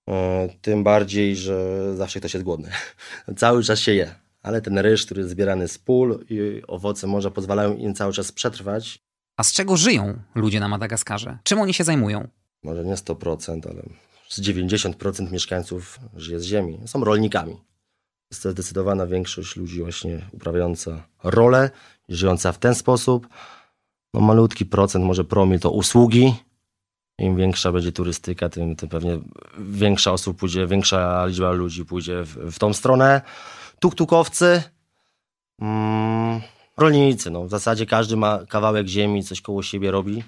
E, 0.08 0.48
tym 0.62 0.84
bardziej, 0.84 1.36
że 1.36 1.96
zawsze 1.96 2.18
ktoś 2.18 2.34
jest 2.34 2.44
głodny. 2.44 2.70
cały 3.36 3.62
czas 3.62 3.78
się 3.78 3.94
je. 3.94 4.14
Ale 4.42 4.62
ten 4.62 4.78
ryż, 4.78 5.04
który 5.04 5.20
jest 5.20 5.30
zbierany 5.30 5.68
z 5.68 5.78
pól 5.78 6.24
i 6.30 6.62
owoce 6.66 7.06
morza 7.06 7.30
pozwalają 7.30 7.76
im 7.76 7.94
cały 7.94 8.12
czas 8.12 8.32
przetrwać. 8.32 8.98
A 9.36 9.44
z 9.44 9.52
czego 9.52 9.76
żyją 9.76 10.18
ludzie 10.34 10.60
na 10.60 10.68
Madagaskarze? 10.68 11.38
Czym 11.42 11.60
oni 11.60 11.74
się 11.74 11.84
zajmują? 11.84 12.28
Może 12.62 12.84
nie 12.84 12.94
100%, 12.94 13.70
ale 13.70 13.82
z 14.28 14.40
90% 14.40 15.32
mieszkańców 15.32 16.00
żyje 16.16 16.40
z 16.40 16.44
ziemi. 16.44 16.78
Są 16.86 17.04
rolnikami. 17.04 17.56
Jest 18.30 18.42
to 18.42 18.50
zdecydowana 18.50 19.06
większość 19.06 19.56
ludzi 19.56 19.82
właśnie 19.82 20.20
uprawiająca 20.32 21.02
rolę, 21.24 21.70
żyjąca 22.08 22.52
w 22.52 22.58
ten 22.58 22.74
sposób. 22.74 23.28
No 24.14 24.20
malutki 24.20 24.66
procent, 24.66 25.04
może 25.04 25.24
promil 25.24 25.60
to 25.60 25.70
usługi. 25.70 26.34
Im 27.18 27.36
większa 27.36 27.72
będzie 27.72 27.92
turystyka, 27.92 28.48
tym, 28.48 28.76
tym 28.76 28.88
pewnie 28.88 29.18
większa 29.58 30.12
osób 30.12 30.38
pójdzie, 30.38 30.66
większa 30.66 31.26
liczba 31.26 31.52
ludzi 31.52 31.84
pójdzie 31.84 32.22
w, 32.22 32.52
w 32.52 32.58
tą 32.58 32.72
stronę. 32.72 33.20
Tuktukowcy, 33.80 34.62
mm, 35.60 36.40
rolnicy, 36.76 37.30
no 37.30 37.44
w 37.44 37.50
zasadzie 37.50 37.86
każdy 37.86 38.16
ma 38.16 38.46
kawałek 38.48 38.86
ziemi, 38.86 39.24
coś 39.24 39.40
koło 39.40 39.62
siebie 39.62 39.90
robi. 39.90 40.24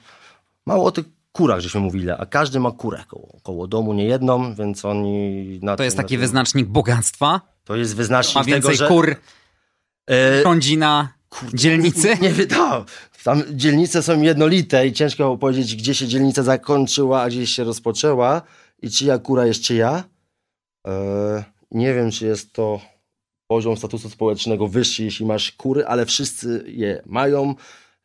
Mało 0.67 0.93
tych 0.93 1.18
kurach, 1.39 1.61
żeśmy 1.61 1.81
mówili, 1.81 2.11
a 2.11 2.27
każdy 2.27 2.61
ma 2.61 2.71
kurę 2.71 3.05
koło, 3.09 3.39
koło 3.43 3.67
domu, 3.67 3.93
nie 3.93 4.05
jedną, 4.05 4.55
więc 4.55 4.85
oni... 4.85 5.61
To 5.77 5.83
jest 5.83 5.97
taki 5.97 6.19
wyznacznik 6.19 6.67
bogactwa. 6.67 7.41
To 7.65 7.77
jest 7.77 7.97
wyznacznik 7.97 8.37
Ma 8.37 8.45
więcej 8.45 8.77
tego, 8.77 8.89
kur 8.89 9.17
E, 10.11 10.43
rządzi 10.43 10.79
na 10.79 11.09
dzielnicy. 11.55 12.17
Nie 12.23 12.31
wydał. 12.31 12.85
Tam 13.25 13.43
dzielnice 13.51 14.03
są 14.03 14.23
jednolite 14.23 14.87
i 14.87 14.93
ciężko 14.93 15.37
powiedzieć, 15.37 15.77
gdzie 15.77 15.95
się 15.95 16.09
dzielnica 16.09 16.43
zakończyła, 16.43 17.23
a 17.23 17.29
gdzie 17.29 17.47
się 17.47 17.65
rozpoczęła 17.65 18.43
i 18.83 18.91
czyja 18.91 19.19
kura 19.19 19.47
jest 19.47 19.63
czyja. 19.63 20.05
E, 20.87 21.45
nie 21.71 21.95
wiem, 21.95 22.11
czy 22.11 22.27
jest 22.27 22.53
to 22.53 22.81
poziom 23.47 23.77
statusu 23.77 24.11
społecznego 24.11 24.69
wyższy, 24.69 25.05
jeśli 25.05 25.27
masz 25.27 25.53
kury, 25.53 25.87
ale 25.87 26.07
wszyscy 26.07 26.65
je 26.67 27.03
mają. 27.07 27.55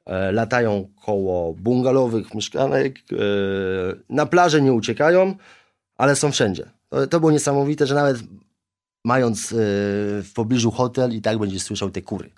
E, 0.06 0.32
latają 0.32 0.88
koło 1.06 1.54
bungalowych 1.54 2.34
mieszkanek, 2.34 3.00
e, 3.00 3.16
na 4.10 4.26
plaży 4.26 4.62
nie 4.62 4.74
uciekają, 4.74 5.36
ale 5.98 6.16
są 6.16 6.32
wszędzie. 6.32 6.70
To, 7.10 7.20
było 7.20 7.32
niesamowite, 7.32 7.88
że 7.88 7.96
nawet 7.96 8.18
mając 9.06 9.52
e, 9.52 9.56
w 10.22 10.32
pobliżu 10.36 10.72
hotel 10.72 11.16
i 11.16 11.22
tak 11.22 11.38
będziesz 11.38 11.62
słyszał 11.62 11.90
te 11.90 12.02
kury. 12.02 12.30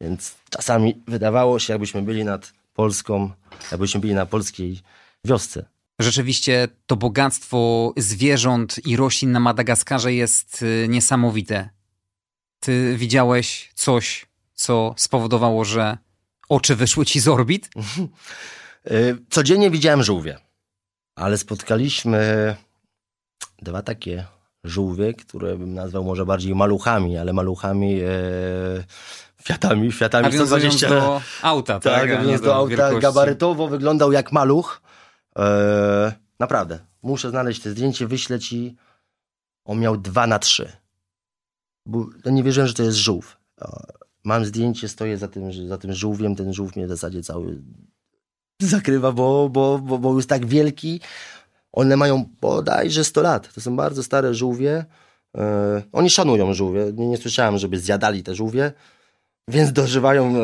Więc 0.00 0.34
czasami 0.50 1.02
wydawało 1.08 1.58
się, 1.58 1.72
jakbyśmy 1.72 2.02
byli 2.02 2.24
nad 2.24 2.52
Polską, 2.74 3.30
jakbyśmy 3.70 4.00
byli 4.00 4.14
na 4.14 4.26
polskiej 4.26 4.80
wiosce. 5.24 5.64
Rzeczywiście 6.00 6.68
to 6.86 6.96
bogactwo 6.96 7.92
zwierząt 7.96 8.86
i 8.86 8.96
roślin 8.96 9.32
na 9.32 9.40
Madagaskarze 9.40 10.14
jest 10.14 10.62
y, 10.62 10.86
niesamowite. 10.88 11.68
Ty 12.60 12.96
widziałeś 12.96 13.70
coś, 13.74 14.26
co 14.54 14.94
spowodowało, 14.96 15.64
że 15.64 15.98
oczy 16.54 16.76
wyszły 16.76 17.06
ci 17.06 17.20
z 17.20 17.28
orbit? 17.28 17.70
Y, 18.90 19.18
Codziennie 19.30 19.70
widziałem 19.70 20.02
żółwie, 20.02 20.38
ale 21.16 21.38
spotkaliśmy 21.38 22.56
dwa 23.62 23.82
takie 23.82 24.26
żółwie, 24.64 25.14
które 25.14 25.56
bym 25.58 25.74
nazwał 25.74 26.04
może 26.04 26.26
bardziej 26.26 26.54
maluchami, 26.54 27.18
ale 27.18 27.32
maluchami 27.32 28.00
e, 28.00 28.08
Fiatami, 29.42 29.92
Fiatami 29.92 30.22
Nawiązując 30.22 30.74
120. 30.74 30.88
do 30.88 31.20
auta, 31.42 31.80
tak? 31.80 31.94
Tak, 31.94 32.10
a 32.10 32.12
nawiązując 32.12 32.42
do 32.42 32.54
auta, 32.54 32.68
wielkości. 32.76 33.00
gabarytowo 33.00 33.68
wyglądał 33.68 34.12
jak 34.12 34.32
maluch. 34.32 34.82
E, 35.38 36.12
naprawdę, 36.38 36.78
muszę 37.02 37.30
znaleźć 37.30 37.62
te 37.62 37.70
zdjęcie, 37.70 38.06
wyślę 38.06 38.38
ci. 38.40 38.76
On 39.64 39.78
miał 39.78 39.96
2 39.96 40.26
na 40.26 40.38
3. 40.38 40.72
Bo 41.86 42.06
ja 42.24 42.30
nie 42.30 42.42
wierzyłem, 42.42 42.68
że 42.68 42.74
to 42.74 42.82
jest 42.82 42.96
żółw. 42.96 43.36
Mam 44.24 44.44
zdjęcie, 44.44 44.88
stoję 44.88 45.18
za 45.18 45.28
tym, 45.28 45.68
za 45.68 45.78
tym 45.78 45.92
żółwiem, 45.92 46.36
ten 46.36 46.52
żółw 46.52 46.76
mnie 46.76 46.86
w 46.86 46.88
zasadzie 46.88 47.22
cały 47.22 47.62
zakrywa, 48.60 49.12
bo, 49.12 49.48
bo, 49.48 49.78
bo, 49.78 49.98
bo 49.98 50.16
jest 50.16 50.28
tak 50.28 50.46
wielki. 50.46 51.00
One 51.72 51.96
mają 51.96 52.24
bodajże 52.40 53.04
100 53.04 53.22
lat. 53.22 53.54
To 53.54 53.60
są 53.60 53.76
bardzo 53.76 54.02
stare 54.02 54.34
żółwie. 54.34 54.84
E, 55.36 55.82
oni 55.92 56.10
szanują 56.10 56.54
żółwie. 56.54 56.92
Nie, 56.94 57.06
nie 57.06 57.16
słyszałem, 57.16 57.58
żeby 57.58 57.78
zjadali 57.78 58.22
te 58.22 58.34
żółwie, 58.34 58.72
więc 59.48 59.72
dożywają 59.72 60.36
e, 60.36 60.42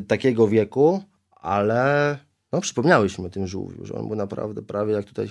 takiego 0.00 0.48
wieku, 0.48 1.02
ale 1.30 2.18
no, 2.52 2.60
przypomniałyśmy 2.60 3.26
o 3.26 3.30
tym 3.30 3.46
żółwiu, 3.46 3.86
że 3.86 3.94
on 3.94 4.06
był 4.06 4.16
naprawdę 4.16 4.62
prawie 4.62 4.92
jak 4.92 5.04
tutaj 5.04 5.30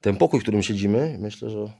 ten 0.00 0.16
pokój, 0.16 0.40
w 0.40 0.42
którym 0.42 0.62
siedzimy. 0.62 1.16
Myślę, 1.20 1.50
że 1.50 1.72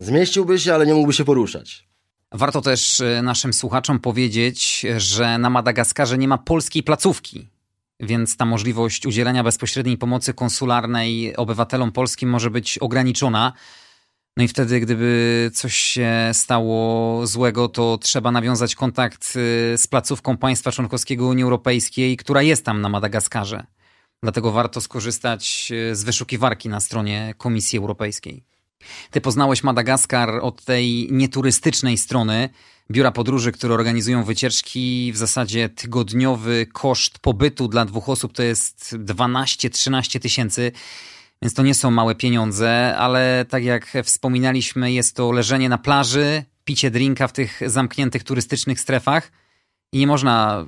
zmieściłby 0.00 0.58
się, 0.58 0.74
ale 0.74 0.86
nie 0.86 0.94
mógłby 0.94 1.12
się 1.12 1.24
poruszać. 1.24 1.87
Warto 2.32 2.60
też 2.60 3.00
y, 3.00 3.20
naszym 3.22 3.52
słuchaczom 3.52 3.98
powiedzieć, 3.98 4.86
że 4.96 5.38
na 5.38 5.50
Madagaskarze 5.50 6.18
nie 6.18 6.28
ma 6.28 6.38
polskiej 6.38 6.82
placówki, 6.82 7.48
więc 8.00 8.36
ta 8.36 8.44
możliwość 8.44 9.06
udzielania 9.06 9.44
bezpośredniej 9.44 9.98
pomocy 9.98 10.34
konsularnej 10.34 11.36
obywatelom 11.36 11.92
polskim 11.92 12.30
może 12.30 12.50
być 12.50 12.78
ograniczona. 12.78 13.52
No 14.36 14.44
i 14.44 14.48
wtedy, 14.48 14.80
gdyby 14.80 15.50
coś 15.54 15.74
się 15.76 16.30
stało 16.32 17.26
złego, 17.26 17.68
to 17.68 17.98
trzeba 17.98 18.30
nawiązać 18.30 18.74
kontakt 18.74 19.24
y, 19.24 19.78
z 19.78 19.86
placówką 19.86 20.36
państwa 20.36 20.72
członkowskiego 20.72 21.26
Unii 21.26 21.44
Europejskiej, 21.44 22.16
która 22.16 22.42
jest 22.42 22.64
tam 22.64 22.80
na 22.80 22.88
Madagaskarze. 22.88 23.66
Dlatego 24.22 24.52
warto 24.52 24.80
skorzystać 24.80 25.72
y, 25.90 25.96
z 25.96 26.04
wyszukiwarki 26.04 26.68
na 26.68 26.80
stronie 26.80 27.34
Komisji 27.38 27.78
Europejskiej. 27.78 28.44
Ty 29.10 29.20
poznałeś 29.20 29.62
Madagaskar 29.62 30.30
od 30.42 30.64
tej 30.64 31.08
nieturystycznej 31.10 31.98
strony. 31.98 32.48
Biura 32.90 33.12
podróży, 33.12 33.52
które 33.52 33.74
organizują 33.74 34.24
wycieczki, 34.24 35.12
w 35.12 35.16
zasadzie 35.16 35.68
tygodniowy 35.68 36.66
koszt 36.72 37.18
pobytu 37.18 37.68
dla 37.68 37.84
dwóch 37.84 38.08
osób 38.08 38.32
to 38.32 38.42
jest 38.42 38.96
12-13 38.96 40.20
tysięcy, 40.20 40.72
więc 41.42 41.54
to 41.54 41.62
nie 41.62 41.74
są 41.74 41.90
małe 41.90 42.14
pieniądze, 42.14 42.96
ale 42.98 43.44
tak 43.48 43.64
jak 43.64 43.92
wspominaliśmy, 44.04 44.92
jest 44.92 45.16
to 45.16 45.32
leżenie 45.32 45.68
na 45.68 45.78
plaży, 45.78 46.44
picie 46.64 46.90
drinka 46.90 47.28
w 47.28 47.32
tych 47.32 47.60
zamkniętych 47.66 48.24
turystycznych 48.24 48.80
strefach 48.80 49.32
i 49.92 49.98
nie 49.98 50.06
można 50.06 50.66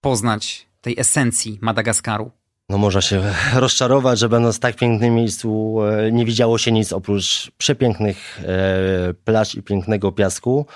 poznać 0.00 0.66
tej 0.80 1.00
esencji 1.00 1.58
Madagaskaru. 1.62 2.39
No 2.70 2.78
można 2.78 3.00
się 3.00 3.22
rozczarować, 3.54 4.18
że 4.18 4.28
będąc 4.28 4.56
w 4.56 4.60
tak 4.60 4.76
pięknym 4.76 5.14
miejscu 5.14 5.78
e, 5.82 6.12
nie 6.12 6.24
widziało 6.24 6.58
się 6.58 6.72
nic 6.72 6.92
oprócz 6.92 7.50
przepięknych 7.58 8.40
e, 8.44 9.14
plaż 9.24 9.54
i 9.54 9.62
pięknego 9.62 10.12
piasku, 10.12 10.66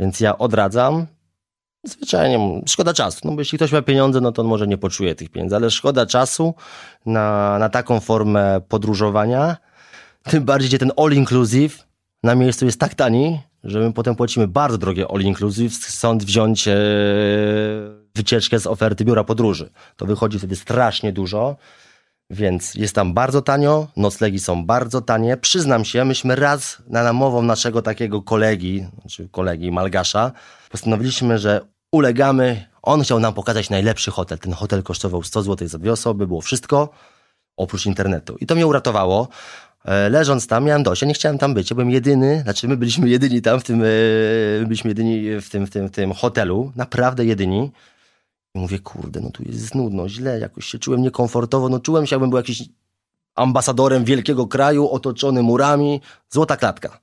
więc 0.00 0.20
ja 0.20 0.38
odradzam. 0.38 1.06
Zwyczajnie 1.86 2.62
szkoda 2.66 2.94
czasu, 2.94 3.20
no 3.24 3.32
bo 3.32 3.40
jeśli 3.40 3.58
ktoś 3.58 3.72
ma 3.72 3.82
pieniądze, 3.82 4.20
no 4.20 4.32
to 4.32 4.42
on 4.42 4.48
może 4.48 4.66
nie 4.66 4.78
poczuje 4.78 5.14
tych 5.14 5.28
pieniędzy, 5.28 5.56
ale 5.56 5.70
szkoda 5.70 6.06
czasu 6.06 6.54
na, 7.06 7.58
na 7.58 7.68
taką 7.68 8.00
formę 8.00 8.60
podróżowania, 8.68 9.56
tym 10.22 10.44
bardziej, 10.44 10.68
gdzie 10.68 10.78
ten 10.78 10.92
all 10.96 11.12
inclusive 11.12 11.86
na 12.22 12.34
miejscu 12.34 12.66
jest 12.66 12.80
tak 12.80 12.94
tani, 12.94 13.40
że 13.64 13.80
my 13.80 13.92
potem 13.92 14.16
płacimy 14.16 14.48
bardzo 14.48 14.78
drogie 14.78 15.06
all 15.10 15.20
inclusive, 15.20 15.74
stąd 15.74 16.24
wziąć 16.24 16.68
e, 16.68 16.74
wycieczkę 18.16 18.58
z 18.58 18.66
oferty 18.66 19.04
biura 19.04 19.24
podróży. 19.24 19.70
To 19.96 20.06
wychodzi 20.06 20.38
wtedy 20.38 20.56
strasznie 20.56 21.12
dużo, 21.12 21.56
więc 22.30 22.74
jest 22.74 22.94
tam 22.94 23.14
bardzo 23.14 23.42
tanio, 23.42 23.86
noclegi 23.96 24.38
są 24.38 24.66
bardzo 24.66 25.00
tanie. 25.00 25.36
Przyznam 25.36 25.84
się, 25.84 26.04
myśmy 26.04 26.36
raz 26.36 26.82
na 26.86 27.02
namową 27.02 27.42
naszego 27.42 27.82
takiego 27.82 28.22
kolegi, 28.22 28.86
znaczy 29.00 29.28
kolegi 29.28 29.72
Malgasza, 29.72 30.32
postanowiliśmy, 30.70 31.38
że 31.38 31.60
ulegamy. 31.92 32.66
On 32.82 33.02
chciał 33.02 33.20
nam 33.20 33.34
pokazać 33.34 33.70
najlepszy 33.70 34.10
hotel. 34.10 34.38
Ten 34.38 34.52
hotel 34.52 34.82
kosztował 34.82 35.22
100 35.22 35.42
zł 35.42 35.68
za 35.68 35.78
dwie 35.78 35.92
osoby, 35.92 36.26
było 36.26 36.40
wszystko 36.40 36.88
oprócz 37.56 37.86
internetu. 37.86 38.36
I 38.40 38.46
to 38.46 38.54
mnie 38.54 38.66
uratowało. 38.66 39.28
E, 39.84 40.08
Leżąc 40.08 40.46
tam, 40.46 40.64
miałem 40.64 40.82
dość. 40.82 41.02
Ja 41.02 41.08
nie 41.08 41.14
chciałem 41.14 41.38
tam 41.38 41.54
być. 41.54 41.70
Ja 41.70 41.74
byłem 41.74 41.90
jedyny, 41.90 42.40
znaczy 42.42 42.68
my 42.68 42.76
byliśmy 42.76 43.08
jedyni 43.08 43.42
tam 43.42 43.60
w 43.60 43.64
tym, 43.64 43.82
e, 43.82 43.86
my 44.60 44.64
byliśmy 44.66 44.90
jedyni 44.90 45.40
w 45.40 45.50
tym, 45.50 45.66
w 45.66 45.70
tym, 45.70 45.88
w 45.88 45.90
tym 45.90 46.12
hotelu. 46.12 46.72
Naprawdę 46.76 47.24
jedyni. 47.24 47.70
Mówię, 48.54 48.78
kurde, 48.78 49.20
no 49.20 49.30
tu 49.30 49.42
jest 49.42 49.74
nudno, 49.74 50.08
źle, 50.08 50.38
jakoś 50.40 50.66
się 50.66 50.78
czułem 50.78 51.02
niekomfortowo. 51.02 51.68
No 51.68 51.80
czułem 51.80 52.06
się, 52.06 52.16
jakbym 52.16 52.30
był 52.30 52.36
jakiś 52.36 52.62
ambasadorem 53.34 54.04
wielkiego 54.04 54.46
kraju, 54.46 54.88
otoczony 54.88 55.42
murami. 55.42 56.00
Złota 56.30 56.56
klatka. 56.56 57.00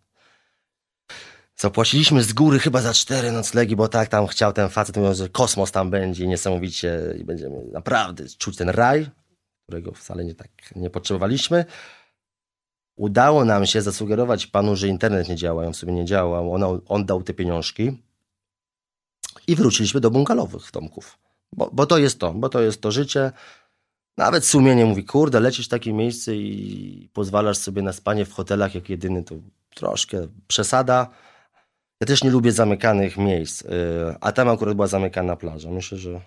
Zapłaciliśmy 1.55 2.23
z 2.23 2.33
góry 2.33 2.59
chyba 2.59 2.81
za 2.81 2.93
cztery 2.93 3.31
noclegi, 3.31 3.75
bo 3.75 3.87
tak 3.87 4.09
tam 4.09 4.27
chciał 4.27 4.53
ten 4.53 4.69
facet, 4.69 4.97
mówił, 4.97 5.13
że 5.13 5.29
kosmos 5.29 5.71
tam 5.71 5.89
będzie 5.89 6.27
niesamowicie 6.27 7.15
i 7.19 7.23
będziemy 7.23 7.63
naprawdę 7.71 8.23
czuć 8.37 8.57
ten 8.57 8.69
raj, 8.69 9.09
którego 9.63 9.91
wcale 9.91 10.25
nie 10.25 10.35
tak 10.35 10.49
nie 10.75 10.89
potrzebowaliśmy. 10.89 11.65
Udało 12.95 13.45
nam 13.45 13.65
się 13.65 13.81
zasugerować 13.81 14.47
panu, 14.47 14.75
że 14.75 14.87
internet 14.87 15.29
nie 15.29 15.35
działa, 15.35 15.67
on 15.67 15.73
sobie 15.73 15.93
nie 15.93 16.05
działał, 16.05 16.53
on, 16.53 16.81
on 16.87 17.05
dał 17.05 17.23
te 17.23 17.33
pieniążki 17.33 17.97
i 19.47 19.55
wróciliśmy 19.55 20.01
do 20.01 20.11
bungalowych 20.11 20.71
domków. 20.73 21.17
Bo, 21.55 21.69
bo 21.73 21.85
to 21.85 21.97
jest 21.97 22.19
to, 22.19 22.33
bo 22.33 22.49
to 22.49 22.61
jest 22.61 22.81
to 22.81 22.91
życie. 22.91 23.31
Nawet 24.17 24.45
sumienie 24.45 24.85
mówi, 24.85 25.05
kurde, 25.05 25.39
lecisz 25.39 25.65
w 25.65 25.69
takie 25.69 25.93
miejsce 25.93 26.35
i 26.35 27.09
pozwalasz 27.13 27.57
sobie 27.57 27.81
na 27.81 27.93
spanie 27.93 28.25
w 28.25 28.33
hotelach 28.33 28.75
jak 28.75 28.89
jedyny, 28.89 29.23
to 29.23 29.35
troszkę 29.75 30.27
przesada. 30.47 31.07
Ja 32.01 32.07
też 32.07 32.23
nie 32.23 32.29
lubię 32.31 32.51
zamykanych 32.51 33.17
miejsc, 33.17 33.61
yy, 33.61 33.69
a 34.21 34.31
tam 34.31 34.49
akurat 34.49 34.75
była 34.75 34.87
zamykana 34.87 35.35
plaża. 35.35 35.71
Myślę, 35.71 35.97
że 35.97 36.21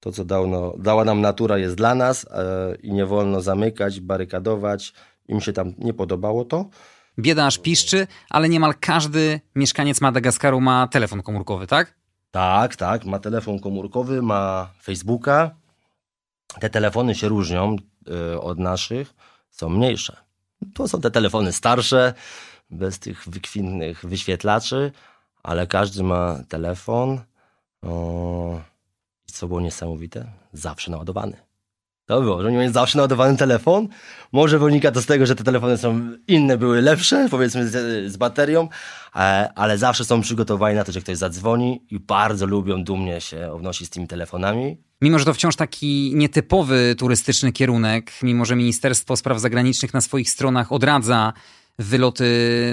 to, 0.00 0.12
co 0.12 0.24
dał, 0.24 0.46
no, 0.46 0.74
dała 0.78 1.04
nam 1.04 1.20
natura, 1.20 1.58
jest 1.58 1.74
dla 1.74 1.94
nas 1.94 2.22
yy, 2.22 2.76
i 2.76 2.92
nie 2.92 3.06
wolno 3.06 3.40
zamykać, 3.40 4.00
barykadować. 4.00 4.92
Im 5.28 5.40
się 5.40 5.52
tam 5.52 5.74
nie 5.78 5.94
podobało 5.94 6.44
to. 6.44 6.68
Bieda 7.18 7.46
aż 7.46 7.58
piszczy, 7.58 8.06
ale 8.30 8.48
niemal 8.48 8.74
każdy 8.80 9.40
mieszkaniec 9.54 10.00
Madagaskaru 10.00 10.60
ma 10.60 10.88
telefon 10.88 11.22
komórkowy, 11.22 11.66
tak? 11.66 11.99
Tak, 12.30 12.76
tak, 12.76 13.04
ma 13.04 13.18
telefon 13.18 13.60
komórkowy, 13.60 14.22
ma 14.22 14.70
Facebooka. 14.82 15.50
Te 16.60 16.70
telefony 16.70 17.14
się 17.14 17.28
różnią 17.28 17.76
y, 18.32 18.40
od 18.40 18.58
naszych, 18.58 19.14
są 19.50 19.68
mniejsze. 19.68 20.16
To 20.74 20.88
są 20.88 21.00
te 21.00 21.10
telefony 21.10 21.52
starsze, 21.52 22.14
bez 22.70 22.98
tych 22.98 23.28
wykwintnych 23.28 24.06
wyświetlaczy, 24.06 24.92
ale 25.42 25.66
każdy 25.66 26.02
ma 26.02 26.38
telefon. 26.48 27.20
O, 27.82 28.60
co 29.26 29.48
było 29.48 29.60
niesamowite? 29.60 30.32
Zawsze 30.52 30.90
naładowany. 30.90 31.49
To 32.10 32.22
było, 32.22 32.42
że 32.42 32.48
oni 32.48 32.56
mieli 32.56 32.72
zawsze 32.72 32.98
naładowany 32.98 33.36
telefon. 33.36 33.88
Może 34.32 34.58
wynika 34.58 34.90
to 34.90 35.02
z 35.02 35.06
tego, 35.06 35.26
że 35.26 35.34
te 35.34 35.44
telefony 35.44 35.78
są 35.78 36.10
inne, 36.28 36.58
były 36.58 36.82
lepsze, 36.82 37.28
powiedzmy 37.30 37.68
z, 37.68 38.12
z 38.12 38.16
baterią, 38.16 38.68
e, 39.16 39.18
ale 39.54 39.78
zawsze 39.78 40.04
są 40.04 40.20
przygotowani 40.20 40.76
na 40.76 40.84
to, 40.84 40.92
że 40.92 41.00
ktoś 41.00 41.16
zadzwoni 41.16 41.82
i 41.90 42.00
bardzo 42.00 42.46
lubią 42.46 42.84
dumnie 42.84 43.20
się 43.20 43.52
obnosić 43.52 43.86
z 43.86 43.90
tymi 43.90 44.06
telefonami. 44.08 44.76
Mimo, 45.00 45.18
że 45.18 45.24
to 45.24 45.34
wciąż 45.34 45.56
taki 45.56 46.12
nietypowy 46.14 46.94
turystyczny 46.98 47.52
kierunek, 47.52 48.12
mimo 48.22 48.44
że 48.44 48.56
Ministerstwo 48.56 49.16
Spraw 49.16 49.40
Zagranicznych 49.40 49.94
na 49.94 50.00
swoich 50.00 50.30
stronach 50.30 50.72
odradza 50.72 51.32
wyloty 51.78 52.24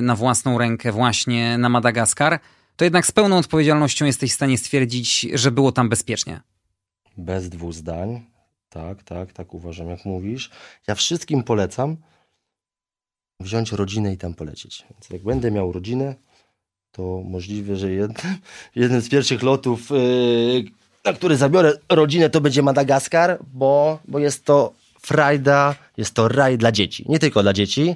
na 0.01 0.15
własną 0.15 0.57
rękę 0.57 0.91
właśnie 0.91 1.57
na 1.57 1.69
Madagaskar, 1.69 2.39
to 2.75 2.83
jednak 2.83 3.05
z 3.05 3.11
pełną 3.11 3.37
odpowiedzialnością 3.37 4.05
jesteś 4.05 4.31
w 4.31 4.35
stanie 4.35 4.57
stwierdzić, 4.57 5.27
że 5.33 5.51
było 5.51 5.71
tam 5.71 5.89
bezpiecznie. 5.89 6.41
Bez 7.17 7.49
dwóch 7.49 7.73
zdań. 7.73 8.36
Tak, 8.69 9.03
tak, 9.03 9.33
tak 9.33 9.53
uważam, 9.53 9.89
jak 9.89 10.05
mówisz. 10.05 10.49
Ja 10.87 10.95
wszystkim 10.95 11.43
polecam 11.43 11.97
wziąć 13.39 13.71
rodzinę 13.71 14.13
i 14.13 14.17
tam 14.17 14.33
polecieć. 14.33 14.85
Więc 14.91 15.09
jak 15.09 15.23
będę 15.23 15.51
miał 15.51 15.71
rodzinę, 15.71 16.15
to 16.91 17.21
możliwe, 17.25 17.75
że 17.75 17.91
jednym, 17.91 18.37
jednym 18.75 19.01
z 19.01 19.09
pierwszych 19.09 19.43
lotów, 19.43 19.89
yy, 19.89 20.63
na 21.05 21.13
który 21.13 21.37
zabiorę 21.37 21.73
rodzinę, 21.89 22.29
to 22.29 22.41
będzie 22.41 22.61
Madagaskar, 22.61 23.39
bo, 23.53 23.99
bo 24.07 24.19
jest 24.19 24.45
to 24.45 24.73
frajda, 25.01 25.75
jest 25.97 26.13
to 26.13 26.27
raj 26.27 26.57
dla 26.57 26.71
dzieci. 26.71 27.05
Nie 27.09 27.19
tylko 27.19 27.43
dla 27.43 27.53
dzieci. 27.53 27.95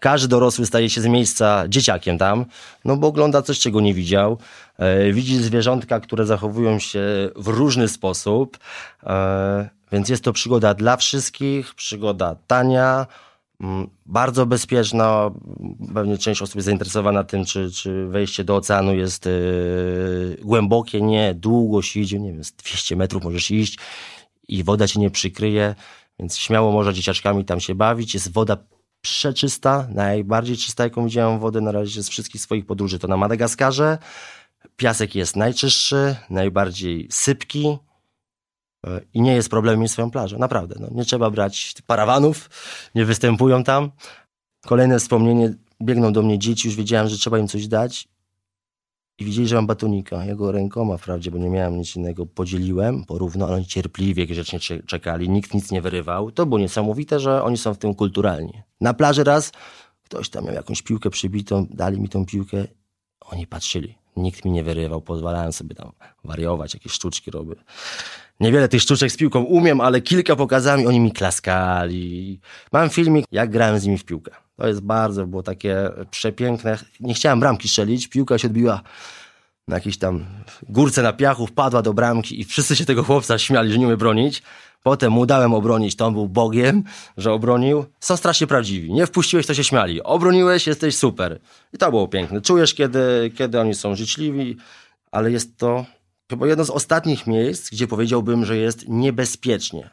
Każdy 0.00 0.28
dorosły 0.28 0.66
staje 0.66 0.90
się 0.90 1.00
z 1.00 1.06
miejsca 1.06 1.64
dzieciakiem 1.68 2.18
tam, 2.18 2.44
no 2.84 2.96
bo 2.96 3.06
ogląda 3.06 3.42
coś, 3.42 3.58
czego 3.58 3.80
nie 3.80 3.94
widział. 3.94 4.38
E, 4.78 5.12
widzi 5.12 5.36
zwierzątka, 5.42 6.00
które 6.00 6.26
zachowują 6.26 6.78
się 6.78 7.00
w 7.36 7.48
różny 7.48 7.88
sposób. 7.88 8.58
E, 9.02 9.75
więc 9.92 10.08
jest 10.08 10.24
to 10.24 10.32
przygoda 10.32 10.74
dla 10.74 10.96
wszystkich, 10.96 11.74
przygoda 11.74 12.36
tania, 12.46 13.06
mm, 13.60 13.90
bardzo 14.06 14.46
bezpieczna. 14.46 15.30
Pewnie 15.94 16.18
część 16.18 16.42
osób 16.42 16.54
jest 16.54 16.66
zainteresowana 16.66 17.24
tym, 17.24 17.44
czy, 17.44 17.70
czy 17.70 18.06
wejście 18.06 18.44
do 18.44 18.56
oceanu 18.56 18.94
jest 18.94 19.26
yy, 19.26 20.38
głębokie. 20.42 21.02
Nie, 21.02 21.34
długość 21.34 21.96
idzie, 21.96 22.20
nie 22.20 22.32
wiem, 22.32 22.44
z 22.44 22.52
200 22.52 22.96
metrów 22.96 23.24
możesz 23.24 23.50
iść 23.50 23.78
i 24.48 24.64
woda 24.64 24.86
cię 24.86 25.00
nie 25.00 25.10
przykryje, 25.10 25.74
więc 26.18 26.38
śmiało 26.38 26.72
można 26.72 26.92
dzieciaczkami 26.92 27.44
tam 27.44 27.60
się 27.60 27.74
bawić. 27.74 28.14
Jest 28.14 28.32
woda 28.32 28.56
przeczysta, 29.00 29.88
najbardziej 29.94 30.56
czysta, 30.56 30.84
jaką 30.84 31.04
widziałem 31.04 31.38
wodę 31.38 31.60
na 31.60 31.72
razie 31.72 32.02
z 32.02 32.08
wszystkich 32.08 32.40
swoich 32.40 32.66
podróży. 32.66 32.98
To 32.98 33.08
na 33.08 33.16
Madagaskarze. 33.16 33.98
Piasek 34.76 35.14
jest 35.14 35.36
najczystszy, 35.36 36.16
najbardziej 36.30 37.08
sypki 37.10 37.78
i 39.14 39.20
nie 39.20 39.34
jest 39.34 39.48
problemem 39.48 39.80
mieć 39.80 39.90
swoją 39.90 40.10
plażę. 40.10 40.38
Naprawdę. 40.38 40.74
No, 40.80 40.88
nie 40.90 41.04
trzeba 41.04 41.30
brać 41.30 41.74
parawanów, 41.86 42.50
nie 42.94 43.04
występują 43.04 43.64
tam. 43.64 43.90
Kolejne 44.66 44.98
wspomnienie, 44.98 45.54
biegną 45.82 46.12
do 46.12 46.22
mnie 46.22 46.38
dzieci, 46.38 46.68
już 46.68 46.76
wiedziałem, 46.76 47.08
że 47.08 47.16
trzeba 47.16 47.38
im 47.38 47.48
coś 47.48 47.68
dać. 47.68 48.08
I 49.18 49.24
widzieli, 49.24 49.48
że 49.48 49.56
mam 49.56 49.66
batonika. 49.66 50.24
Ja 50.24 50.34
go 50.34 50.52
rękoma 50.52 50.96
wprawdzie, 50.96 51.30
bo 51.30 51.38
nie 51.38 51.50
miałem 51.50 51.78
nic 51.78 51.96
innego, 51.96 52.26
podzieliłem 52.26 53.04
porówno, 53.04 53.46
ale 53.46 53.56
oni 53.56 53.66
cierpliwie, 53.66 54.26
grzecznie 54.26 54.60
czekali. 54.86 55.28
Nikt 55.28 55.54
nic 55.54 55.70
nie 55.70 55.82
wyrywał. 55.82 56.30
To 56.30 56.46
było 56.46 56.58
niesamowite, 56.58 57.20
że 57.20 57.42
oni 57.42 57.56
są 57.56 57.74
w 57.74 57.78
tym 57.78 57.94
kulturalni. 57.94 58.62
Na 58.80 58.94
plaży 58.94 59.24
raz 59.24 59.52
ktoś 60.02 60.28
tam 60.28 60.44
miał 60.44 60.54
jakąś 60.54 60.82
piłkę 60.82 61.10
przybitą, 61.10 61.66
dali 61.70 62.00
mi 62.00 62.08
tą 62.08 62.26
piłkę. 62.26 62.64
Oni 63.20 63.46
patrzyli. 63.46 63.94
Nikt 64.16 64.44
mi 64.44 64.50
nie 64.50 64.64
wyrywał, 64.64 65.00
pozwalałem 65.00 65.52
sobie 65.52 65.74
tam 65.74 65.92
wariować, 66.24 66.74
jakieś 66.74 66.92
sztuczki 66.92 67.30
robię. 67.30 67.54
Niewiele 68.40 68.68
tych 68.68 68.82
sztuczek 68.82 69.12
z 69.12 69.16
piłką 69.16 69.42
umiem, 69.42 69.80
ale 69.80 70.00
kilka 70.00 70.36
pokazałem 70.36 70.80
i 70.80 70.86
oni 70.86 71.00
mi 71.00 71.12
klaskali. 71.12 72.40
Mam 72.72 72.90
filmik, 72.90 73.26
jak 73.32 73.50
grałem 73.50 73.78
z 73.78 73.84
nimi 73.84 73.98
w 73.98 74.04
piłkę. 74.04 74.32
To 74.56 74.68
jest 74.68 74.80
bardzo, 74.80 75.26
było 75.26 75.42
takie 75.42 75.90
przepiękne. 76.10 76.78
Nie 77.00 77.14
chciałem 77.14 77.40
bramki 77.40 77.68
strzelić, 77.68 78.08
piłka 78.08 78.38
się 78.38 78.48
odbiła 78.48 78.82
na 79.68 79.74
jakiejś 79.74 79.98
tam 79.98 80.24
górce 80.68 81.02
na 81.02 81.12
piachu, 81.12 81.46
wpadła 81.46 81.82
do 81.82 81.94
bramki 81.94 82.40
i 82.40 82.44
wszyscy 82.44 82.76
się 82.76 82.84
tego 82.84 83.02
chłopca 83.02 83.38
śmiali, 83.38 83.72
że 83.72 83.78
nie 83.78 83.86
umie 83.86 83.96
bronić. 83.96 84.42
Potem 84.82 85.12
mu 85.12 85.26
dałem 85.26 85.54
obronić, 85.54 85.96
to 85.96 86.06
on 86.06 86.12
był 86.12 86.28
Bogiem, 86.28 86.84
że 87.16 87.32
obronił. 87.32 87.84
Są 88.00 88.16
strasznie 88.16 88.46
prawdziwi. 88.46 88.92
Nie 88.92 89.06
wpuściłeś, 89.06 89.46
to 89.46 89.54
się 89.54 89.64
śmiali. 89.64 90.02
Obroniłeś, 90.02 90.66
jesteś 90.66 90.96
super. 90.96 91.38
I 91.72 91.78
to 91.78 91.90
było 91.90 92.08
piękne. 92.08 92.40
Czujesz, 92.40 92.74
kiedy, 92.74 93.32
kiedy 93.36 93.60
oni 93.60 93.74
są 93.74 93.94
życzliwi, 93.94 94.56
ale 95.10 95.30
jest 95.30 95.58
to 95.58 95.86
chyba 96.30 96.46
jedno 96.46 96.64
z 96.64 96.70
ostatnich 96.70 97.26
miejsc, 97.26 97.70
gdzie 97.70 97.86
powiedziałbym, 97.86 98.44
że 98.44 98.56
jest 98.56 98.88
niebezpiecznie. 98.88 99.90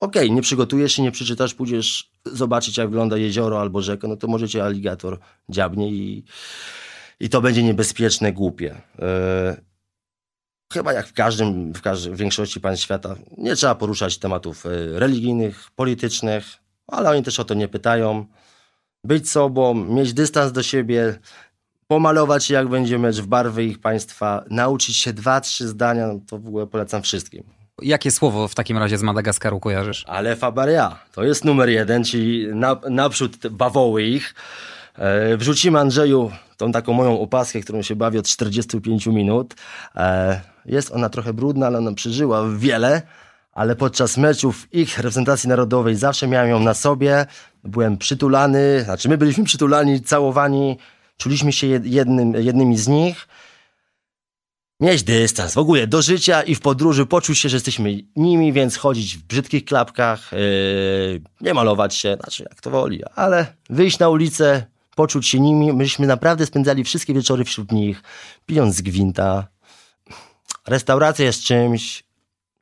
Okej, 0.00 0.22
okay, 0.22 0.34
nie 0.34 0.42
przygotujesz 0.42 0.92
się, 0.92 1.02
nie 1.02 1.12
przeczytasz, 1.12 1.54
pójdziesz 1.54 2.10
zobaczyć, 2.24 2.76
jak 2.76 2.88
wygląda 2.88 3.16
jezioro 3.16 3.60
albo 3.60 3.82
rzekę, 3.82 4.08
no 4.08 4.16
to 4.16 4.28
możecie 4.28 4.64
aligator 4.64 5.18
dziabnie 5.48 5.92
i, 5.92 6.24
i 7.20 7.28
to 7.28 7.40
będzie 7.40 7.62
niebezpieczne, 7.62 8.32
głupie. 8.32 8.80
Yy, 8.98 9.04
chyba 10.72 10.92
jak 10.92 11.06
w 11.06 11.12
każdym, 11.12 11.72
w 11.72 11.82
każdym, 11.82 12.14
w 12.14 12.18
większości 12.18 12.60
państw 12.60 12.84
świata, 12.84 13.16
nie 13.38 13.56
trzeba 13.56 13.74
poruszać 13.74 14.18
tematów 14.18 14.64
yy, 14.64 14.98
religijnych, 14.98 15.70
politycznych, 15.76 16.44
ale 16.86 17.10
oni 17.10 17.22
też 17.22 17.40
o 17.40 17.44
to 17.44 17.54
nie 17.54 17.68
pytają. 17.68 18.26
Być 19.04 19.30
sobą, 19.30 19.74
mieć 19.74 20.12
dystans 20.12 20.52
do 20.52 20.62
siebie, 20.62 21.18
pomalować 21.88 22.50
jak 22.50 22.68
będzie 22.68 22.98
mecz 22.98 23.20
w 23.20 23.26
barwy 23.26 23.64
ich 23.64 23.78
państwa, 23.78 24.44
nauczyć 24.50 24.96
się 24.96 25.12
dwa, 25.12 25.40
trzy 25.40 25.68
zdania, 25.68 26.06
no 26.06 26.20
to 26.28 26.38
w 26.38 26.46
ogóle 26.48 26.66
polecam 26.66 27.02
wszystkim. 27.02 27.42
Jakie 27.82 28.10
słowo 28.10 28.48
w 28.48 28.54
takim 28.54 28.78
razie 28.78 28.98
z 28.98 29.02
Madagaskaru 29.02 29.60
kojarzysz? 29.60 30.04
Ale 30.06 30.36
Fabaria, 30.36 30.98
to 31.12 31.24
jest 31.24 31.44
numer 31.44 31.68
jeden, 31.68 32.04
czyli 32.04 32.46
na, 32.54 32.80
naprzód 32.90 33.48
bawoły 33.48 34.02
ich. 34.02 34.34
E, 34.98 35.36
wrzucimy 35.36 35.80
Andrzeju 35.80 36.30
tą 36.56 36.72
taką 36.72 36.92
moją 36.92 37.20
opaskę, 37.20 37.60
którą 37.60 37.82
się 37.82 37.96
bawi 37.96 38.18
od 38.18 38.26
45 38.26 39.06
minut. 39.06 39.54
E, 39.96 40.40
jest 40.66 40.92
ona 40.92 41.08
trochę 41.08 41.32
brudna, 41.32 41.66
ale 41.66 41.78
ona 41.78 41.92
przeżyła 41.92 42.48
wiele, 42.56 43.02
ale 43.52 43.76
podczas 43.76 44.16
meczów 44.16 44.68
ich 44.72 44.96
reprezentacji 44.96 45.48
narodowej 45.48 45.96
zawsze 45.96 46.28
miałem 46.28 46.50
ją 46.50 46.60
na 46.60 46.74
sobie. 46.74 47.26
Byłem 47.64 47.96
przytulany, 47.98 48.82
znaczy 48.84 49.08
my 49.08 49.18
byliśmy 49.18 49.44
przytulani, 49.44 50.00
całowani, 50.00 50.78
czuliśmy 51.16 51.52
się 51.52 51.66
jednym, 51.66 52.34
jednymi 52.34 52.78
z 52.78 52.88
nich. 52.88 53.28
Mieć 54.80 55.02
dystans 55.02 55.54
w 55.54 55.58
ogóle 55.58 55.86
do 55.86 56.02
życia 56.02 56.42
i 56.42 56.54
w 56.54 56.60
podróży 56.60 57.06
poczuć 57.06 57.38
się, 57.38 57.48
że 57.48 57.56
jesteśmy 57.56 57.98
nimi, 58.16 58.52
więc 58.52 58.76
chodzić 58.76 59.16
w 59.16 59.22
brzydkich 59.22 59.64
klapkach, 59.64 60.32
yy, 60.32 61.20
nie 61.40 61.54
malować 61.54 61.94
się, 61.94 62.16
znaczy 62.20 62.46
jak 62.50 62.60
to 62.60 62.70
woli, 62.70 63.00
ale 63.14 63.54
wyjść 63.70 63.98
na 63.98 64.08
ulicę, 64.08 64.66
poczuć 64.96 65.28
się 65.28 65.40
nimi. 65.40 65.72
Myśmy 65.72 66.06
naprawdę 66.06 66.46
spędzali 66.46 66.84
wszystkie 66.84 67.14
wieczory 67.14 67.44
wśród 67.44 67.72
nich, 67.72 68.02
pijąc 68.46 68.76
z 68.76 68.82
gwinta. 68.82 69.46
Restauracja 70.66 71.24
jest 71.24 71.42
czymś, 71.42 72.04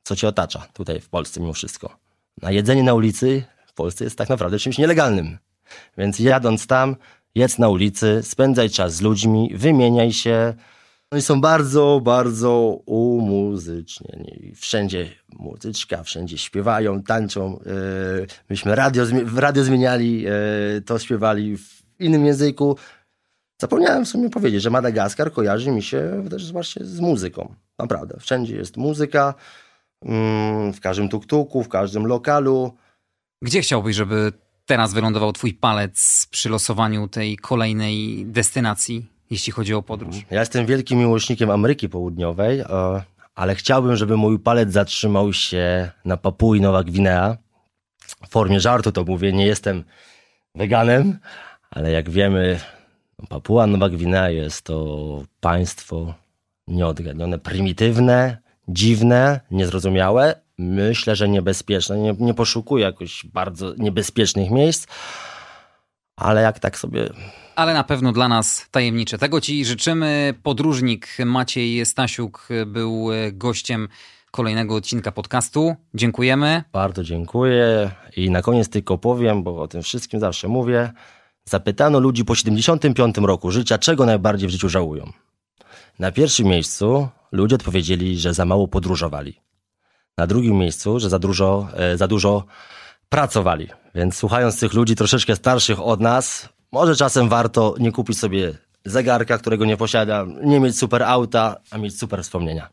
co 0.03 0.15
cię 0.15 0.27
otacza 0.27 0.67
tutaj 0.73 1.01
w 1.01 1.09
Polsce 1.09 1.39
mimo 1.39 1.53
wszystko. 1.53 1.97
Na 2.41 2.51
jedzenie 2.51 2.83
na 2.83 2.93
ulicy 2.93 3.43
w 3.67 3.73
Polsce 3.73 4.03
jest 4.03 4.17
tak 4.17 4.29
naprawdę 4.29 4.59
czymś 4.59 4.77
nielegalnym. 4.77 5.37
Więc 5.97 6.19
jadąc 6.19 6.67
tam, 6.67 6.95
jedz 7.35 7.59
na 7.59 7.69
ulicy, 7.69 8.19
spędzaj 8.23 8.69
czas 8.69 8.95
z 8.95 9.01
ludźmi, 9.01 9.51
wymieniaj 9.55 10.11
się. 10.13 10.53
Oni 11.11 11.21
są 11.21 11.41
bardzo, 11.41 12.01
bardzo 12.03 12.51
umuzycznieni. 12.85 14.53
Wszędzie 14.55 15.09
muzyczka, 15.39 16.03
wszędzie 16.03 16.37
śpiewają, 16.37 17.03
tańczą. 17.03 17.59
E, 17.59 17.61
myśmy 18.49 18.75
radio, 18.75 19.05
w 19.25 19.37
radio 19.37 19.63
zmieniali, 19.63 20.25
e, 20.27 20.31
to 20.81 20.99
śpiewali 20.99 21.57
w 21.57 21.83
innym 21.99 22.25
języku. 22.25 22.77
Zapomniałem 23.61 24.05
w 24.05 24.09
sumie 24.09 24.29
powiedzieć, 24.29 24.61
że 24.61 24.69
Madagaskar 24.69 25.31
kojarzy 25.31 25.71
mi 25.71 25.83
się 25.83 26.25
też 26.29 26.51
właśnie 26.51 26.85
z 26.85 26.99
muzyką. 26.99 27.55
Naprawdę. 27.79 28.17
Wszędzie 28.19 28.55
jest 28.55 28.77
muzyka, 28.77 29.33
mm, 30.01 30.73
w 30.73 30.79
każdym 30.79 31.09
tuktuku, 31.09 31.63
w 31.63 31.69
każdym 31.69 32.05
lokalu. 32.05 32.73
Gdzie 33.41 33.61
chciałbyś, 33.61 33.95
żeby 33.95 34.31
teraz 34.65 34.93
wylądował 34.93 35.33
twój 35.33 35.53
palec 35.53 36.27
przy 36.31 36.49
losowaniu 36.49 37.07
tej 37.07 37.37
kolejnej 37.37 38.25
destynacji, 38.25 39.05
jeśli 39.29 39.53
chodzi 39.53 39.73
o 39.73 39.81
podróż? 39.81 40.15
Ja 40.31 40.39
jestem 40.39 40.65
wielkim 40.65 40.99
miłośnikiem 40.99 41.49
Ameryki 41.49 41.89
Południowej, 41.89 42.59
e, 42.59 42.65
ale 43.35 43.55
chciałbym, 43.55 43.95
żeby 43.95 44.17
mój 44.17 44.39
palec 44.39 44.71
zatrzymał 44.71 45.33
się 45.33 45.91
na 46.05 46.17
Papui 46.17 46.61
Nowa 46.61 46.83
Gwinea. 46.83 47.37
W 48.27 48.29
formie 48.29 48.59
żartu 48.59 48.91
to 48.91 49.03
mówię, 49.03 49.33
nie 49.33 49.45
jestem 49.45 49.83
weganem, 50.55 51.19
ale 51.71 51.91
jak 51.91 52.09
wiemy, 52.09 52.59
Papua 53.29 53.67
Nowa 53.67 53.89
Gwinea 53.89 54.29
jest 54.29 54.61
to 54.61 55.23
państwo 55.39 56.13
nieodgadnione, 56.67 57.39
prymitywne, 57.39 58.37
dziwne, 58.67 59.39
niezrozumiałe, 59.51 60.44
myślę, 60.57 61.15
że 61.15 61.29
niebezpieczne. 61.29 61.97
Nie, 61.97 62.15
nie 62.19 62.33
poszukuję 62.33 62.85
jakoś 62.85 63.25
bardzo 63.25 63.73
niebezpiecznych 63.77 64.51
miejsc, 64.51 64.87
ale 66.15 66.41
jak 66.41 66.59
tak 66.59 66.77
sobie. 66.77 67.09
Ale 67.55 67.73
na 67.73 67.83
pewno 67.83 68.11
dla 68.11 68.27
nas 68.27 68.67
tajemnicze. 68.71 69.17
Tego 69.17 69.41
Ci 69.41 69.65
życzymy. 69.65 70.33
Podróżnik 70.43 71.07
Maciej 71.25 71.85
Stasiuk 71.85 72.47
był 72.65 73.07
gościem 73.33 73.87
kolejnego 74.31 74.75
odcinka 74.75 75.11
podcastu. 75.11 75.75
Dziękujemy. 75.93 76.63
Bardzo 76.73 77.03
dziękuję 77.03 77.91
i 78.17 78.29
na 78.29 78.41
koniec 78.41 78.69
tylko 78.69 78.97
powiem, 78.97 79.43
bo 79.43 79.61
o 79.61 79.67
tym 79.67 79.81
wszystkim 79.81 80.19
zawsze 80.19 80.47
mówię. 80.47 80.91
Zapytano 81.45 81.99
ludzi 81.99 82.25
po 82.25 82.35
75 82.35 83.17
roku 83.17 83.51
życia, 83.51 83.77
czego 83.77 84.05
najbardziej 84.05 84.49
w 84.49 84.51
życiu 84.51 84.69
żałują. 84.69 85.11
Na 85.99 86.11
pierwszym 86.11 86.47
miejscu 86.47 87.07
ludzie 87.31 87.55
odpowiedzieli, 87.55 88.19
że 88.19 88.33
za 88.33 88.45
mało 88.45 88.67
podróżowali. 88.67 89.44
Na 90.17 90.27
drugim 90.27 90.57
miejscu, 90.57 90.99
że 90.99 91.09
za 91.09 91.19
dużo, 91.19 91.67
e, 91.73 91.97
za 91.97 92.07
dużo 92.07 92.43
pracowali. 93.09 93.69
Więc 93.95 94.17
słuchając 94.17 94.59
tych 94.59 94.73
ludzi 94.73 94.95
troszeczkę 94.95 95.35
starszych 95.35 95.81
od 95.81 96.01
nas, 96.01 96.49
może 96.71 96.95
czasem 96.95 97.29
warto 97.29 97.75
nie 97.79 97.91
kupić 97.91 98.19
sobie 98.19 98.53
zegarka, 98.85 99.37
którego 99.37 99.65
nie 99.65 99.77
posiadam, 99.77 100.35
nie 100.43 100.59
mieć 100.59 100.77
super 100.77 101.03
auta, 101.03 101.55
a 101.71 101.77
mieć 101.77 101.99
super 101.99 102.23
wspomnienia. 102.23 102.69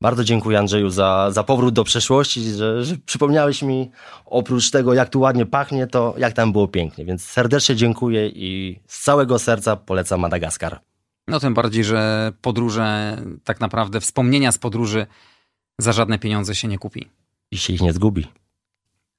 Bardzo 0.00 0.24
dziękuję 0.24 0.58
Andrzeju 0.58 0.90
za, 0.90 1.30
za 1.30 1.44
powrót 1.44 1.74
do 1.74 1.84
przeszłości, 1.84 2.42
że, 2.42 2.84
że 2.84 2.96
przypomniałeś 3.06 3.62
mi 3.62 3.90
oprócz 4.26 4.70
tego, 4.70 4.94
jak 4.94 5.08
tu 5.08 5.20
ładnie 5.20 5.46
pachnie, 5.46 5.86
to 5.86 6.14
jak 6.18 6.32
tam 6.32 6.52
było 6.52 6.68
pięknie. 6.68 7.04
Więc 7.04 7.24
serdecznie 7.24 7.76
dziękuję 7.76 8.28
i 8.28 8.80
z 8.86 9.00
całego 9.00 9.38
serca 9.38 9.76
polecam 9.76 10.20
Madagaskar. 10.20 10.80
No 11.28 11.40
tym 11.40 11.54
bardziej, 11.54 11.84
że 11.84 12.32
podróże, 12.42 13.16
tak 13.44 13.60
naprawdę 13.60 14.00
wspomnienia 14.00 14.52
z 14.52 14.58
podróży 14.58 15.06
za 15.78 15.92
żadne 15.92 16.18
pieniądze 16.18 16.54
się 16.54 16.68
nie 16.68 16.78
kupi. 16.78 17.08
I 17.50 17.58
się 17.58 17.72
ich 17.72 17.80
nie 17.80 17.92
zgubi. 17.92 18.26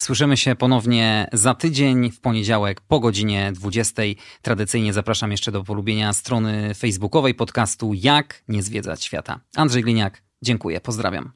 Słyszymy 0.02 0.38
się 0.38 0.56
ponownie 0.56 1.30
za 1.34 1.54
tydzień, 1.54 2.12
w 2.12 2.20
poniedziałek 2.20 2.82
po 2.82 3.00
godzinie 3.00 3.52
20. 3.52 4.02
Tradycyjnie 4.42 4.94
zapraszam 4.94 5.32
jeszcze 5.32 5.52
do 5.52 5.64
polubienia 5.64 6.14
strony 6.14 6.74
facebookowej 6.74 7.34
podcastu 7.34 7.94
Jak 7.94 8.44
nie 8.48 8.64
zwiedzać 8.64 9.04
świata. 9.04 9.40
Andrzej 9.56 9.84
Gliniak, 9.84 10.24
dziękuję, 10.42 10.82
pozdrawiam. 10.82 11.32